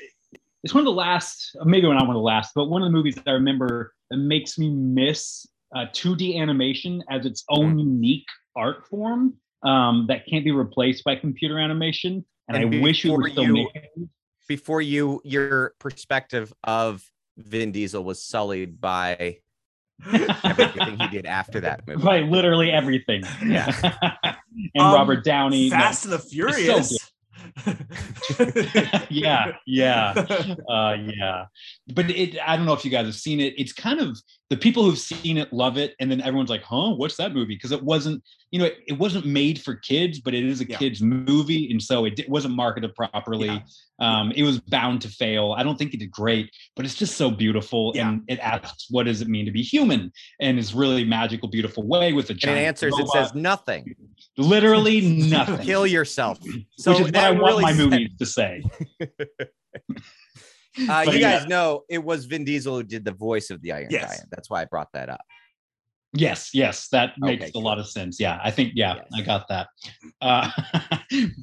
[0.64, 2.92] It's one of the last, maybe not one of the last, but one of the
[2.92, 5.46] movies that I remember that makes me miss
[5.76, 8.26] uh, 2D animation as its own unique
[8.56, 9.34] art form
[9.64, 12.26] um, that can't be replaced by computer animation.
[12.48, 14.10] And, And I wish it before was still you- made.
[14.48, 17.04] before you your perspective of
[17.38, 19.40] Vin Diesel was sullied by
[20.44, 22.04] everything he did after that movie.
[22.04, 23.24] by literally everything.
[23.46, 23.72] Yeah.
[24.24, 24.36] and
[24.84, 25.70] Um, Robert Downey.
[25.70, 26.98] No, Fast and the so Furious.
[29.10, 30.14] yeah, yeah,
[30.70, 31.46] uh, yeah.
[31.94, 33.54] But it, I don't know if you guys have seen it.
[33.58, 34.18] It's kind of
[34.50, 37.56] the people who've seen it love it, and then everyone's like, "Huh, what's that movie?"
[37.56, 40.66] Because it wasn't, you know, it, it wasn't made for kids, but it is a
[40.68, 40.78] Yeah.
[40.78, 43.48] kids movie, and so it di- wasn't marketed properly.
[43.48, 43.60] Yeah.
[44.04, 45.54] Um, it was bound to fail.
[45.58, 48.10] I don't think it did great, but it's just so beautiful, Yeah.
[48.10, 50.12] and it asks, "What does it mean to be human?"
[50.42, 53.96] And it's really magical, beautiful way with a And it answers, it says nothing.
[54.38, 55.00] literally
[55.40, 55.66] nothing.
[55.66, 56.40] Kill yourself.
[56.78, 58.62] So which is what I want really my said- movies to say.
[60.90, 61.40] Uh, you yeah.
[61.40, 64.10] guys know it was Vin Diesel who did the voice of the Iron Yes.
[64.18, 64.30] Giant.
[64.32, 65.22] That's why I brought that up.
[66.16, 68.20] Yes, yes, that makes Okay, a lot of sense.
[68.20, 69.08] Yeah, I think yeah, Yes.
[69.16, 69.68] I got that.
[70.22, 70.50] Uh,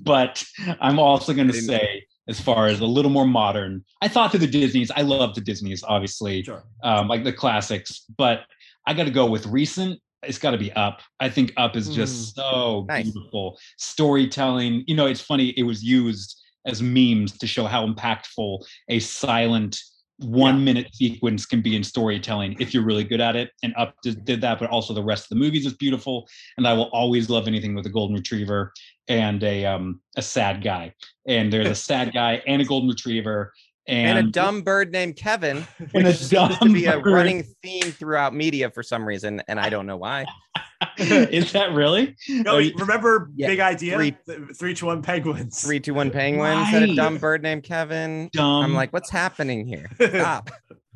[0.03, 0.45] but
[0.81, 4.39] I'm also going to say, as far as a little more modern, I thought to
[4.39, 4.91] the Disney's.
[4.93, 6.65] I love the Disney's, obviously, Sure.
[6.85, 8.05] um, like the classics.
[8.17, 8.45] But
[8.87, 10.01] I got to go with recent.
[10.23, 11.01] It's got to be Up.
[11.19, 13.05] I think Up is just so Nice.
[13.11, 14.85] beautiful storytelling.
[14.87, 15.49] You know, it's funny.
[15.57, 19.81] It was used as memes to show how impactful a silent
[20.19, 23.51] one minute sequence can be in storytelling if you're really good at it.
[23.63, 26.29] And Up did, did that, but also the rest of the movies is beautiful.
[26.59, 28.73] And I will always love anything with a golden retriever
[29.11, 30.95] and a um a sad guy.
[31.27, 33.53] And there's a sad guy and a golden retriever.
[33.89, 37.01] And, And, a dumb bird named Kevin, And a which seems to dumb be a
[37.01, 37.13] bird.
[37.13, 40.27] running theme throughout media for some reason, and I don't know why.
[40.99, 42.15] is that really?
[42.29, 43.97] No, you- remember Yeah, Big Idea?
[43.97, 45.61] three- Th- three to one penguins.
[45.61, 48.31] Three, two, one penguins had a dumb bird named Kevin.
[48.33, 48.65] dumb.
[48.65, 49.91] I'm like, what's happening here?
[50.01, 50.51] Stop.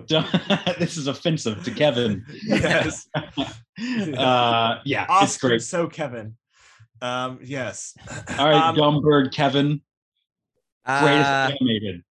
[0.06, 0.26] dumb.
[0.78, 2.24] this is offensive to Kevin.
[2.44, 3.08] yes.
[4.16, 5.62] Uh, yeah, it's great.
[5.62, 6.36] so Kevin.
[7.04, 7.94] Um, yes.
[8.38, 9.82] All right, Um, dumb bird Kevin,
[10.86, 12.02] greatest Uh, animated.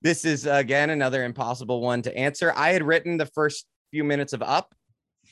[0.00, 2.52] this is again another impossible one to answer.
[2.54, 4.74] I had written the first few minutes of Up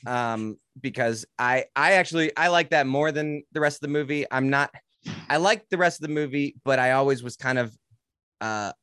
[0.07, 4.25] um because I I actually I like that more than the rest of the movie.
[4.29, 4.71] I'm not
[5.29, 7.73] I like the rest of the movie, but I always was kind of
[8.41, 8.73] uh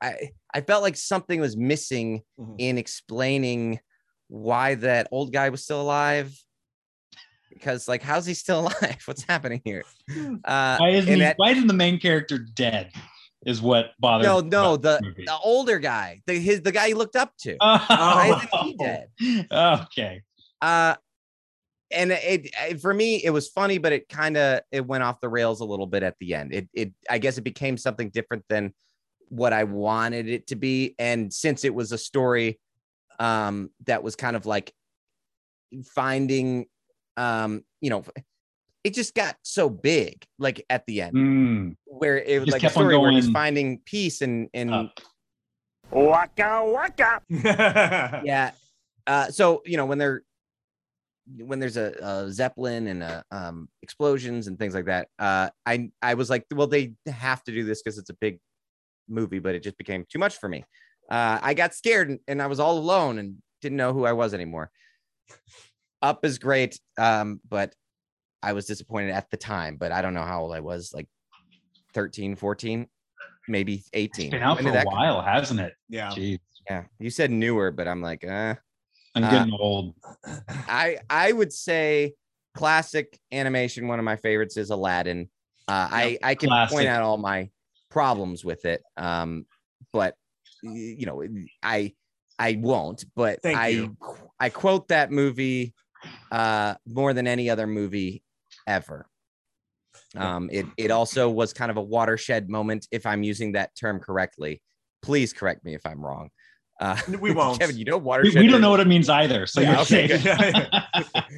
[0.00, 2.54] I I felt like something was missing Mhm.
[2.58, 3.80] in explaining
[4.28, 6.38] why that old guy was still alive.
[7.54, 8.98] Because like how's he still alive?
[9.06, 9.84] What's happening here?
[10.44, 12.90] Uh Why isn't he, that- why isn't the main character dead?
[13.46, 14.26] Is what bothers.
[14.26, 17.56] no, no, about the, the older guy, the his the guy he looked up to.
[17.60, 19.48] Oh, Why isn't he dead?
[19.52, 20.22] Okay.
[20.62, 20.94] Uh
[21.90, 25.20] and it, it for me it was funny, but it kind of it went off
[25.20, 26.54] the rails a little bit at the end.
[26.54, 28.72] It it I guess it became something different than
[29.28, 30.94] what I wanted it to be.
[30.98, 32.58] And since it was a story
[33.20, 34.72] um that was kind of like
[35.94, 36.66] finding
[37.16, 38.04] um, you know,
[38.82, 42.70] it just got so big, like at the end, Mm, where it was Just like
[42.70, 45.00] a story where he's finding peace and and up.
[45.90, 47.22] Waka waka.
[48.24, 48.50] yeah.
[49.06, 50.22] Uh so you know when they're
[51.38, 55.90] when there's a, a zeppelin and a, um explosions and things like that uh i
[56.02, 58.38] i was like well they have to do this because it's a big
[59.08, 60.64] movie but it just became too much for me.
[61.08, 64.12] Uh i got scared and, and i was all alone and didn't know who i
[64.12, 64.70] was anymore
[66.04, 67.74] up is great um but
[68.42, 71.08] i was disappointed at the time but i don't know how old i was like
[71.94, 72.86] 13 14
[73.48, 75.72] maybe 18 It's been out When for a that come- while, hasn't it?
[75.88, 76.10] yeah.
[76.10, 78.54] Jeez, yeah you said newer but i'm like uh
[79.16, 79.94] I'm Uh, getting old.
[80.68, 82.14] I I would say
[82.54, 83.86] classic animation.
[83.86, 85.30] One of my favorites is Aladdin.
[85.68, 86.74] Uh, I I can classic.
[86.74, 87.48] point out all my
[87.92, 89.46] problems with it, um,
[89.92, 90.16] but
[90.62, 91.22] you know
[91.62, 91.94] I
[92.40, 93.04] I won't.
[93.14, 93.96] But Thank I you.
[94.40, 95.74] I quote that movie
[96.32, 98.22] uh, more than any other movie
[98.66, 99.06] ever.
[100.16, 103.98] Um, it it also was kind of a watershed moment, if I'm using that term
[104.00, 104.62] correctly.
[105.02, 106.30] Please correct me if I'm wrong.
[106.80, 107.58] Uh, We won't.
[107.60, 108.40] Kevin, you know We, watershed.
[108.42, 109.46] we don't know what it means either.
[109.46, 110.68] So Yeah, you're okay, safe.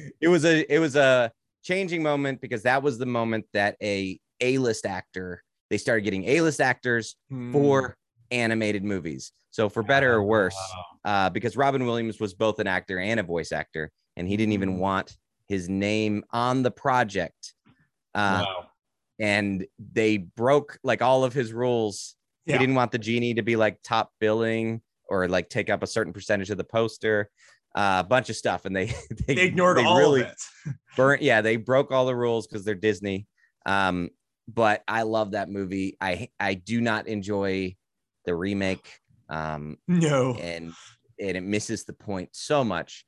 [0.21, 1.31] it was a it was a
[1.63, 6.61] changing moment because that was the moment that a A-list actor they started getting A-list
[6.61, 7.51] actors Hmm.
[7.51, 7.97] for
[8.31, 9.31] animated movies.
[9.51, 10.55] So for better or worse,
[11.03, 14.53] uh, because Robin Williams was both an actor and a voice actor, and he didn't
[14.53, 14.79] even Mm.
[14.79, 15.15] want
[15.47, 17.53] his name on the project.
[18.13, 18.65] Uh, wow.
[19.19, 22.15] and they broke like all of his rules.
[22.45, 22.53] Yeah.
[22.55, 25.87] He didn't want the genie to be like top billing or like take up a
[25.87, 27.29] certain percentage of the poster,
[27.75, 28.85] uh, a bunch of stuff, and they
[29.27, 30.27] they, They ignored they all really of
[30.65, 30.73] it.
[30.97, 31.21] burnt.
[31.21, 33.27] Yeah, they broke all the rules because they're Disney.
[33.65, 34.09] Um,
[34.47, 35.95] but I love that movie.
[36.01, 37.75] I I do not enjoy
[38.25, 38.89] the remake.
[39.29, 40.33] Um, No.
[40.35, 40.73] and
[41.19, 43.05] and it misses the point so much.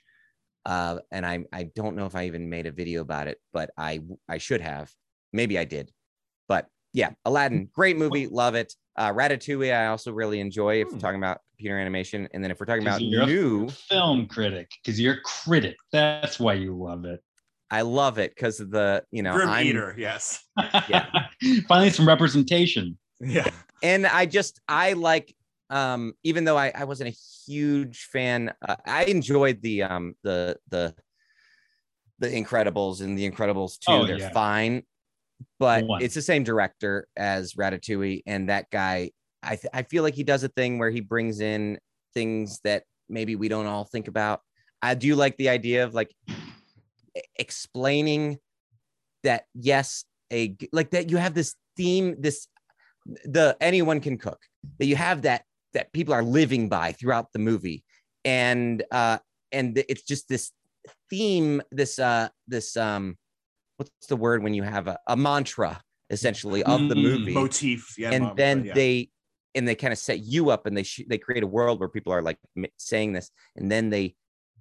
[0.69, 3.71] Uh, and I I don't know if I even made a video about it, but
[3.75, 4.91] I I should have.
[5.33, 5.91] Maybe I did.
[6.47, 8.75] But yeah, Aladdin, great movie, love it.
[8.95, 10.99] Uh, Ratatouille, I also really enjoy if we're Hmm.
[10.99, 12.27] talking about computer animation.
[12.33, 15.75] And then if we're talking about you're a new, Film critic, because you're a critic.
[15.91, 17.23] That's why you love it.
[17.71, 20.43] I love it because of the you know Grim I'm Eater, yes.
[20.87, 21.07] Yeah.
[21.67, 22.95] Finally, some representation.
[23.19, 23.49] Yeah.
[23.81, 25.33] and I just I like
[25.69, 27.17] um even though I I wasn't a
[27.47, 30.95] huge fan, uh, I enjoyed the um the the
[32.19, 33.91] the Incredibles and the Incredibles too.
[33.93, 34.31] Oh, They're yeah.
[34.31, 34.83] fine,
[35.57, 36.01] but One.
[36.01, 40.23] it's the same director as Ratatouille, and that guy I th- I feel like he
[40.23, 41.79] does a thing where he brings in
[42.13, 44.41] things that maybe we don't all think about.
[44.81, 46.13] I do like the idea of like
[47.37, 48.39] explaining
[49.23, 52.47] that yes a like that you have this theme this
[53.25, 54.39] the anyone can cook
[54.77, 55.43] that you have that
[55.73, 57.83] that people are living by throughout the movie
[58.25, 59.17] and uh
[59.51, 60.51] and it's just this
[61.09, 63.17] theme this uh this um
[63.77, 67.95] what's the word when you have a, a mantra essentially of the Mm, movie Motif.
[67.97, 68.11] Yeah.
[68.11, 68.73] and mom, then yeah.
[68.73, 69.09] they
[69.55, 71.89] and they kind of set you up and they sh- they create a world where
[71.89, 72.37] people are like
[72.77, 74.15] saying this and then they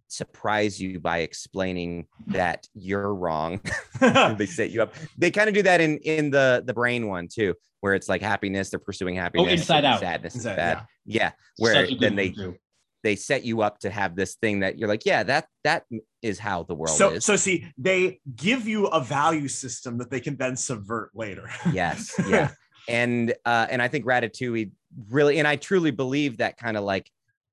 [0.09, 3.61] surprise you by explaining that you're wrong.
[4.39, 4.95] They set you up.
[5.17, 8.21] They kind of do that in in the the brain one too where it's like
[8.21, 10.01] happiness they're pursuing happiness Oh, Inside Out.
[10.01, 10.85] sadness is bad.
[11.07, 12.57] yeah, Such where then they too.
[13.05, 15.85] they set you up to have this thing that you're like yeah that that
[16.21, 17.25] is how the world so is.
[17.25, 21.49] so see they give you a value system that they can then subvert later.
[21.73, 22.51] Yes yeah.
[22.89, 24.71] And uh and i think ratatouille
[25.11, 27.09] really and i truly believe that kind of like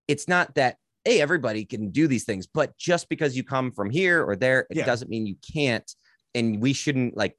[0.07, 3.89] it's not that hey everybody can do these things but just because you come from
[3.89, 4.85] here or there it Yeah.
[4.85, 5.89] doesn't mean you can't
[6.33, 7.37] and we shouldn't like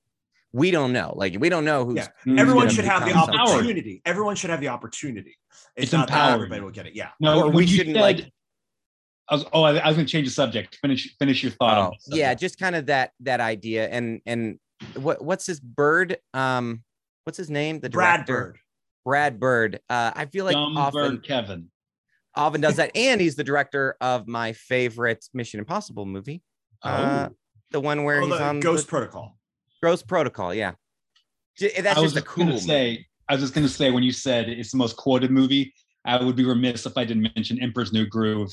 [0.52, 2.09] we don't know like we don't know who's Yeah.
[2.26, 3.40] Mm, everyone should have the become something.
[3.40, 5.36] opportunity everyone should have the opportunity
[5.76, 6.34] it's, It's not that empowering.
[6.34, 8.30] everybody will get it yeah No, Or we shouldn't, like-
[9.28, 10.78] I was, oh, I, I was going to change the subject.
[10.80, 11.76] Finish, finish your thought.
[11.78, 14.60] on Oh, yeah just kind of that that idea and and
[14.94, 16.84] what what's his bird um
[17.24, 18.59] what's his name the brad director bird
[19.05, 21.70] brad bird uh i feel like Dumb often bird Kevin.
[22.36, 26.42] Often does that and he's the director of my favorite mission impossible movie
[26.82, 27.28] uh
[27.70, 29.36] the one where oh, he's the on ghost the protocol
[29.82, 30.54] Ghost Protocol.
[30.54, 30.72] Yeah,
[31.56, 32.46] J- that's I was just a cool.
[32.46, 34.96] going to say, I was just going to say, when you said it's the most
[34.96, 35.72] quoted movie,
[36.04, 38.52] I would be remiss if I didn't mention Emperor's New Groove.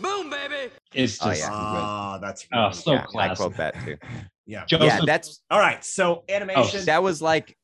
[0.00, 0.72] Boom, baby.
[0.94, 1.50] It's Oh, just yeah.
[1.52, 3.96] ah that's Oh, so yeah, I quote that too.
[4.46, 4.86] yeah Joseph.
[4.86, 7.56] Yeah, that's all right so animation that was like,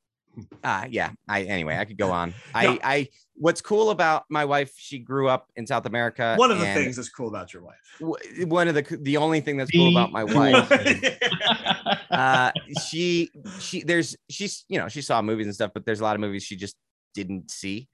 [0.64, 1.10] uh yeah.
[1.28, 2.34] I anyway, I could go on.
[2.54, 2.76] I Yeah.
[2.82, 4.72] I what's cool about my wife?
[4.76, 6.34] She grew up in South America.
[6.38, 9.40] one of the things that's cool about your wife w- one of the the only
[9.40, 10.70] thing that's cool about my wife.
[12.10, 16.02] uh she she there's she's you know she saw movies and stuff but there's a
[16.02, 16.76] lot of movies she just
[17.14, 17.88] didn't see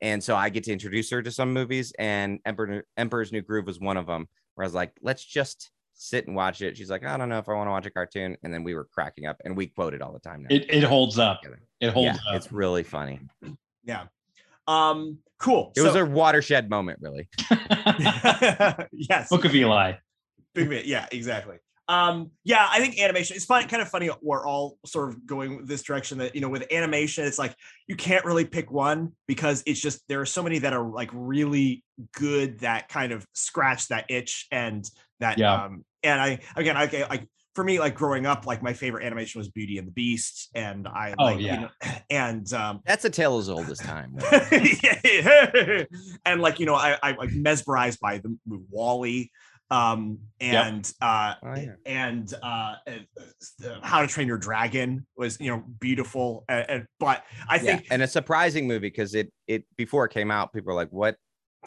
[0.00, 3.66] and so i get to introduce her to some movies and Emperor, emperor's new groove
[3.66, 6.76] was one of them where i was like let's just sit and watch it.
[6.76, 8.36] She's like i don't know if i want to watch a cartoon.
[8.42, 10.54] And then we were cracking up and we quote it all the time now.
[10.54, 11.40] It, it holds up.
[11.80, 12.36] It holds yeah up.
[12.36, 13.20] it's really funny.
[13.84, 14.06] Yeah.
[14.66, 15.72] Um cool.
[15.76, 17.28] It was a watershed moment really.
[18.92, 19.28] Yes.
[19.28, 19.94] Book of Eli.
[20.54, 21.56] Big bit, yeah, exactly.
[21.86, 23.36] Um, yeah, I think animation.
[23.36, 24.10] It's fun, kind of funny.
[24.22, 26.18] We're all sort of going this direction.
[26.18, 27.54] That you know, with animation, it's like
[27.86, 31.10] you can't really pick one because it's just there are so many that are like
[31.12, 31.84] really
[32.16, 34.88] good that kind of scratch that itch and
[35.20, 35.38] that.
[35.38, 35.64] Yeah.
[35.64, 39.38] Um, and I again, I, I for me, like growing up, like my favorite animation
[39.38, 41.60] was Beauty and the Beast, and I Oh, like, you yeah.
[41.60, 41.68] know,
[42.10, 44.16] and um, that's a tale as old as time
[46.24, 49.30] and like you know, I I like mesmerized by the movie Wally,
[49.70, 51.72] um, and uh, Oh, yeah.
[51.86, 57.24] and uh, uh, How to Train Your Dragon was you know beautiful, and, and but
[57.48, 60.68] I yeah think and a surprising movie because it it before it came out people
[60.68, 61.16] were like what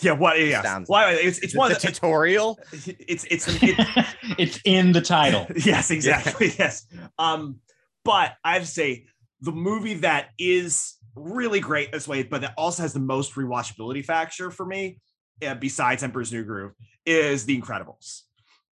[0.02, 3.48] yeah, what yeah, Sounds- well, it's it's one it of the the, tutorial it's it's
[3.64, 3.76] it,
[4.38, 5.48] it's in the title.
[5.65, 6.52] yes, exactly.
[6.60, 6.86] Yes.
[7.18, 7.57] Um,
[8.06, 9.06] but I have to say
[9.41, 14.06] the movie that is really great this way, but that also has the most rewatchability
[14.06, 14.99] factor for me,
[15.45, 16.74] uh, besides Emperor's New Groove,
[17.08, 18.22] is The Incredibles.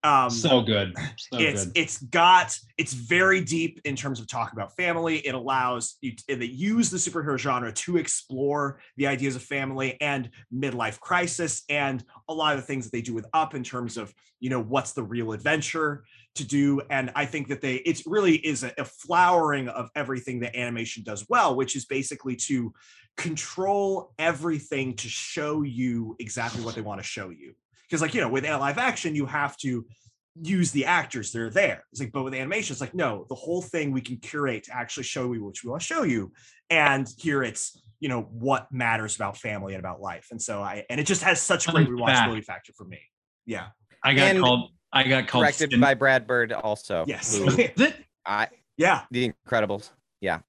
[0.06, 0.94] Um, So good.
[1.18, 1.78] So it's good.
[1.78, 5.18] it's got it's very deep in terms of talking about family.
[5.18, 9.98] It allows you to, they use the superhero genre to explore the ideas of family
[10.02, 13.64] and midlife crisis and a lot of the things that they do with Up in
[13.64, 16.04] terms of you know what's the real adventure
[16.36, 16.82] to do.
[16.92, 21.02] And I think that they it really is a, a flowering of everything that animation
[21.02, 22.72] does well, which is basically to
[23.18, 27.56] control everything to show you exactly what they want to show you.
[27.90, 29.86] Because like you know with live action you have to
[30.42, 31.84] use the actors that are there.
[31.92, 34.76] It's like, but with animation, it's like, no, the whole thing we can curate to
[34.76, 36.34] actually show you what we want to show you.
[36.70, 40.28] And here it's, you know, what matters about family and about life.
[40.32, 43.00] And so I, and it just has such a great Fun rewatchability factor for me.
[43.46, 43.68] Yeah.
[44.04, 44.72] I got and called.
[44.92, 45.44] I got called.
[45.46, 47.38] directed Sin- by Brad Bird also Yes.
[47.38, 47.88] who-
[48.26, 49.04] I yeah.
[49.12, 49.90] The Incredibles.
[50.20, 50.40] Yeah.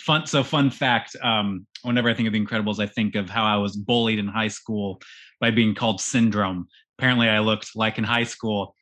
[0.00, 3.44] Fun so fun fact um whenever i think of the incredibles i think of how
[3.44, 5.00] i was bullied in high school
[5.40, 6.66] by being called syndrome
[6.98, 8.74] apparently i looked like in high school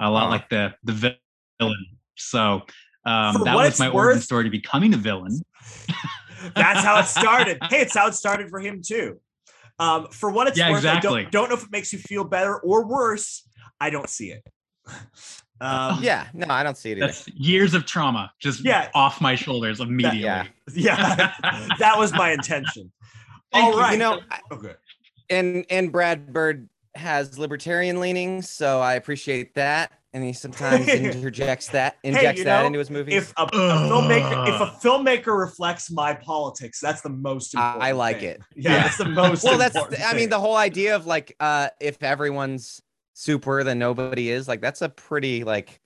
[0.00, 1.16] a lot like the the
[1.60, 1.86] villain.
[2.16, 2.62] So
[3.04, 5.40] um, that was my origin story to becoming a villain.
[6.54, 7.58] That's how it started.
[7.70, 9.20] hey, it's how it started for him too.
[9.78, 12.24] Um, for what it's Yeah, worth, I don't, don't know if it makes you feel
[12.24, 13.46] better or worse.
[13.80, 14.42] I don't see it.
[15.60, 17.06] Um, Yeah, no, I don't see it either.
[17.06, 18.90] That's years of trauma just Yeah.
[18.94, 20.20] off my shoulders immediately.
[20.20, 20.46] yeah.
[20.74, 21.32] yeah,
[21.78, 22.92] that was my intention.
[23.52, 23.78] Thank All you.
[23.80, 23.92] right.
[23.92, 24.74] You know, I- okay.
[25.30, 29.92] and and Brad Bird has libertarian leanings, so I appreciate that.
[30.12, 33.14] And he sometimes interjects that, injects you that know, into his movies.
[33.14, 37.84] If a, a filmmaker, if a filmmaker reflects my politics, that's the most I- important.
[37.84, 38.28] I like thing.
[38.30, 38.40] it.
[38.56, 38.82] Yeah, Yeah.
[38.84, 39.44] that's the most.
[39.44, 42.80] well, that's important I mean the whole idea of like uh if everyone's
[43.18, 45.80] super than nobody is like that's a pretty like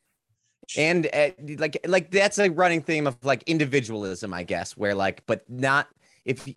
[0.76, 5.24] and uh, like like that's a running theme of like individualism I guess where like
[5.26, 5.86] but not
[6.24, 6.48] if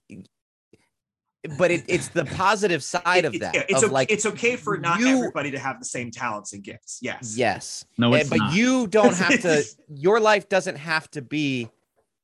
[1.59, 4.25] but it, it's the positive side of It- that yeah, it's of okay, like it's
[4.25, 6.97] okay for not you- everybody to have the same talents and gifts.
[7.03, 7.35] Yes.
[7.37, 8.55] yes No, Eh, it's but not.
[8.55, 9.63] you don't have to
[9.93, 11.69] your life doesn't have to be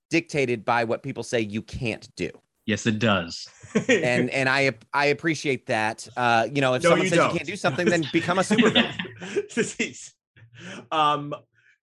[0.09, 2.31] dictated by what people say you can't do
[2.69, 3.47] yes, it does.
[3.87, 7.31] and and i i appreciate that uh you know if No, someone you says don't.
[7.33, 8.95] you can't do something then become a supervillain
[10.91, 11.35] um.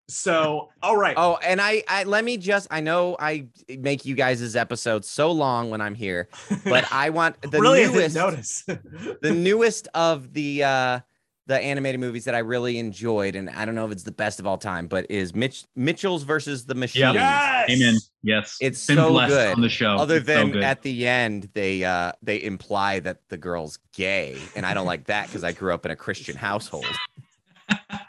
[0.09, 1.15] So, all right.
[1.17, 5.33] oh and I, I let me just i know i make you guys' episodes so
[5.33, 6.29] long when i'm here
[6.65, 8.63] but i want the really, newest notice.
[9.23, 11.01] the newest of the uh
[11.47, 14.41] the animated movies that i really enjoyed and i don't know if it's the best
[14.41, 17.71] of all time but is mitch mitchells versus the machines yes.
[17.71, 17.95] Amen.
[18.23, 18.57] Yes.
[18.61, 19.55] It's Been so good.
[19.55, 19.95] on the show.
[19.97, 20.63] other It's than good.
[20.65, 25.05] at the end they uh they imply that the girl's gay and i don't like
[25.07, 26.87] that because i grew up in a christian household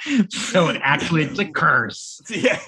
[0.29, 2.21] so it actually it's a curse.
[2.29, 2.59] yeah,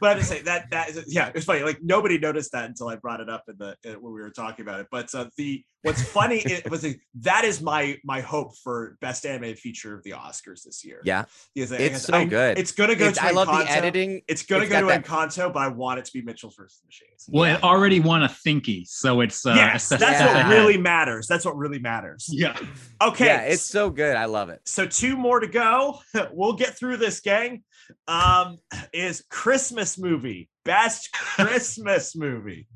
[0.00, 1.62] but I have to say that that is yeah, it's funny.
[1.62, 4.30] Like nobody noticed that until I brought it up in the uh, when we were
[4.30, 4.86] talking about it.
[4.90, 9.24] But uh, the what's funny it was the, that is my my hope for best
[9.24, 11.00] animated feature of the Oscars this year.
[11.04, 13.70] yeah Because I- it's I- so good It's gonna go It's- to i love the
[13.70, 16.56] editing It's gonna It's go to that- Encanto, but I want it to be Mitchells
[16.56, 17.26] versus the Machines.
[17.28, 21.28] Well, it already won a thinky, so it's uh, yes, that's step what really matters.
[21.28, 22.28] That's what really matters.
[22.30, 22.58] Yeah.
[23.00, 26.00] Okay, yeah it's so good i love it so two more to go.
[26.32, 27.62] We'll get through this, gang.
[28.08, 28.58] Um,
[28.92, 32.66] is Christmas movie best Christmas movie?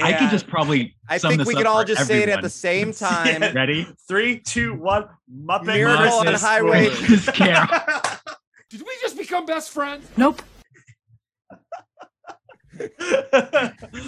[0.00, 0.94] I could just probably.
[1.08, 3.52] i think we up could all for just say it at the same time Yeah.
[3.52, 3.86] Ready?
[4.08, 5.08] three, two, one.
[5.32, 6.96] Muppet Miracle on Christmas Highway- movie.
[7.06, 7.66] Christmas Carol.
[8.70, 10.06] Did we just become best friends?
[10.16, 10.40] Nope.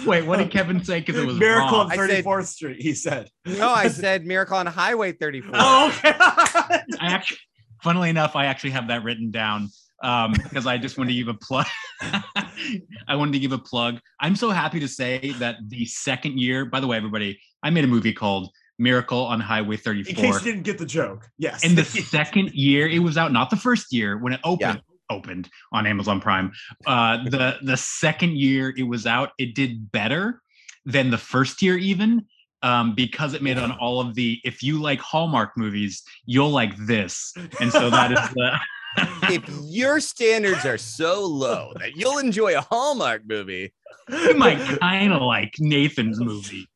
[0.05, 0.99] Wait, what did Kevin say?
[1.01, 1.91] Because it was Miracle wrong.
[1.91, 2.81] on I said- 34th Street.
[2.81, 3.27] He said.
[3.45, 6.13] no i said miracle on highway 34 Oh, okay.
[6.17, 7.39] I actually,
[7.81, 9.69] funnily enough, I actually have that written down
[10.03, 11.67] um, because I just wanted to give a plug.
[12.01, 13.99] I wanted to give a plug.
[14.19, 17.83] I'm so happy to say that the second year, by the way, everybody, I made
[17.83, 18.49] a movie called
[18.79, 20.09] Miracle on Highway 34.
[20.09, 21.63] In case you didn't get the joke, yes.
[21.63, 24.81] In the second year it was out, not the first year when it opened.
[25.09, 26.53] Opened on Amazon Prime.
[26.87, 30.41] Uh, the the second year it was out, it did better
[30.85, 32.25] than the first year, even
[32.63, 34.39] um, because it made on all of the.
[34.43, 38.59] If you like Hallmark movies, you'll like this, and so that is the.
[39.33, 43.71] if your standards are so low that you'll enjoy a hallmark movie
[44.09, 46.67] you might kind of like Nathan's movie.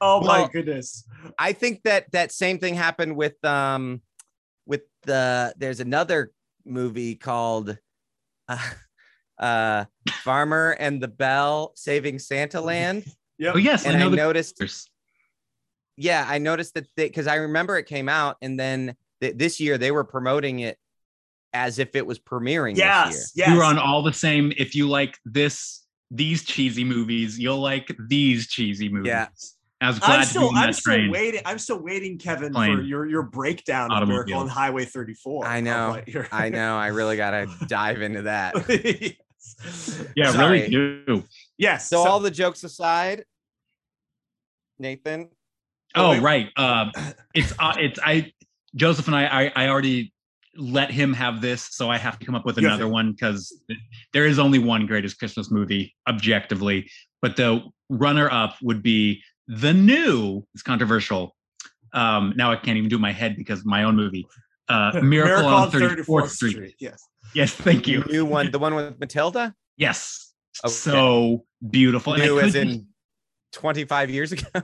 [0.00, 1.04] oh my Well, goodness.
[1.38, 4.02] I think that that same thing happened with um
[4.66, 6.32] with the there's another
[6.64, 7.76] movie called
[8.48, 8.68] uh,
[9.38, 9.84] uh
[10.22, 13.04] Farmer and the Belle Saving Santa Land
[13.38, 13.54] Yep.
[13.54, 14.88] Oh yes, and I I, know the noticed characters.
[15.96, 19.78] yeah I noticed that because I remember it came out and then th- this year
[19.78, 20.76] they were promoting it
[21.54, 22.86] as if it was premiering this year.
[22.88, 23.32] Yes.
[23.34, 23.48] Yes.
[23.50, 24.52] You were on all the same.
[24.58, 29.08] If you like this, these cheesy movies, you'll like these cheesy movies.
[29.08, 29.28] Yeah.
[29.80, 31.10] I was glad I'm to be still, in I'm still train.
[31.10, 31.40] waiting.
[31.46, 34.14] I'm still waiting, Kevin, for your your breakdown of Automobile.
[34.24, 35.46] Miracle on Highway 34.
[35.46, 36.02] I know.
[36.32, 38.54] I know I really gotta dive into that.
[38.68, 40.04] yes.
[40.16, 40.68] Yeah, Sorry.
[40.68, 40.70] really
[41.06, 41.24] do.
[41.58, 41.88] Yes.
[41.88, 43.24] So all the jokes aside,
[44.78, 45.28] Nathan,
[45.94, 46.22] Oh, wait.
[46.22, 46.48] right.
[46.56, 46.86] Uh,
[47.34, 48.32] it's uh, it's I
[48.76, 50.12] Joseph and I, I I already
[50.56, 53.52] let him have this, so I have to come up with another to- one because
[54.12, 56.88] there is only one greatest Christmas movie objectively,
[57.22, 60.44] but the runner up would be the new.
[60.54, 61.34] It's controversial.
[61.94, 64.26] Um, now I can't even do my head because my own movie.
[64.68, 66.74] Uh, Miracle, on 34th, Street.
[66.78, 67.02] Yes.
[67.34, 68.04] Yes, thank you.
[68.10, 70.32] new one, the one with Matilda, Yes,
[70.64, 70.72] Okay.
[70.72, 72.14] so beautiful.
[72.14, 72.86] And I new as in
[73.52, 74.44] 25 years ago.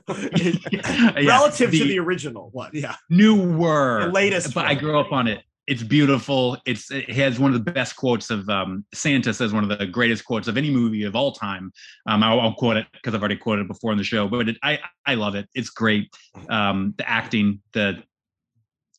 [0.71, 2.71] Yeah, Relative to the- the original one.
[2.75, 2.97] Yeah.
[3.11, 7.55] newer The latest but i grew up on it it's beautiful it's it has one
[7.55, 10.69] of the best quotes of um santa says one of the greatest quotes of any
[10.71, 11.73] movie of all time
[12.07, 14.49] um i'll, I'll quote it because i've already quoted it before in the show but
[14.51, 16.15] it, i i love it it's great
[16.51, 18.03] um the acting the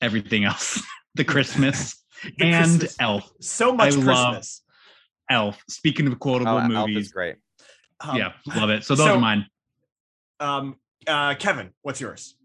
[0.01, 0.81] everything else
[1.15, 2.03] the christmas
[2.39, 2.95] The and Christmas.
[2.99, 4.61] elf So much I love- Christmas.
[5.29, 5.63] Elf.
[5.69, 7.35] Speaking of quotable Oh, Elf movies, is great.
[8.01, 8.83] Um, yeah, love it.
[8.83, 9.45] So those so- are mine.
[10.39, 10.75] Um,
[11.07, 12.35] uh, Kevin, what's yours?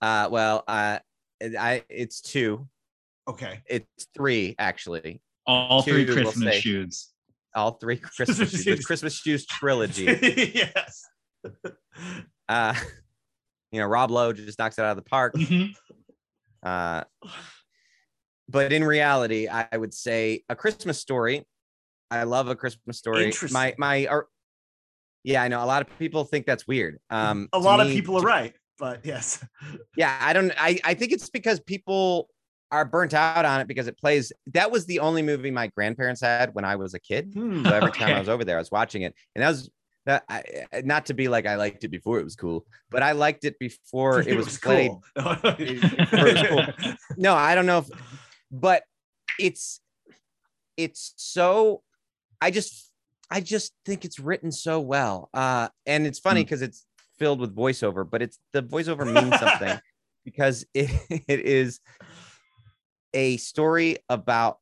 [0.00, 0.98] Uh, well, uh,
[1.42, 2.68] I it's two.
[3.28, 3.60] Okay.
[3.66, 5.20] It's three actually.
[5.46, 6.60] All three Two, we'll Christmas say.
[6.60, 7.08] shoes.
[7.54, 8.64] All three Christmas shoes.
[8.64, 10.04] The Christmas shoes trilogy.
[10.54, 11.04] yes.
[12.48, 12.74] Uh,
[13.70, 15.34] you know, Rob Lowe just knocks it out of the park.
[15.34, 15.74] Mhm.
[16.62, 17.04] Uh,
[18.48, 21.44] but in reality, I, I would say a Christmas story.
[22.10, 23.32] I love a Christmas story.
[23.50, 24.28] My my, or,
[25.24, 26.98] yeah, I know a lot of people think that's weird.
[27.10, 29.44] Um, A lot of people are right, but yes.
[29.96, 30.52] Yeah, I don't.
[30.56, 32.28] I I think it's because people
[32.70, 34.32] are burnt out on it because it plays.
[34.54, 37.32] That was the only movie my grandparents had when I was a kid.
[37.34, 37.64] Hmm.
[37.66, 39.70] So every time I was over there, I was watching it, and that was
[40.06, 40.24] that.
[40.28, 40.42] I,
[40.72, 43.44] I- not to be like I liked it before it was cool, but I liked
[43.44, 44.90] it before it, was, played.
[44.90, 45.02] cool.
[45.58, 46.94] it was cool.
[47.18, 47.88] No, I don't know if,
[48.50, 48.82] but
[49.38, 49.80] it's
[50.76, 51.82] it's so.
[52.40, 52.90] I just
[53.32, 56.84] I just think it's written so well, uh, and it's funny because it's
[57.18, 59.80] filled with voiceover, but it's the voiceover means something
[60.22, 60.90] because it,
[61.26, 61.80] it is
[63.14, 64.58] a story about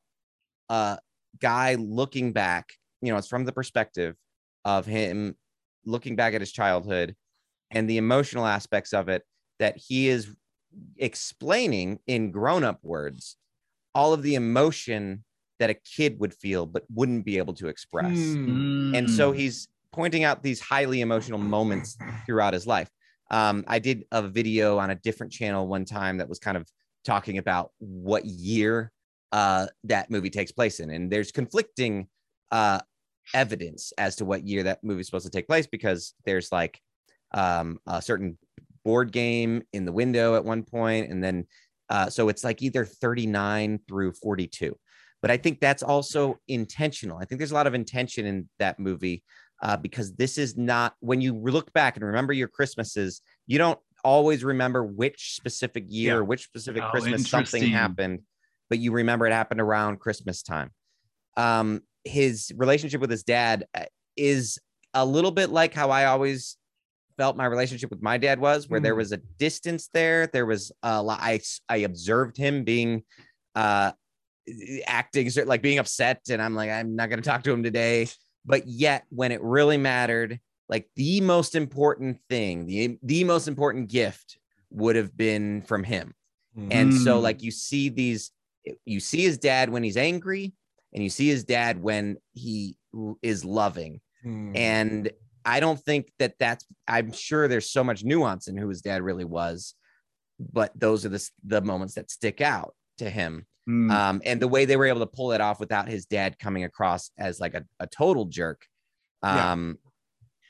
[0.69, 1.01] a
[1.41, 2.69] guy looking back.
[3.03, 4.15] You know, it's from the perspective
[4.65, 5.35] of him
[5.85, 7.17] looking back at his childhood
[7.73, 9.25] and the emotional aspects of it
[9.59, 10.33] that he is
[10.97, 13.37] explaining in grown-up words
[13.97, 15.25] all of the emotion
[15.61, 18.95] that a kid would feel but wouldn't be able to express Hmm.
[18.95, 19.37] and so Mm.
[19.37, 21.97] he's pointing out these highly emotional moments
[22.27, 22.91] throughout his life
[23.31, 26.67] um, i did a video on a different channel one time that was kind of
[27.05, 28.91] talking about what year
[29.33, 32.09] uh, that movie takes place in and there's conflicting
[32.51, 32.81] uh,
[33.35, 36.81] evidence as to what year that movie is supposed to take place because there's like
[37.33, 38.37] um, a certain
[38.85, 41.47] board game in the window at one point and then
[41.91, 44.77] uh, so it's like either 39 through 42
[45.23, 48.79] but i think that's also intentional i think there's a lot of intention in that
[48.79, 49.23] movie
[49.63, 53.79] uh, because this is not when you look back and remember your christmases you don't
[54.05, 56.27] always remember which specific year Yeah.
[56.27, 58.21] which specific Oh, christmas something happened
[58.69, 60.71] but you remember it happened around christmas time
[61.37, 63.85] um his relationship with his dad uh,
[64.17, 64.59] is
[64.95, 66.57] a little bit like how i always
[67.19, 68.99] felt my relationship with my dad was where there Hmm.
[68.99, 71.39] was a distance there there was a lot i
[71.69, 73.03] i observed him being
[73.55, 73.93] uh
[74.87, 78.09] acting like being upset and i'm like i'm not going to talk to him today.
[78.47, 83.91] But yet when it really mattered like the most important thing the the most important
[83.91, 84.39] gift
[84.71, 86.15] would have been from him.
[86.71, 87.23] And so Mm.
[87.23, 88.31] like you see these
[88.85, 90.53] you see his dad when he's angry
[90.93, 92.77] and you see his dad when he
[93.23, 94.01] is loving.
[94.23, 94.53] Hmm.
[94.55, 95.11] and
[95.47, 99.01] i don't think that that's i'm sure there's so much nuance in who his dad
[99.01, 99.75] really was
[100.53, 103.91] but those are the, the moments that stick out to him Mm.
[103.93, 106.65] um, and the way they were able to pull it off without his dad coming
[106.65, 108.67] across as like a, a total jerk
[109.23, 109.53] Yeah.
[109.53, 109.79] um,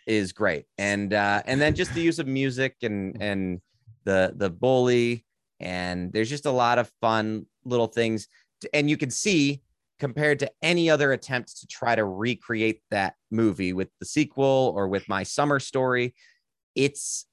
[0.07, 3.61] is great and uh, and then just the use of music and and
[4.05, 5.25] the the bully
[5.59, 8.29] and there's just a lot of fun little things
[8.73, 9.61] and you can see
[9.99, 14.89] compared to any other attempts to try to recreate that movie with the sequel or
[14.89, 16.15] with my summer story
[16.75, 17.27] it's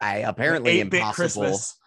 [0.00, 1.77] i apparently 8-bit impossible Christmas.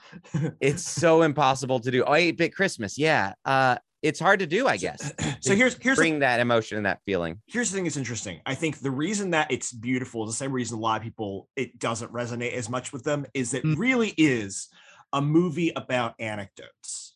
[0.62, 2.04] It's so impossible to do.
[2.06, 2.98] Oh, 8 bit Christmas.
[2.98, 3.34] Yeah.
[3.46, 5.14] Uh, it's hard to do, I guess.
[5.42, 7.42] So here's here's the Bring that emotion and that feeling.
[7.48, 8.42] here's the thing that's interesting.
[8.46, 11.50] I think the reason that it's beautiful is the same reason a lot of people
[11.56, 13.76] it doesn't resonate as much with them is it Mm.
[13.78, 14.68] really is
[15.14, 17.16] a movie about anecdotes.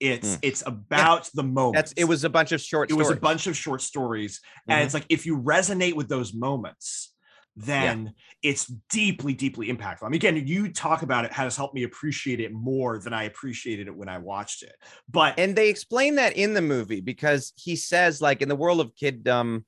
[0.00, 0.38] It's Mm.
[0.42, 1.76] it's about the moment.
[1.76, 4.80] That's it was a bunch of short it was a bunch of short stories, and
[4.80, 4.84] Mhm.
[4.84, 7.11] it's like if you resonate with those moments,
[7.56, 10.02] then it's deeply, deeply impactful.
[10.04, 13.24] I mean, again, you talk about it has helped me appreciate it more than I
[13.24, 14.72] appreciated it when I watched it.
[15.10, 18.80] But And they explain that in the movie because he says, like, in the world
[18.80, 19.64] of kiddom,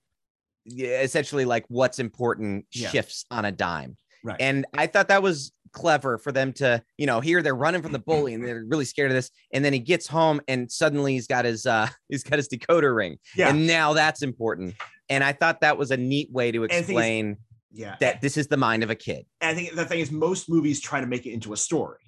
[0.66, 2.88] essentially, like, what's important Yeah.
[2.90, 3.96] shifts on a dime.
[4.24, 4.40] right.
[4.40, 7.92] And I thought that was clever for them to, you know, here they're running from
[7.92, 9.28] the bully and they're really scared of this.
[9.52, 12.96] And then he gets home and suddenly he's got his uh he's got his decoder
[12.96, 13.18] ring.
[13.36, 13.50] yeah.
[13.50, 14.74] And now that's important.
[15.10, 17.36] And I thought that was a neat way to the thing is- explain
[17.74, 17.96] yeah.
[18.00, 19.26] that this is the mind of a kid.
[19.40, 21.98] and I think the thing is most movies try to make it into a story.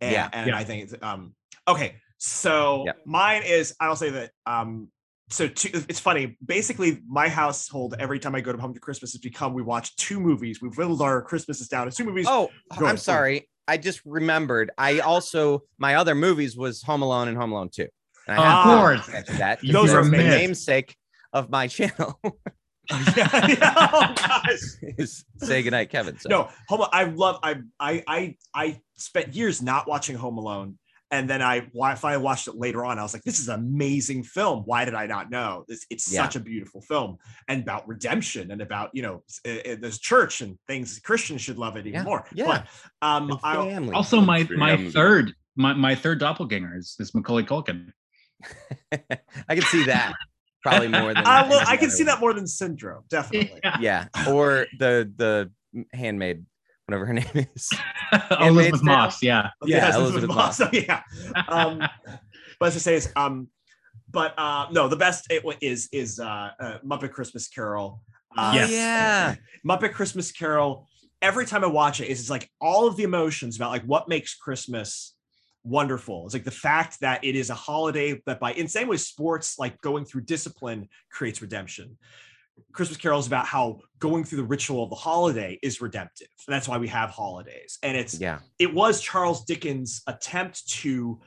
[0.00, 0.28] And, Yeah.
[0.32, 0.56] and Yeah.
[0.58, 1.34] I think it's um
[1.66, 1.96] okay.
[2.18, 2.92] So Yeah.
[3.06, 4.88] mine is I'll say that um
[5.30, 6.38] so two, it's funny.
[6.44, 9.94] Basically, my household every time I go to home to Christmas has become we watch
[9.96, 10.60] two movies.
[10.62, 12.26] We've whittled our Christmases down to two movies.
[12.28, 13.48] Oh, Go I'm ahead, sorry.
[13.68, 14.70] I just remembered.
[14.78, 17.86] I also my other movies was Home Alone and Home Alone 2.
[18.26, 19.26] And I Of have course.
[19.38, 19.58] that.
[19.62, 20.96] Those are the namesake
[21.34, 22.18] of my channel
[22.90, 25.08] yeah, yeah, oh gosh.
[25.38, 26.18] Say Goodnight, Kevin.
[26.18, 26.28] So.
[26.28, 26.86] No, Home.
[26.92, 27.38] I love.
[27.42, 30.78] I I I I spent years not watching Home Alone,
[31.10, 33.48] and then I why if I watched it later on, I was like, this is
[33.48, 34.62] an amazing film.
[34.64, 35.64] Why did I not know?
[35.68, 36.22] This it's Yeah.
[36.24, 39.98] such a beautiful film and about redemption and about you know s- uh, uh, this
[39.98, 42.24] church and things Christians should love it even Yeah, more.
[42.32, 42.46] yeah.
[42.46, 42.66] But
[43.06, 43.94] um I family.
[43.94, 47.90] Also, my my third my, my third doppelganger is, is Macaulay Culkin.
[48.92, 50.12] I can see that
[50.68, 53.60] probably more than I will I can see that more than syndrome, definitely.
[53.80, 55.50] Yeah, or the the
[55.92, 56.44] handmaid,
[56.86, 57.70] whatever her name is.
[58.12, 58.86] Elisabeth Handmaid's Tale.
[58.96, 59.50] Moss, yeah.
[59.64, 60.60] Yeah, Yes, Elisabeth Moss.
[60.72, 61.02] yeah.
[61.48, 61.80] Um,
[62.58, 63.48] but as I say is um,
[64.10, 68.00] but uh, no, the best it wa- is is uh, uh Muppet Christmas Carol.
[68.36, 68.70] Uh, Oh Yes.
[68.70, 69.34] yeah,
[69.66, 70.86] Muppet Christmas Carol.
[71.20, 75.14] Every time I watch it's like all of the emotions about like what makes Christmas
[75.64, 76.24] wonderful.
[76.24, 79.58] It's like the fact that it is a holiday that by in same way sports
[79.58, 81.98] like going through discipline creates redemption.
[82.72, 86.28] Christmas Carol is about how going through the ritual of the holiday is redemptive.
[86.46, 87.78] And that's why we have holidays.
[87.82, 91.20] And it's yeah, it was Charles Dickens' attempt to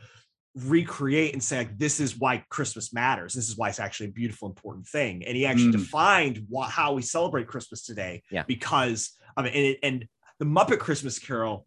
[0.56, 3.34] recreate and say like this is why Christmas matters.
[3.34, 5.24] This is why it's actually a beautiful, important thing.
[5.26, 5.80] And he actually Mm.
[5.84, 8.24] defined what, how we celebrate Christmas today.
[8.30, 8.44] Yeah.
[8.48, 9.54] because of it.
[9.56, 10.06] And, it, and
[10.40, 11.66] the Muppet Christmas Carol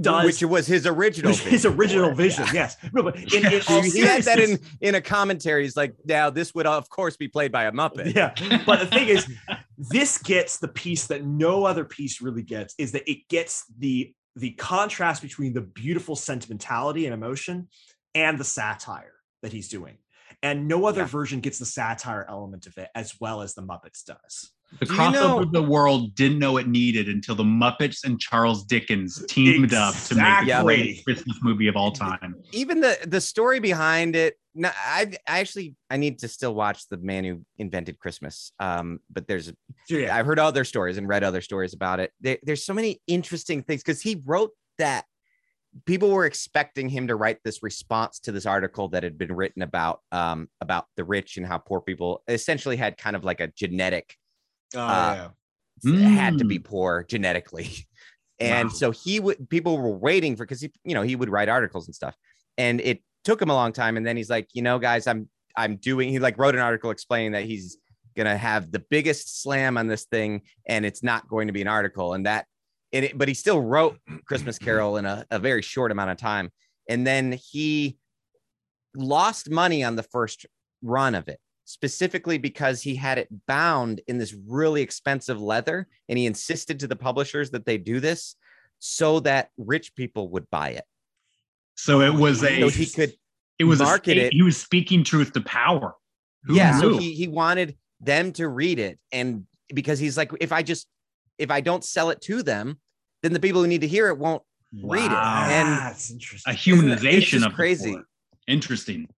[0.00, 1.30] does which was his original.
[1.32, 2.44] which his original vision.
[2.48, 2.52] yeah.
[2.54, 5.62] Yes, no, but in, in all He, he had that in in a commentary.
[5.62, 8.14] He's like, now this would of course be played by a Muppet.
[8.14, 8.34] Yeah,
[8.66, 9.26] but the thing is,
[9.78, 14.12] this gets the piece that no other piece really gets is that it gets the
[14.34, 17.68] the contrast between the beautiful sentimentality and emotion
[18.14, 19.96] and the satire that he's doing.
[20.42, 21.06] And no other Yeah.
[21.06, 24.50] version gets the satire element of it as well as the Muppets does.
[24.80, 28.18] The Do you crossover know- the world didn't know it needed until the Muppets and
[28.20, 30.76] Charles Dickens teamed up to make the Exactly.
[30.76, 32.34] greatest Christmas movie of all time.
[32.52, 34.36] Even the the story behind it.
[34.54, 38.52] No, I I actually I need to still watch the man who invented Christmas.
[38.58, 39.52] Um, but there's
[39.88, 42.12] yeah, I've heard other stories and read other stories about it.
[42.20, 45.04] There, there's so many interesting things because he wrote that.
[45.84, 49.60] People were expecting him to write this response to this article that had been written
[49.60, 53.48] about um, about the rich and how poor people essentially had kind of like a
[53.48, 54.16] genetic
[54.74, 55.30] Oh, uh,
[55.84, 56.08] yeah.
[56.08, 56.64] had to be Mm.
[56.64, 57.68] poor genetically.
[58.38, 58.74] And Wow.
[58.74, 61.86] so he would people were waiting for because he, you know, he would write articles
[61.88, 62.14] and stuff.
[62.58, 63.96] And it took him a long time.
[63.96, 66.90] And then he's like, you know, guys, I'm I'm doing he like wrote an article
[66.90, 67.78] explaining that he's
[68.14, 71.68] gonna have the biggest slam on this thing, and it's not going to be an
[71.68, 72.12] article.
[72.12, 72.44] And that
[72.92, 76.18] and it, but he still wrote Christmas Carol in a, a very short amount of
[76.18, 76.50] time.
[76.90, 77.96] And then he
[78.94, 80.44] lost money on the first
[80.82, 86.18] run of it specifically because he had it bound in this really expensive leather and
[86.18, 88.36] he insisted to the publishers that they do this
[88.78, 90.84] so that rich people would buy it
[91.74, 93.12] So it was a so he could
[93.58, 94.32] it was a market state- it.
[94.32, 95.94] he was speaking truth to power.
[96.44, 99.44] Who yeah so he, he wanted them to read it and
[99.74, 100.86] because he's like if i just
[101.38, 102.78] if i don't sell it to them
[103.24, 104.42] then the people who need to hear it won't
[104.84, 105.48] read it Wow.
[105.50, 106.52] and that's interesting.
[106.52, 107.92] a Isn't it's humanization just of crazy.
[107.92, 108.04] poor.
[108.46, 109.08] Interesting.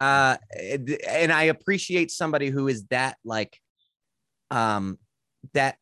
[0.00, 0.36] Uh
[1.08, 3.58] and i appreciate somebody who is that like
[4.50, 4.98] um
[5.54, 5.76] that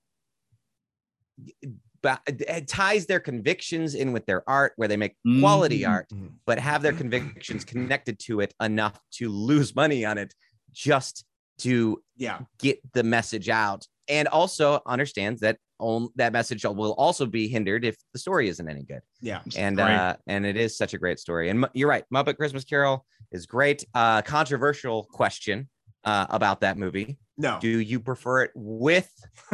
[2.02, 5.88] but it ties their convictions in with their art where they make quality Mhm.
[5.88, 6.10] art
[6.46, 10.34] but have their convictions connected to it enough to lose money on it
[10.72, 11.24] just
[11.58, 12.40] to Yeah.
[12.58, 17.84] get the message out and also understands that on, that message will also be hindered
[17.84, 19.42] if the story isn't any good Yeah.
[19.56, 19.94] and Great.
[19.94, 23.44] uh and it is such a great story and you're right muppet christmas carol is
[23.44, 25.68] great uh controversial question
[26.04, 27.58] uh about that movie No.
[27.60, 29.10] do you prefer it with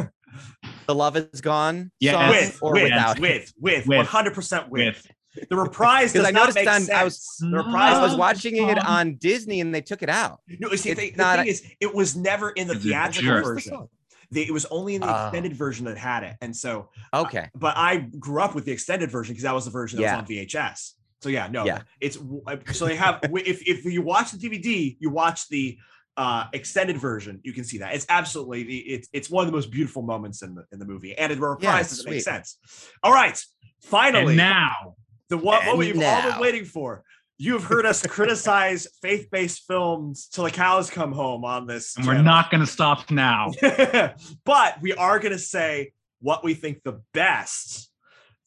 [0.86, 4.06] the love is gone Yeah, song with, or with, without with, with, With.
[4.06, 4.70] 100% with.
[4.70, 5.06] With
[5.48, 6.90] The reprise 'Cause does I not noticed make on- sense.
[6.90, 8.90] I was- the reprise i was watching it uh-huh.
[8.98, 11.62] on disney and they took it out No, see, It's the, the not thing is,
[11.80, 13.88] it was never in the theatrical just- version.
[14.30, 15.24] The, it was only in the Oh.
[15.26, 16.88] extended version that had it, and so.
[17.12, 20.02] okay But I grew up with the extended version because that was the version that
[20.04, 20.12] Yeah.
[20.16, 20.92] was on VHS.
[21.20, 21.82] So yeah, no, Yeah.
[22.00, 23.20] it's uh, so they have.
[23.22, 25.76] if if you watch the DVD, you watch the
[26.16, 29.70] uh extended version, you can see that it's absolutely it's it's one of the most
[29.70, 32.56] beautiful moments in the in the movie, and it reprise doesn't make sense.
[33.02, 33.38] All right,
[33.82, 34.96] finally, and now
[35.32, 37.02] the what, what And we've all been waiting for.
[37.38, 41.96] You have heard us criticize faith-based films till the cows come home on this.
[41.96, 42.26] and we're channel.
[42.26, 43.50] not going to stop now.
[44.44, 47.90] but we are going to say what we think the best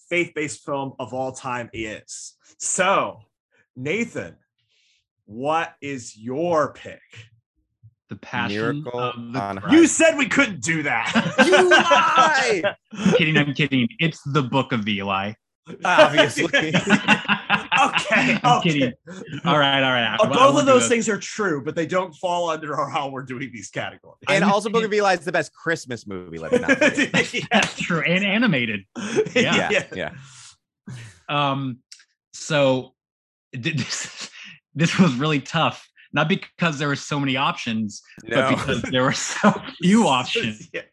[0.09, 2.35] faith-based film of all time is.
[2.59, 3.23] So,
[3.75, 4.35] Nathan,
[5.25, 7.01] what is your pick?
[8.09, 9.73] The passion Miracle of the on Christ.
[9.73, 11.11] You said we couldn't do that.
[11.47, 13.37] you lie I'm kidding.
[13.37, 13.87] I'm kidding.
[13.97, 15.33] It's the book of Eli.
[15.83, 16.45] Obviously.
[16.45, 16.71] okay.
[18.43, 18.61] I'm okay.
[18.63, 18.93] kidding.
[19.45, 20.17] All right, all right.
[20.19, 23.23] Uh, both of those things are true, but they don't fall under our, how we're
[23.23, 24.17] doing these categories.
[24.29, 27.43] and I'm- also book of eli is the best christmas movie let me not forget.
[27.51, 28.01] That's true.
[28.01, 28.81] And animated.
[29.35, 29.69] yeah.
[29.71, 30.11] yeah yeah
[31.27, 31.79] Um,
[32.33, 32.93] so
[33.53, 34.29] this
[34.75, 35.87] this was really tough.
[36.13, 38.35] Not because there were so many options, No.
[38.35, 39.51] but because there were so
[39.81, 40.69] few options.
[40.71, 40.83] Yeah.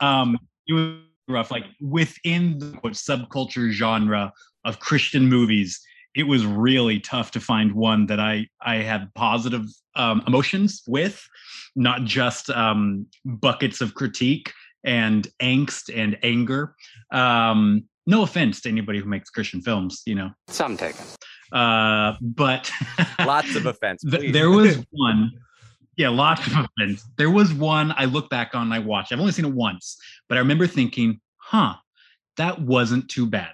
[0.00, 0.38] Um,
[0.68, 0.96] it was
[1.30, 1.50] rough.
[1.50, 4.32] Like within the quote, subculture genre
[4.64, 5.80] of Christian movies,
[6.14, 9.66] it was really tough to find one that I I had positive
[9.96, 11.26] um, emotions with,
[11.76, 14.52] not just um, buckets of critique
[14.84, 16.74] and angst and anger.
[17.12, 20.30] Um, no offense to anybody who makes Christian films, you know.
[20.48, 21.04] Some taken.
[21.52, 22.70] Uh, but
[23.20, 24.02] Lots of offense.
[24.10, 25.30] Th- there was one.
[26.00, 27.04] Yeah, lots of offense.
[27.18, 29.12] There was one I look back on and I watched.
[29.12, 29.98] I've only seen it once,
[30.30, 31.74] but I remember thinking, huh,
[32.38, 33.50] that wasn't too bad.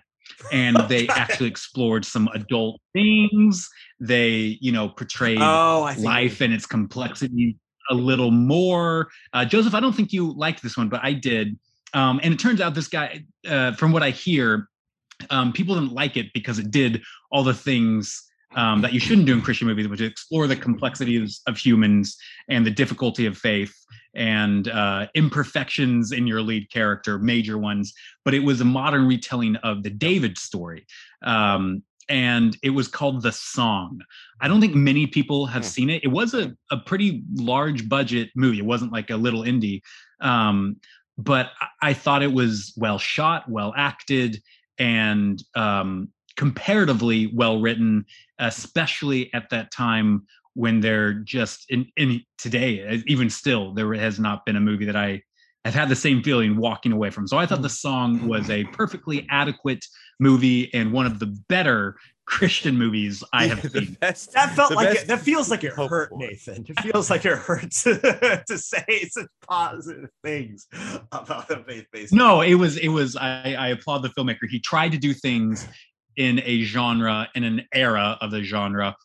[0.53, 3.69] And they actually explored some adult things.
[3.99, 7.59] They, you know, portrayed Oh, life and its complexity
[7.91, 9.09] a little more.
[9.33, 11.59] Uh, Joseph, I don't think you liked this one, but I did.
[11.95, 14.69] Um, and it turns out this guy, uh, from what I hear,
[15.31, 17.03] um, people didn't like it because it did
[17.33, 18.23] all the things
[18.57, 22.17] um, that you shouldn't do in Christian movies, which is explore the complexities of humans
[22.49, 23.75] and the difficulty of faith
[24.15, 27.93] and uh, imperfections in your lead character, major ones.
[28.25, 30.87] But it was a modern retelling of the David story.
[31.23, 34.01] Um, and it was called The Song.
[34.41, 36.05] I don't think many people have seen it.
[36.05, 38.59] It was a, a pretty large budget movie.
[38.59, 39.83] It wasn't like a little indie.
[40.21, 40.77] Um,
[41.19, 44.41] but I- I thought it was well shot, well acted,
[44.79, 48.05] and um, comparatively well written,
[48.39, 54.19] especially at that time when they're just in, in today, uh, even still, there has
[54.19, 55.23] not been a movie that I
[55.67, 57.27] have had the same feeling walking away from.
[57.27, 59.85] So I thought the song was a perfectly adequate
[60.19, 61.97] movie and one of the better
[62.27, 63.97] Christian movies I have seen.
[64.01, 64.33] best.
[64.33, 66.19] That felt like it, that feels like it hurt for.
[66.19, 66.67] Nathan.
[66.69, 70.67] It feels like it hurts to say such positive things
[71.13, 72.13] about a faith-based.
[72.13, 74.49] No, it was it was I, I applaud the filmmaker.
[74.49, 75.69] He tried to do things
[76.17, 78.97] in a genre in an era of the genre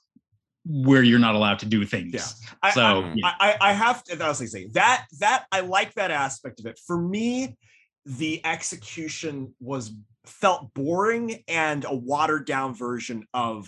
[0.66, 2.14] where you're not allowed to do things.
[2.14, 2.50] Yeah.
[2.62, 3.34] I, So, I, yeah.
[3.40, 4.16] I, I have to.
[4.16, 6.80] That was like saying that that I like that aspect of it.
[6.86, 7.58] For me,
[8.06, 9.92] the execution was
[10.26, 13.68] felt boring and a watered down version of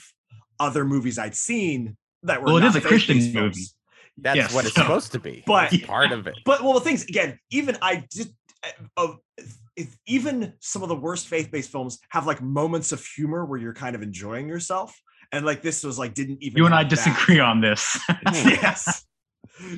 [0.59, 2.45] other movies I'd seen that were.
[2.47, 3.33] Well, it not is a Christian movie.
[3.33, 3.75] films.
[4.19, 4.53] That's Yes.
[4.53, 5.43] what it's supposed to be.
[5.47, 6.35] But- It's part of it.
[6.45, 8.27] But well, the things again, even I did.
[8.63, 9.57] Uh, of if
[10.05, 13.95] even some of the worst faith-based films have like moments of humor where you're kind
[13.95, 14.99] of enjoying yourself,
[15.31, 16.57] and like this was like didn't even.
[16.57, 16.95] You and I have that.
[16.95, 17.99] disagree on this.
[18.33, 19.05] yes.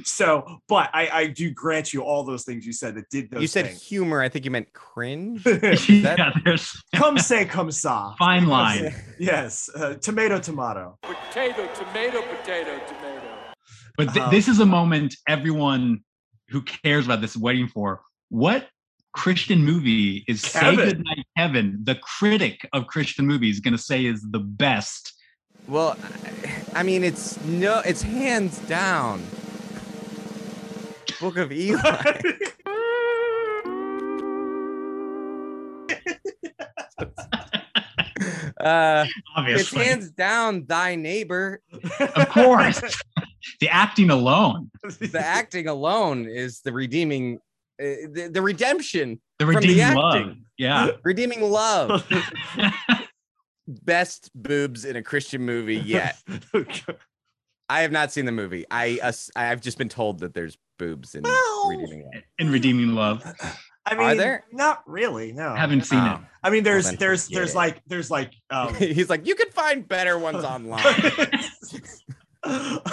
[0.03, 3.41] So, but I, I do grant you all those things you said that did those.
[3.41, 3.83] You said things.
[3.83, 4.21] humor.
[4.21, 5.45] I think you meant cringe.
[5.89, 8.15] yeah, there's come say come sa.
[8.15, 8.93] fine line.
[9.19, 10.97] Yes, uh, tomato tomato.
[11.01, 13.35] Potato, tomato, potato, tomato.
[13.97, 16.01] But th- Um, this is a moment everyone
[16.49, 18.01] who cares about this is waiting for.
[18.29, 18.67] What
[19.15, 20.89] Christian movie is Say Kevin.
[20.89, 25.13] Goodnight Kevin, the critic of Christian movies, going to say is the best?
[25.67, 25.97] Well,
[26.43, 29.23] I I mean, it's no, it's hands down.
[31.21, 31.79] Book of Eli.
[38.59, 39.05] uh,
[39.37, 41.61] it's hands down thy neighbor.
[41.99, 42.81] of course.
[43.61, 47.39] the acting alone, The acting alone is the redeeming,
[47.77, 50.15] the, the redemption, the From the redeeming love.
[50.15, 50.45] acting.
[50.57, 50.91] Yeah.
[51.03, 52.07] redeeming love.
[53.67, 56.17] Best boobs in a Christian movie yet.
[57.69, 58.63] I have not seen the movie.
[58.69, 62.23] I ass- I've just been told that there's boobs in Well, redeeming love.
[62.37, 63.23] In redeeming love.
[63.87, 64.45] I mean, Are there?
[64.51, 65.31] Not really.
[65.31, 65.55] No.
[65.55, 66.03] Haven't seen it.
[66.03, 66.19] Oh.
[66.43, 67.57] I mean, there's then there's there's it.
[67.57, 68.73] like there's like um.
[68.75, 70.83] He's like, you can find better ones online.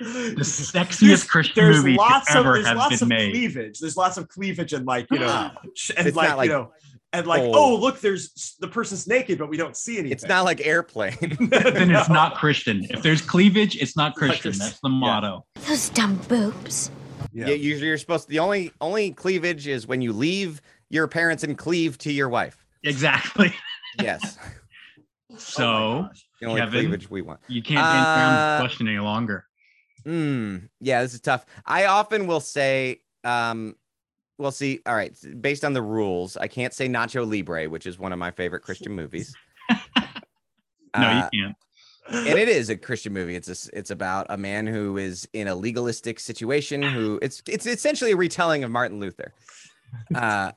[0.00, 0.06] The
[0.40, 3.32] sexiest There's- Christian there's movie lots to of ever there's have lots been of made.
[3.32, 3.78] cleavage.
[3.80, 5.54] There's lots of cleavage and like you know, ah,
[5.96, 6.72] and It's like, like you know,
[7.12, 10.12] and like full- oh look, there's the person's naked, but we don't see anything.
[10.12, 11.16] it's not like airplane.
[11.50, 12.86] Then it's not Christian.
[12.88, 14.42] If there's cleavage, it's not not Christian.
[14.52, 14.66] Christian.
[14.66, 14.94] That's the Yeah.
[14.94, 15.46] motto.
[15.68, 16.90] Those dumb boobs.
[17.32, 17.48] Yeah.
[17.48, 18.30] Yeah, you, you're supposed to.
[18.30, 22.64] The only only cleavage is when you leave your parents and cleave to your wife.
[22.84, 23.52] Exactly.
[24.00, 24.38] Yes,
[25.32, 26.24] Oh So gosh.
[26.40, 26.80] The only Kevin?
[26.80, 27.40] cleavage we want.
[27.48, 29.44] you can't answer Uh, the question any longer.
[30.06, 31.44] Mm, yeah, this is tough.
[31.66, 33.76] I often will say, um,
[34.38, 37.98] well, see, all right, based on the rules, I can't say Nacho Libre, which is
[37.98, 39.34] one of my favorite Christian movies.
[40.96, 41.56] No, Uh, you can't.
[42.28, 43.36] and it is a Christian movie.
[43.36, 46.82] It's a, s- it's about a man who is in a legalistic situation.
[46.82, 49.32] Who it's it's essentially a retelling of Martin Luther.
[50.12, 50.50] Uh,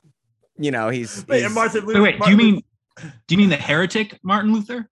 [0.58, 2.20] you know, he's, Wait, he's and Martin Wait, Lu- wait.
[2.20, 2.62] Do you mean
[3.00, 4.88] do you mean the heretic Martin Luther?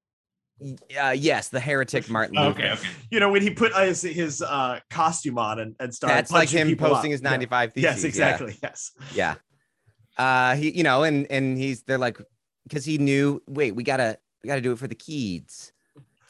[1.03, 2.51] Uh, yes, the heretic Martin Luther.
[2.61, 2.89] Okay, okay.
[3.11, 6.33] you know when he put uh, his, his uh costume on and, and started That's
[6.33, 7.13] like him posting up.
[7.13, 7.31] his Yeah.
[7.31, 7.83] 95 theses.
[7.85, 8.09] Yes, yeah.
[8.09, 8.59] exactly.
[8.63, 8.93] Yes.
[9.15, 9.35] Yeah.
[10.17, 12.19] Uh he you know and and he's they're like
[12.65, 15.73] because he knew wait we gotta we gotta do it for the kids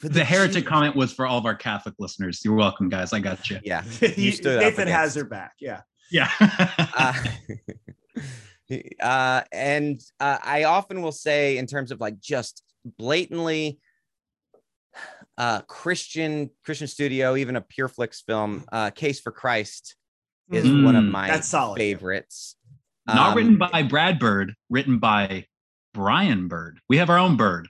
[0.01, 0.69] the, the heretic Jews.
[0.69, 2.45] comment was for all of our Catholic listeners.
[2.45, 3.13] You're welcome, guys.
[3.13, 3.61] I got you.
[3.65, 3.85] Yeah.
[4.17, 5.53] You- stood up Nathan has against- her back.
[5.61, 5.83] Yeah.
[6.11, 6.29] Yeah.
[6.97, 7.15] uh,
[9.01, 12.63] uh, and uh, I often will say, in terms of like just
[12.99, 13.79] blatantly
[15.39, 19.97] uh, Christian Christian studio, even a Pure Flix film, uh, Case for Christ
[20.51, 21.11] is one of Mm.
[21.11, 21.79] my That's solid.
[21.79, 22.57] favorites.
[23.07, 25.47] Not Um, written by Brad Bird, written by
[25.95, 26.81] Brian Bird.
[26.89, 27.69] We have our own Bird.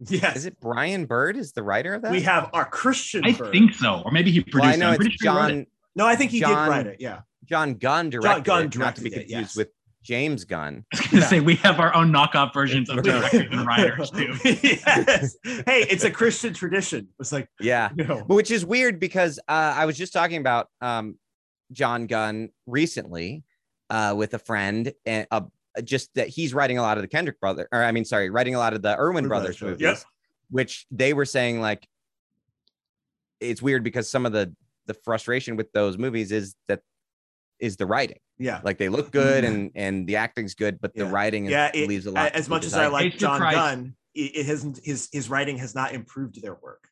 [0.00, 0.36] Yes.
[0.36, 1.36] Is it Brian Bird?
[1.36, 2.12] Is the writer of that?
[2.12, 3.24] we have our Christian.
[3.24, 3.50] I bird.
[3.50, 4.60] think so, or maybe he produced.
[4.62, 4.78] Well, I it.
[4.78, 5.50] know I'm it's pretty sure he it.
[5.54, 5.66] John
[5.96, 6.96] No, I think he John- did write it.
[7.00, 7.20] Yeah.
[7.46, 9.56] Jon Gunn directed Gunn it, not to be directed it, confused yes.
[9.56, 9.70] with
[10.02, 10.84] James Gunn.
[10.94, 11.28] I was gonna Yeah.
[11.28, 14.34] say we have our own knockoff versions of directors and writers too.
[14.44, 15.36] yes.
[15.44, 17.08] Hey, it's a Christian tradition.
[17.18, 17.90] It's like, Yeah.
[17.96, 21.18] you know, which is weird because uh, I was just talking about um,
[21.72, 23.42] Jon Gunn recently
[23.90, 25.42] uh, with a friend, and uh,
[25.84, 28.54] just that he's writing a lot of the Kendrick brother, or I mean, sorry, writing
[28.54, 30.04] a lot of the Erwin Erwin brothers Brothers, movies, yep.
[30.50, 31.86] which they were saying like
[33.40, 34.54] it's weird because some of the
[34.86, 36.80] the frustration with those movies is that
[37.60, 38.18] is the writing.
[38.38, 38.60] Yeah.
[38.62, 41.10] Like they look good and and the acting's good, but the Yeah.
[41.10, 42.32] writing is, Yeah, it- leaves a lot.
[42.32, 43.56] As much as I like Case for John Christ.
[43.56, 46.88] Gunn, it, it hasn't his his writing has not improved their work.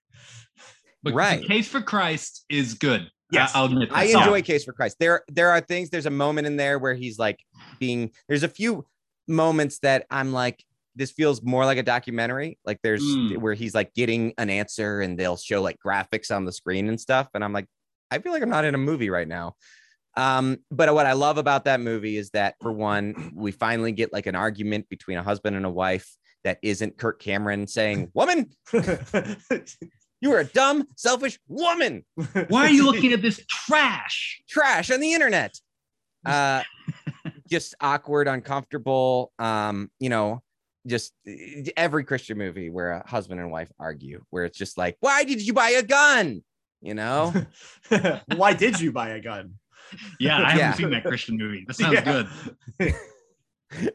[1.03, 1.45] But Right.
[1.47, 3.11] Case for Christ is good.
[3.31, 3.53] Yes.
[3.55, 3.97] I, will admit that.
[3.97, 4.97] I So, enjoy Case for Christ.
[5.01, 5.91] There, there are things.
[5.91, 7.39] There's a moment in there where he's like
[7.79, 8.11] being.
[8.29, 8.87] There's a few
[9.29, 10.63] moments that I'm like,
[10.95, 12.59] this feels more like a documentary.
[12.65, 13.39] Like there's Mm.
[13.39, 17.01] where he's like getting an answer, and they'll show like graphics on the screen and
[17.01, 17.67] stuff, and I'm like,
[18.11, 19.55] I feel like I'm not in a movie right now.
[20.17, 24.13] Um, but what I love about that movie is that for one, we finally get
[24.13, 26.09] like an argument between a husband and a wife
[26.45, 32.05] that isn't Kirk Cameron saying, "Woman, you are a dumb, selfish woman."
[32.49, 34.41] Why are you looking at this trash?
[34.49, 35.55] trash on the internet.
[36.27, 36.61] Uh,
[37.49, 39.31] just awkward, uncomfortable.
[39.39, 40.43] Um, you know,
[40.85, 44.97] just eh, every Christian movie where a husband and wife argue, where it's just like,
[44.99, 46.43] why did you buy a gun?
[46.81, 47.33] You know,
[48.35, 49.55] Why did you buy a gun?
[50.21, 50.73] Yeah, I haven't Yeah.
[50.75, 51.65] seen that Christian movie.
[51.67, 52.27] That sounds Yeah.
[52.79, 52.95] good.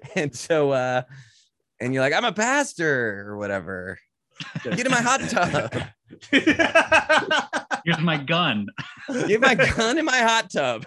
[0.15, 1.03] and so, uh,
[1.79, 3.97] and you're like, I'm a pastor or whatever.
[4.63, 5.73] Get in my hot tub.
[6.31, 8.67] Here's my gun.
[9.27, 10.85] Get my gun in my hot tub.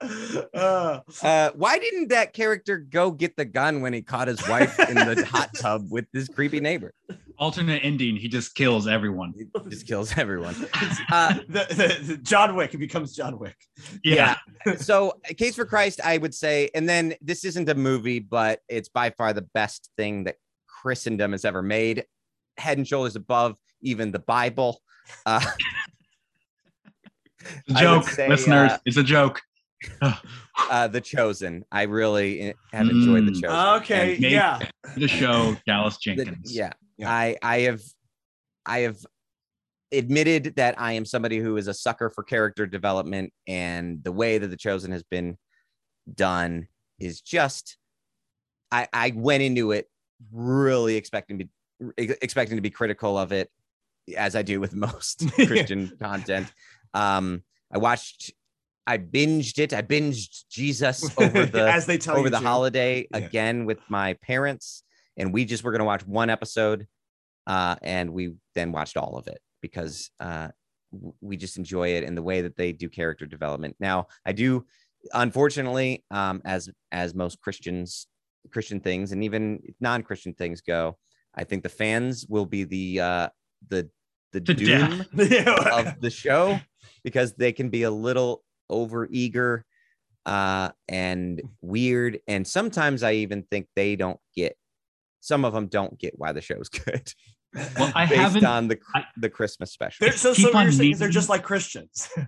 [0.00, 4.78] Uh, Uh, why didn't that character go get the gun when he caught his wife
[4.80, 6.92] in the hot tub with this creepy neighbor?
[7.38, 8.16] Alternate ending.
[8.16, 9.34] He just kills everyone.
[9.36, 10.54] It just kills everyone.
[11.12, 13.56] Uh, the, the, the John Wick, it becomes John Wick.
[14.04, 14.36] Yeah.
[14.78, 18.88] so case for christ i would say and then this isn't a movie but it's
[18.90, 20.36] by far the best thing that
[20.66, 22.04] christendom has ever made
[22.58, 24.80] head and shoulders above even the bible
[25.26, 25.40] uh,
[27.66, 28.72] It's a I would joke, say, listeners.
[28.72, 29.40] uh, it's a joke.
[30.70, 33.40] Uh the chosen i really have enjoyed the Mm.
[33.42, 34.58] chosen Okay, Make yeah.
[34.96, 36.54] The show, Dallas The- Jenkins.
[36.54, 37.10] yeah, Yeah.
[37.10, 37.80] i i have
[38.66, 38.98] i have
[39.92, 44.38] admitted that i am somebody who is a sucker for character development and the way
[44.38, 45.36] that the chosen has been
[46.14, 47.76] done is just
[48.70, 49.88] i i went into it
[50.32, 51.44] really expecting to
[51.96, 53.50] be expecting to be critical of it
[54.16, 56.52] as i do with most christian content
[56.94, 57.42] um
[57.72, 58.32] i watched
[58.86, 62.44] i binged it i binged jesus over the As they tell over the to.
[62.44, 63.18] holiday Yeah.
[63.18, 64.82] again with my parents
[65.16, 66.86] and we just were going to watch one episode
[67.46, 70.48] uh, and we then watched all of it because uh,
[71.20, 74.64] we just enjoy it and the way that they do character development now i do
[75.14, 78.06] unfortunately um, as as most christians
[78.50, 80.96] christian things and even non-christian things go
[81.34, 83.28] i think the fans will be the uh
[83.68, 83.88] the
[84.32, 85.00] the To doom
[85.72, 86.58] of the show
[87.04, 89.64] because they can be a little over eager
[90.26, 94.56] uh and weird and sometimes i even think they don't get
[95.20, 97.12] some of them don't get why the show's good
[97.78, 98.44] Well, I based haven't.
[98.44, 101.28] on the I- the christmas special They're- so, so Keep what you're saying they're just
[101.28, 102.08] like Christians.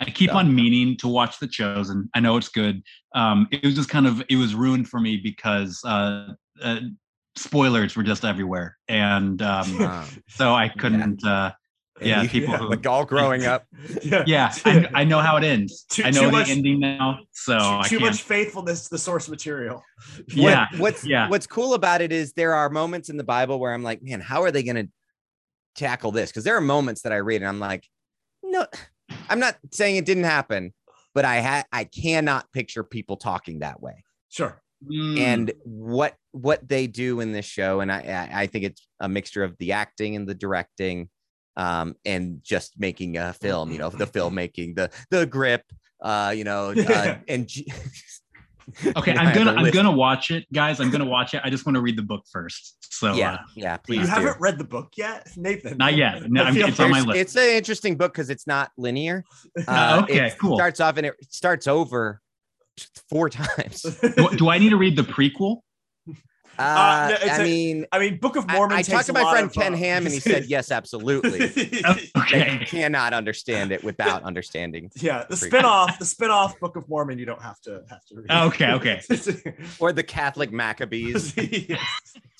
[0.00, 2.10] I keep So- on meaning to watch The Chosen.
[2.14, 2.82] I know it's good.
[3.14, 6.32] Um, it was just kind of it was ruined for me because uh,
[6.62, 6.80] uh,
[7.36, 11.24] spoilers were just everywhere, and um, Um, so I couldn't.
[11.24, 11.52] Uh,
[12.00, 13.66] and yeah, you- people who- like all growing up
[14.26, 15.84] yeah, I, I know how it ends.
[15.88, 18.10] Too- I know the much- ending now, so too, too can't.
[18.12, 19.82] much faithfulness to the source material.
[20.16, 21.28] What- yeah, what's yeah.
[21.28, 24.20] what's cool about it is there are moments in the bible where i'm like man
[24.20, 24.88] how are they going to
[25.76, 27.86] tackle this because there are moments that i read and i'm like
[28.42, 28.66] no
[29.28, 30.72] i'm not saying it didn't happen
[31.14, 34.60] but i had i cannot picture people talking that way Sure.
[34.84, 38.86] Mm, and what what they do in this show and I, I i think it's
[39.00, 41.08] a mixture of the acting and the directing
[41.56, 45.62] um and just making a film you know the filmmaking the the grip
[46.02, 47.72] uh you know uh, and G-
[48.96, 50.80] Okay, I I'm gonna I'm gonna watch it, guys.
[50.80, 51.42] I'm gonna watch it.
[51.44, 52.76] I just want to read the book first.
[52.94, 53.72] So yeah, uh, yeah.
[53.74, 54.14] You Please do.
[54.14, 55.76] haven't read the book yet, Nathan?
[55.76, 56.30] not yet.
[56.30, 57.18] No, I I'm, it's on my list.
[57.18, 59.24] It's an interesting book because it's not linear.
[59.68, 60.56] Uh, okay, it cool.
[60.56, 62.20] Starts off and it starts over
[63.08, 63.82] four times.
[63.82, 65.60] do, do I need to read the prequel?
[66.58, 68.76] Uh, no, I a- mean, I mean, Book of Mormon.
[68.76, 71.46] I takes talked to my friend of, Ken uh, Ham, and he said yes, absolutely.
[71.46, 71.82] They
[72.16, 72.64] Okay.
[72.66, 75.46] cannot understand it without understanding, yeah, the Prequel.
[75.46, 78.30] spin-off, the spin-off Book of Mormon, you don't have to have to read.
[78.30, 79.00] Okay, okay.
[79.78, 81.34] or the Catholic Maccabees.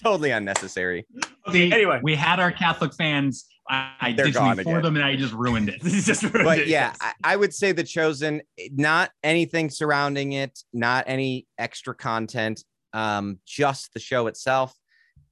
[0.02, 1.06] totally unnecessary.
[1.50, 2.00] See, anyway.
[2.02, 3.46] we had our Catholic fans.
[3.68, 5.80] I, I They're did gone something for them, and I just ruined it.
[5.82, 6.92] Just ruined But it, yeah.
[7.00, 12.62] I, I would say the chosen, not anything surrounding it, not any extra content,
[12.94, 14.72] um, just the show itself.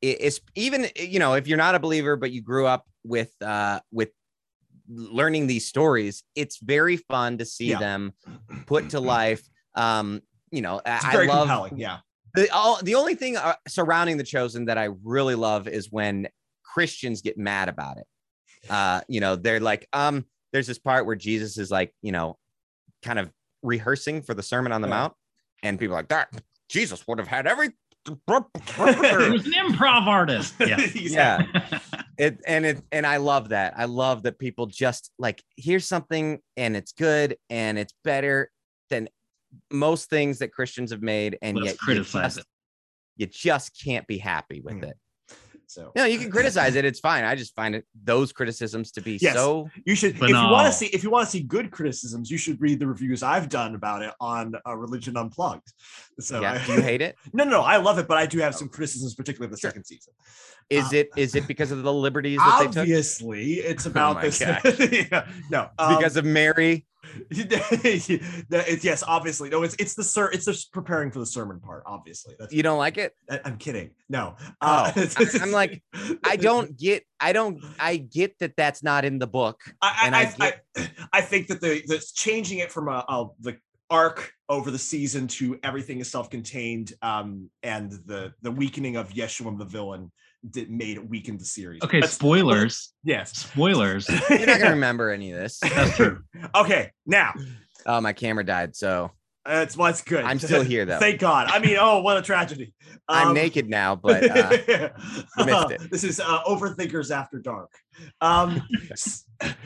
[0.03, 3.31] It- it's even you know if you're not a believer but you grew up with
[3.41, 4.11] uh with
[4.89, 7.79] learning these stories it's very fun to see Yeah.
[7.79, 8.13] them
[8.67, 10.21] put to life um
[10.51, 11.79] you know I- it's i love compelling.
[11.79, 11.99] Yeah,
[12.35, 16.29] the all the only thing uh, surrounding the chosen that I really love is when
[16.65, 18.07] Christians get mad about it.
[18.71, 22.39] Uh, you know, they're like, um, there's this part where Jesus is like, you know,
[23.03, 23.31] kind of
[23.63, 24.95] rehearsing for the Sermon on the Yeah.
[25.01, 25.15] Mount,
[25.63, 26.29] and people are like that
[26.73, 27.71] Jesus would have had every.
[28.05, 30.55] He was an improv artist.
[30.61, 30.77] Yeah.
[30.97, 31.79] yeah,
[32.19, 33.75] it and it and I love that.
[33.77, 38.51] I love that people just like here's something and it's good and it's better
[38.91, 39.09] than
[39.71, 42.45] most things that Christians have made, and Let's yet you just- it.
[43.19, 44.85] you just can't be happy with Mm.
[44.89, 44.97] it.
[45.73, 46.85] So No, you can criticize it.
[46.85, 47.25] It's fine.
[47.25, 49.35] I just find it those criticisms to be Yes.
[49.35, 49.69] so.
[49.87, 52.39] you should if you want to see if you want to see good criticisms, you
[52.39, 55.73] should read the reviews I've done about it on uh, Religion Unplugged.
[56.21, 56.53] So yeah.
[56.63, 57.17] I- Do you hate it?
[57.33, 59.59] no, no, no, I love it, but I do have some criticisms, particularly of the
[59.61, 59.71] Sure.
[59.71, 60.13] second season.
[60.73, 62.77] Is Uh, it is it because of the liberties that they took?
[62.79, 64.41] Obviously, it's about my this.
[65.11, 66.87] Yeah, no, um, Because of Mary?
[67.31, 69.51] it's yes, obviously.
[69.51, 71.83] No, it's it's the ser- it's just preparing for the sermon part.
[71.85, 72.55] Obviously, that's.
[72.55, 73.15] You don't like it?
[73.31, 73.91] I- I'm kidding.
[74.09, 74.37] No.
[74.39, 75.83] Oh, I- I'm like,
[76.25, 77.05] I don't get.
[77.21, 77.63] I don't.
[77.79, 79.61] I get that that's not in the book.
[79.83, 83.05] I, and I, I I, I, I think that the the changing it from a,
[83.07, 83.59] a the
[83.91, 89.59] arc over the season to everything is self-contained, um, and the the weakening of Yeshua
[89.59, 90.11] the villain
[90.51, 91.83] did made it weakened the series.
[91.83, 92.93] Okay, That's- spoilers.
[93.05, 93.33] Yes.
[93.37, 94.09] Spoilers.
[94.31, 95.59] You're not gonna remember any of this.
[95.61, 96.23] That's true.
[96.55, 97.33] okay, now
[97.87, 99.11] Oh, my camera died, so
[99.45, 100.25] that's what's good.
[100.25, 101.01] I'm still here, though.
[101.01, 101.49] Thank God.
[101.51, 102.73] I mean, oh, what a tragedy.
[103.09, 103.97] I'm Um, naked now.
[103.97, 104.51] But uh,
[105.45, 105.91] missed it.
[105.91, 107.71] this is uh, overthinkers after dark
[108.23, 108.63] um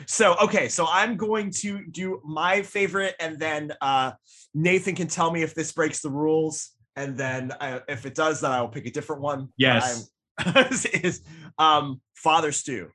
[0.05, 4.11] so okay so i'm going to do my favorite and then uh
[4.53, 8.41] nathan can tell me if this breaks the rules and then uh, if it does
[8.41, 10.09] then i will pick a different one But Yes.
[10.37, 10.67] I'm-
[11.03, 11.21] is
[11.57, 12.89] um Father Stu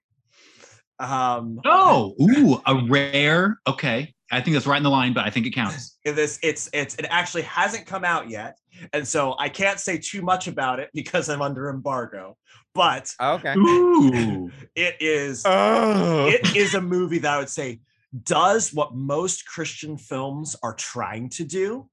[0.99, 3.59] um Oh, ooh, a rare.
[3.67, 5.97] Okay, I think that's right in the line, but I think it counts.
[6.05, 8.57] this it's it's it actually hasn't come out yet
[8.93, 12.37] and so i can't say too much about it because i'm under embargo
[12.75, 13.55] but okay.
[13.57, 16.27] Ooh, it is Oh.
[16.29, 17.81] it is a movie that I would say
[18.25, 21.89] does what most Christian films are trying to do,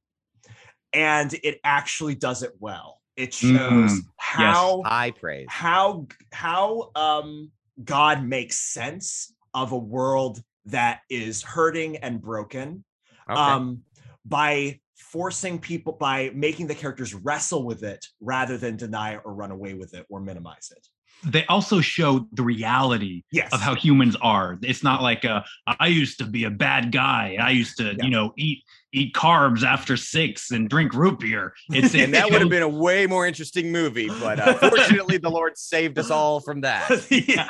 [0.94, 2.99] and it actually does it well.
[3.20, 5.46] It shows Mm, how High praise.
[5.50, 7.52] how how um
[7.84, 12.86] God makes sense of a world that is hurting and broken
[13.30, 13.42] Okay.
[13.42, 13.82] um
[14.26, 19.34] by forcing people by making the characters wrestle with it rather than deny it or
[19.34, 20.88] run away with it or minimize it.
[21.34, 23.52] they also show the reality Yes.
[23.54, 24.58] of how humans are.
[24.62, 27.36] It's not like uh, I used to be a bad guy.
[27.42, 28.06] I used to, Yeah.
[28.06, 31.54] you know, eat eat carbs after six and drink root beer.
[31.70, 35.30] It's and that would have been a way more interesting movie, but uh, fortunately, the
[35.30, 36.90] Lord saved us all from that.
[37.10, 37.48] yeah.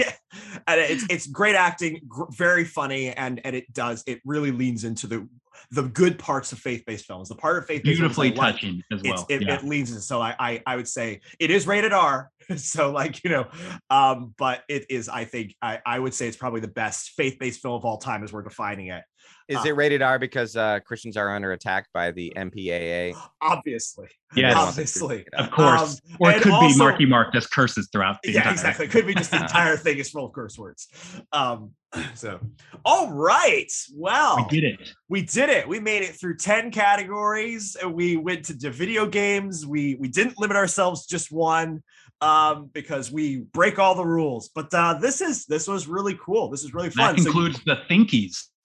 [0.68, 4.84] and it's it's great acting, gr- very funny, and and it does it really leans
[4.84, 5.28] into the
[5.72, 7.30] the good parts of faith-based films.
[7.30, 9.26] The part of faith-based films I beautifully like, touching as it's, well.
[9.30, 9.56] it, yeah.
[9.56, 10.02] it leans in.
[10.02, 12.30] So I, I I would say it is rated R.
[12.58, 13.46] So like you know,
[13.92, 15.08] um, but it is.
[15.08, 18.24] I think I I would say it's probably the best faith-based film of all time
[18.24, 19.04] as we're defining it.
[19.48, 23.16] Is Uh, it rated R because uh, Christians are under attack by the MPAA?
[23.42, 24.54] Obviously, Yes.
[24.56, 25.26] obviously.
[25.34, 25.94] of course.
[26.12, 28.86] Um, or it could also- be Marky Mark as curses throughout the yeah, entire exactly.
[28.86, 30.88] It could be just the entire thing is full of curse words.
[31.32, 31.72] Um,
[32.14, 32.40] so,
[32.86, 33.72] all right.
[33.96, 34.94] Well, We did it.
[35.10, 35.68] we did it.
[35.68, 37.76] We made it through 10 categories.
[37.82, 39.66] and We went to the video games.
[39.66, 41.82] We we didn't limit ourselves just one
[42.22, 44.50] um because we break all the rules.
[44.54, 46.50] But uh this is this was really cool.
[46.50, 47.16] This is really fun.
[47.16, 47.64] That So you- includes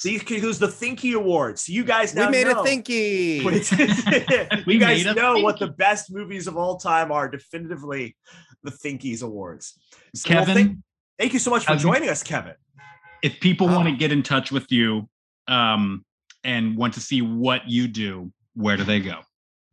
[0.03, 0.27] the Thinkies.
[0.27, 1.65] these includes the Thinky Awards.
[1.67, 2.63] So you guys know We made know.
[2.63, 3.43] a thinky.
[4.59, 7.29] you We guys made a know what the best movies of all time are.
[7.29, 8.17] Definitively,
[8.63, 9.79] the Thinkies Awards.
[10.15, 10.79] So, well, Kevin, thank,
[11.19, 12.55] thank you so much for have you- joining us, Kevin.
[13.23, 13.91] if people want Oh.
[13.93, 15.09] to get in touch with you
[15.49, 16.05] um,
[16.43, 19.21] and want to see what you do, where do they go?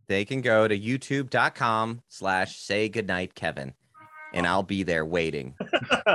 [0.08, 3.74] they can go to youtube.com slash say goodnight Kevin.
[4.34, 5.56] And I'll be there waiting.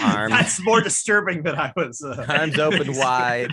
[0.00, 2.02] arms- That's more disturbing than I was.
[2.02, 3.52] Uh, Arms open wide.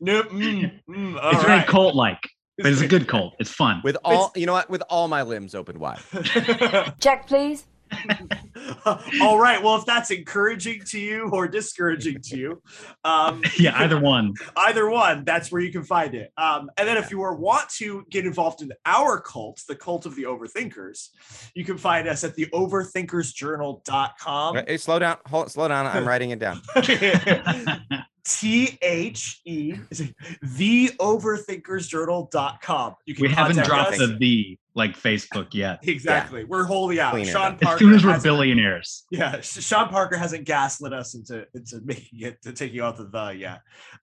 [0.00, 2.18] no, mm, mm, all it's very cult like,
[2.58, 3.34] but it's a good cult.
[3.38, 3.80] It's fun.
[3.84, 4.68] With all you know what?
[4.70, 6.00] With all my limbs open wide.
[7.00, 7.66] Check, please.
[9.20, 9.62] all right.
[9.62, 12.62] Well, if that's encouraging to you or discouraging to you,
[13.04, 14.32] um, yeah, either one.
[14.56, 16.32] either one, that's where you can find it.
[16.36, 20.06] Um, and then if you were want to get involved in our cult, the cult
[20.06, 21.08] of the overthinkers,
[21.54, 24.56] you can find us at the overthinkersjournal.com.
[24.66, 25.16] Hey, slow down.
[25.26, 25.86] Hold slow down.
[25.86, 26.60] I'm writing it down.
[28.24, 29.74] T H E
[30.42, 32.94] the overthinkersjournal.com.
[33.04, 33.98] You can We haven't dropped us.
[33.98, 35.80] the the like Facebook yet.
[35.96, 36.44] Exactly.
[36.44, 37.12] We're wholly out.
[37.12, 37.58] Clean it Sean.
[37.60, 37.74] Parker.
[37.74, 39.04] As soon as we're billionaires.
[39.10, 43.34] Yeah, Sean Parker hasn't gaslit us into into making it to taking out the the
[43.36, 43.62] yet.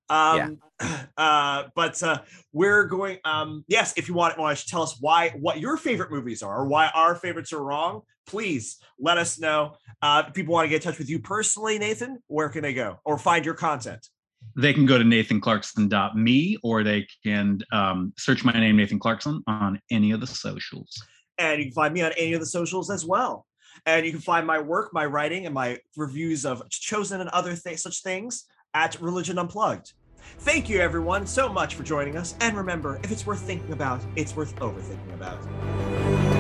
[0.10, 0.60] Um,
[1.18, 2.22] uh, but uh,
[2.52, 3.20] we're going.
[3.24, 6.62] Um, yes, if you want, want to tell us why what your favorite movies are
[6.62, 9.76] or why our favorites are wrong, please let us know.
[10.02, 12.74] Uh, if people want to get in touch with you personally, Nathan, where can they
[12.74, 14.08] go or find your content?
[14.56, 19.80] They can go to nathanclarkson.me or they can um, search my name, Nathan Clarkson, on
[19.92, 21.02] any of the socials.
[21.38, 23.46] And you can find me on any of the socials as well.
[23.86, 27.56] And you can find my work, my writing, and my reviews of Chosen and other
[27.56, 29.94] th- such things at Religion Unplugged.
[30.40, 32.36] Thank you, everyone, so much for joining us.
[32.40, 36.33] And remember, if it's worth thinking about, it's worth overthinking about.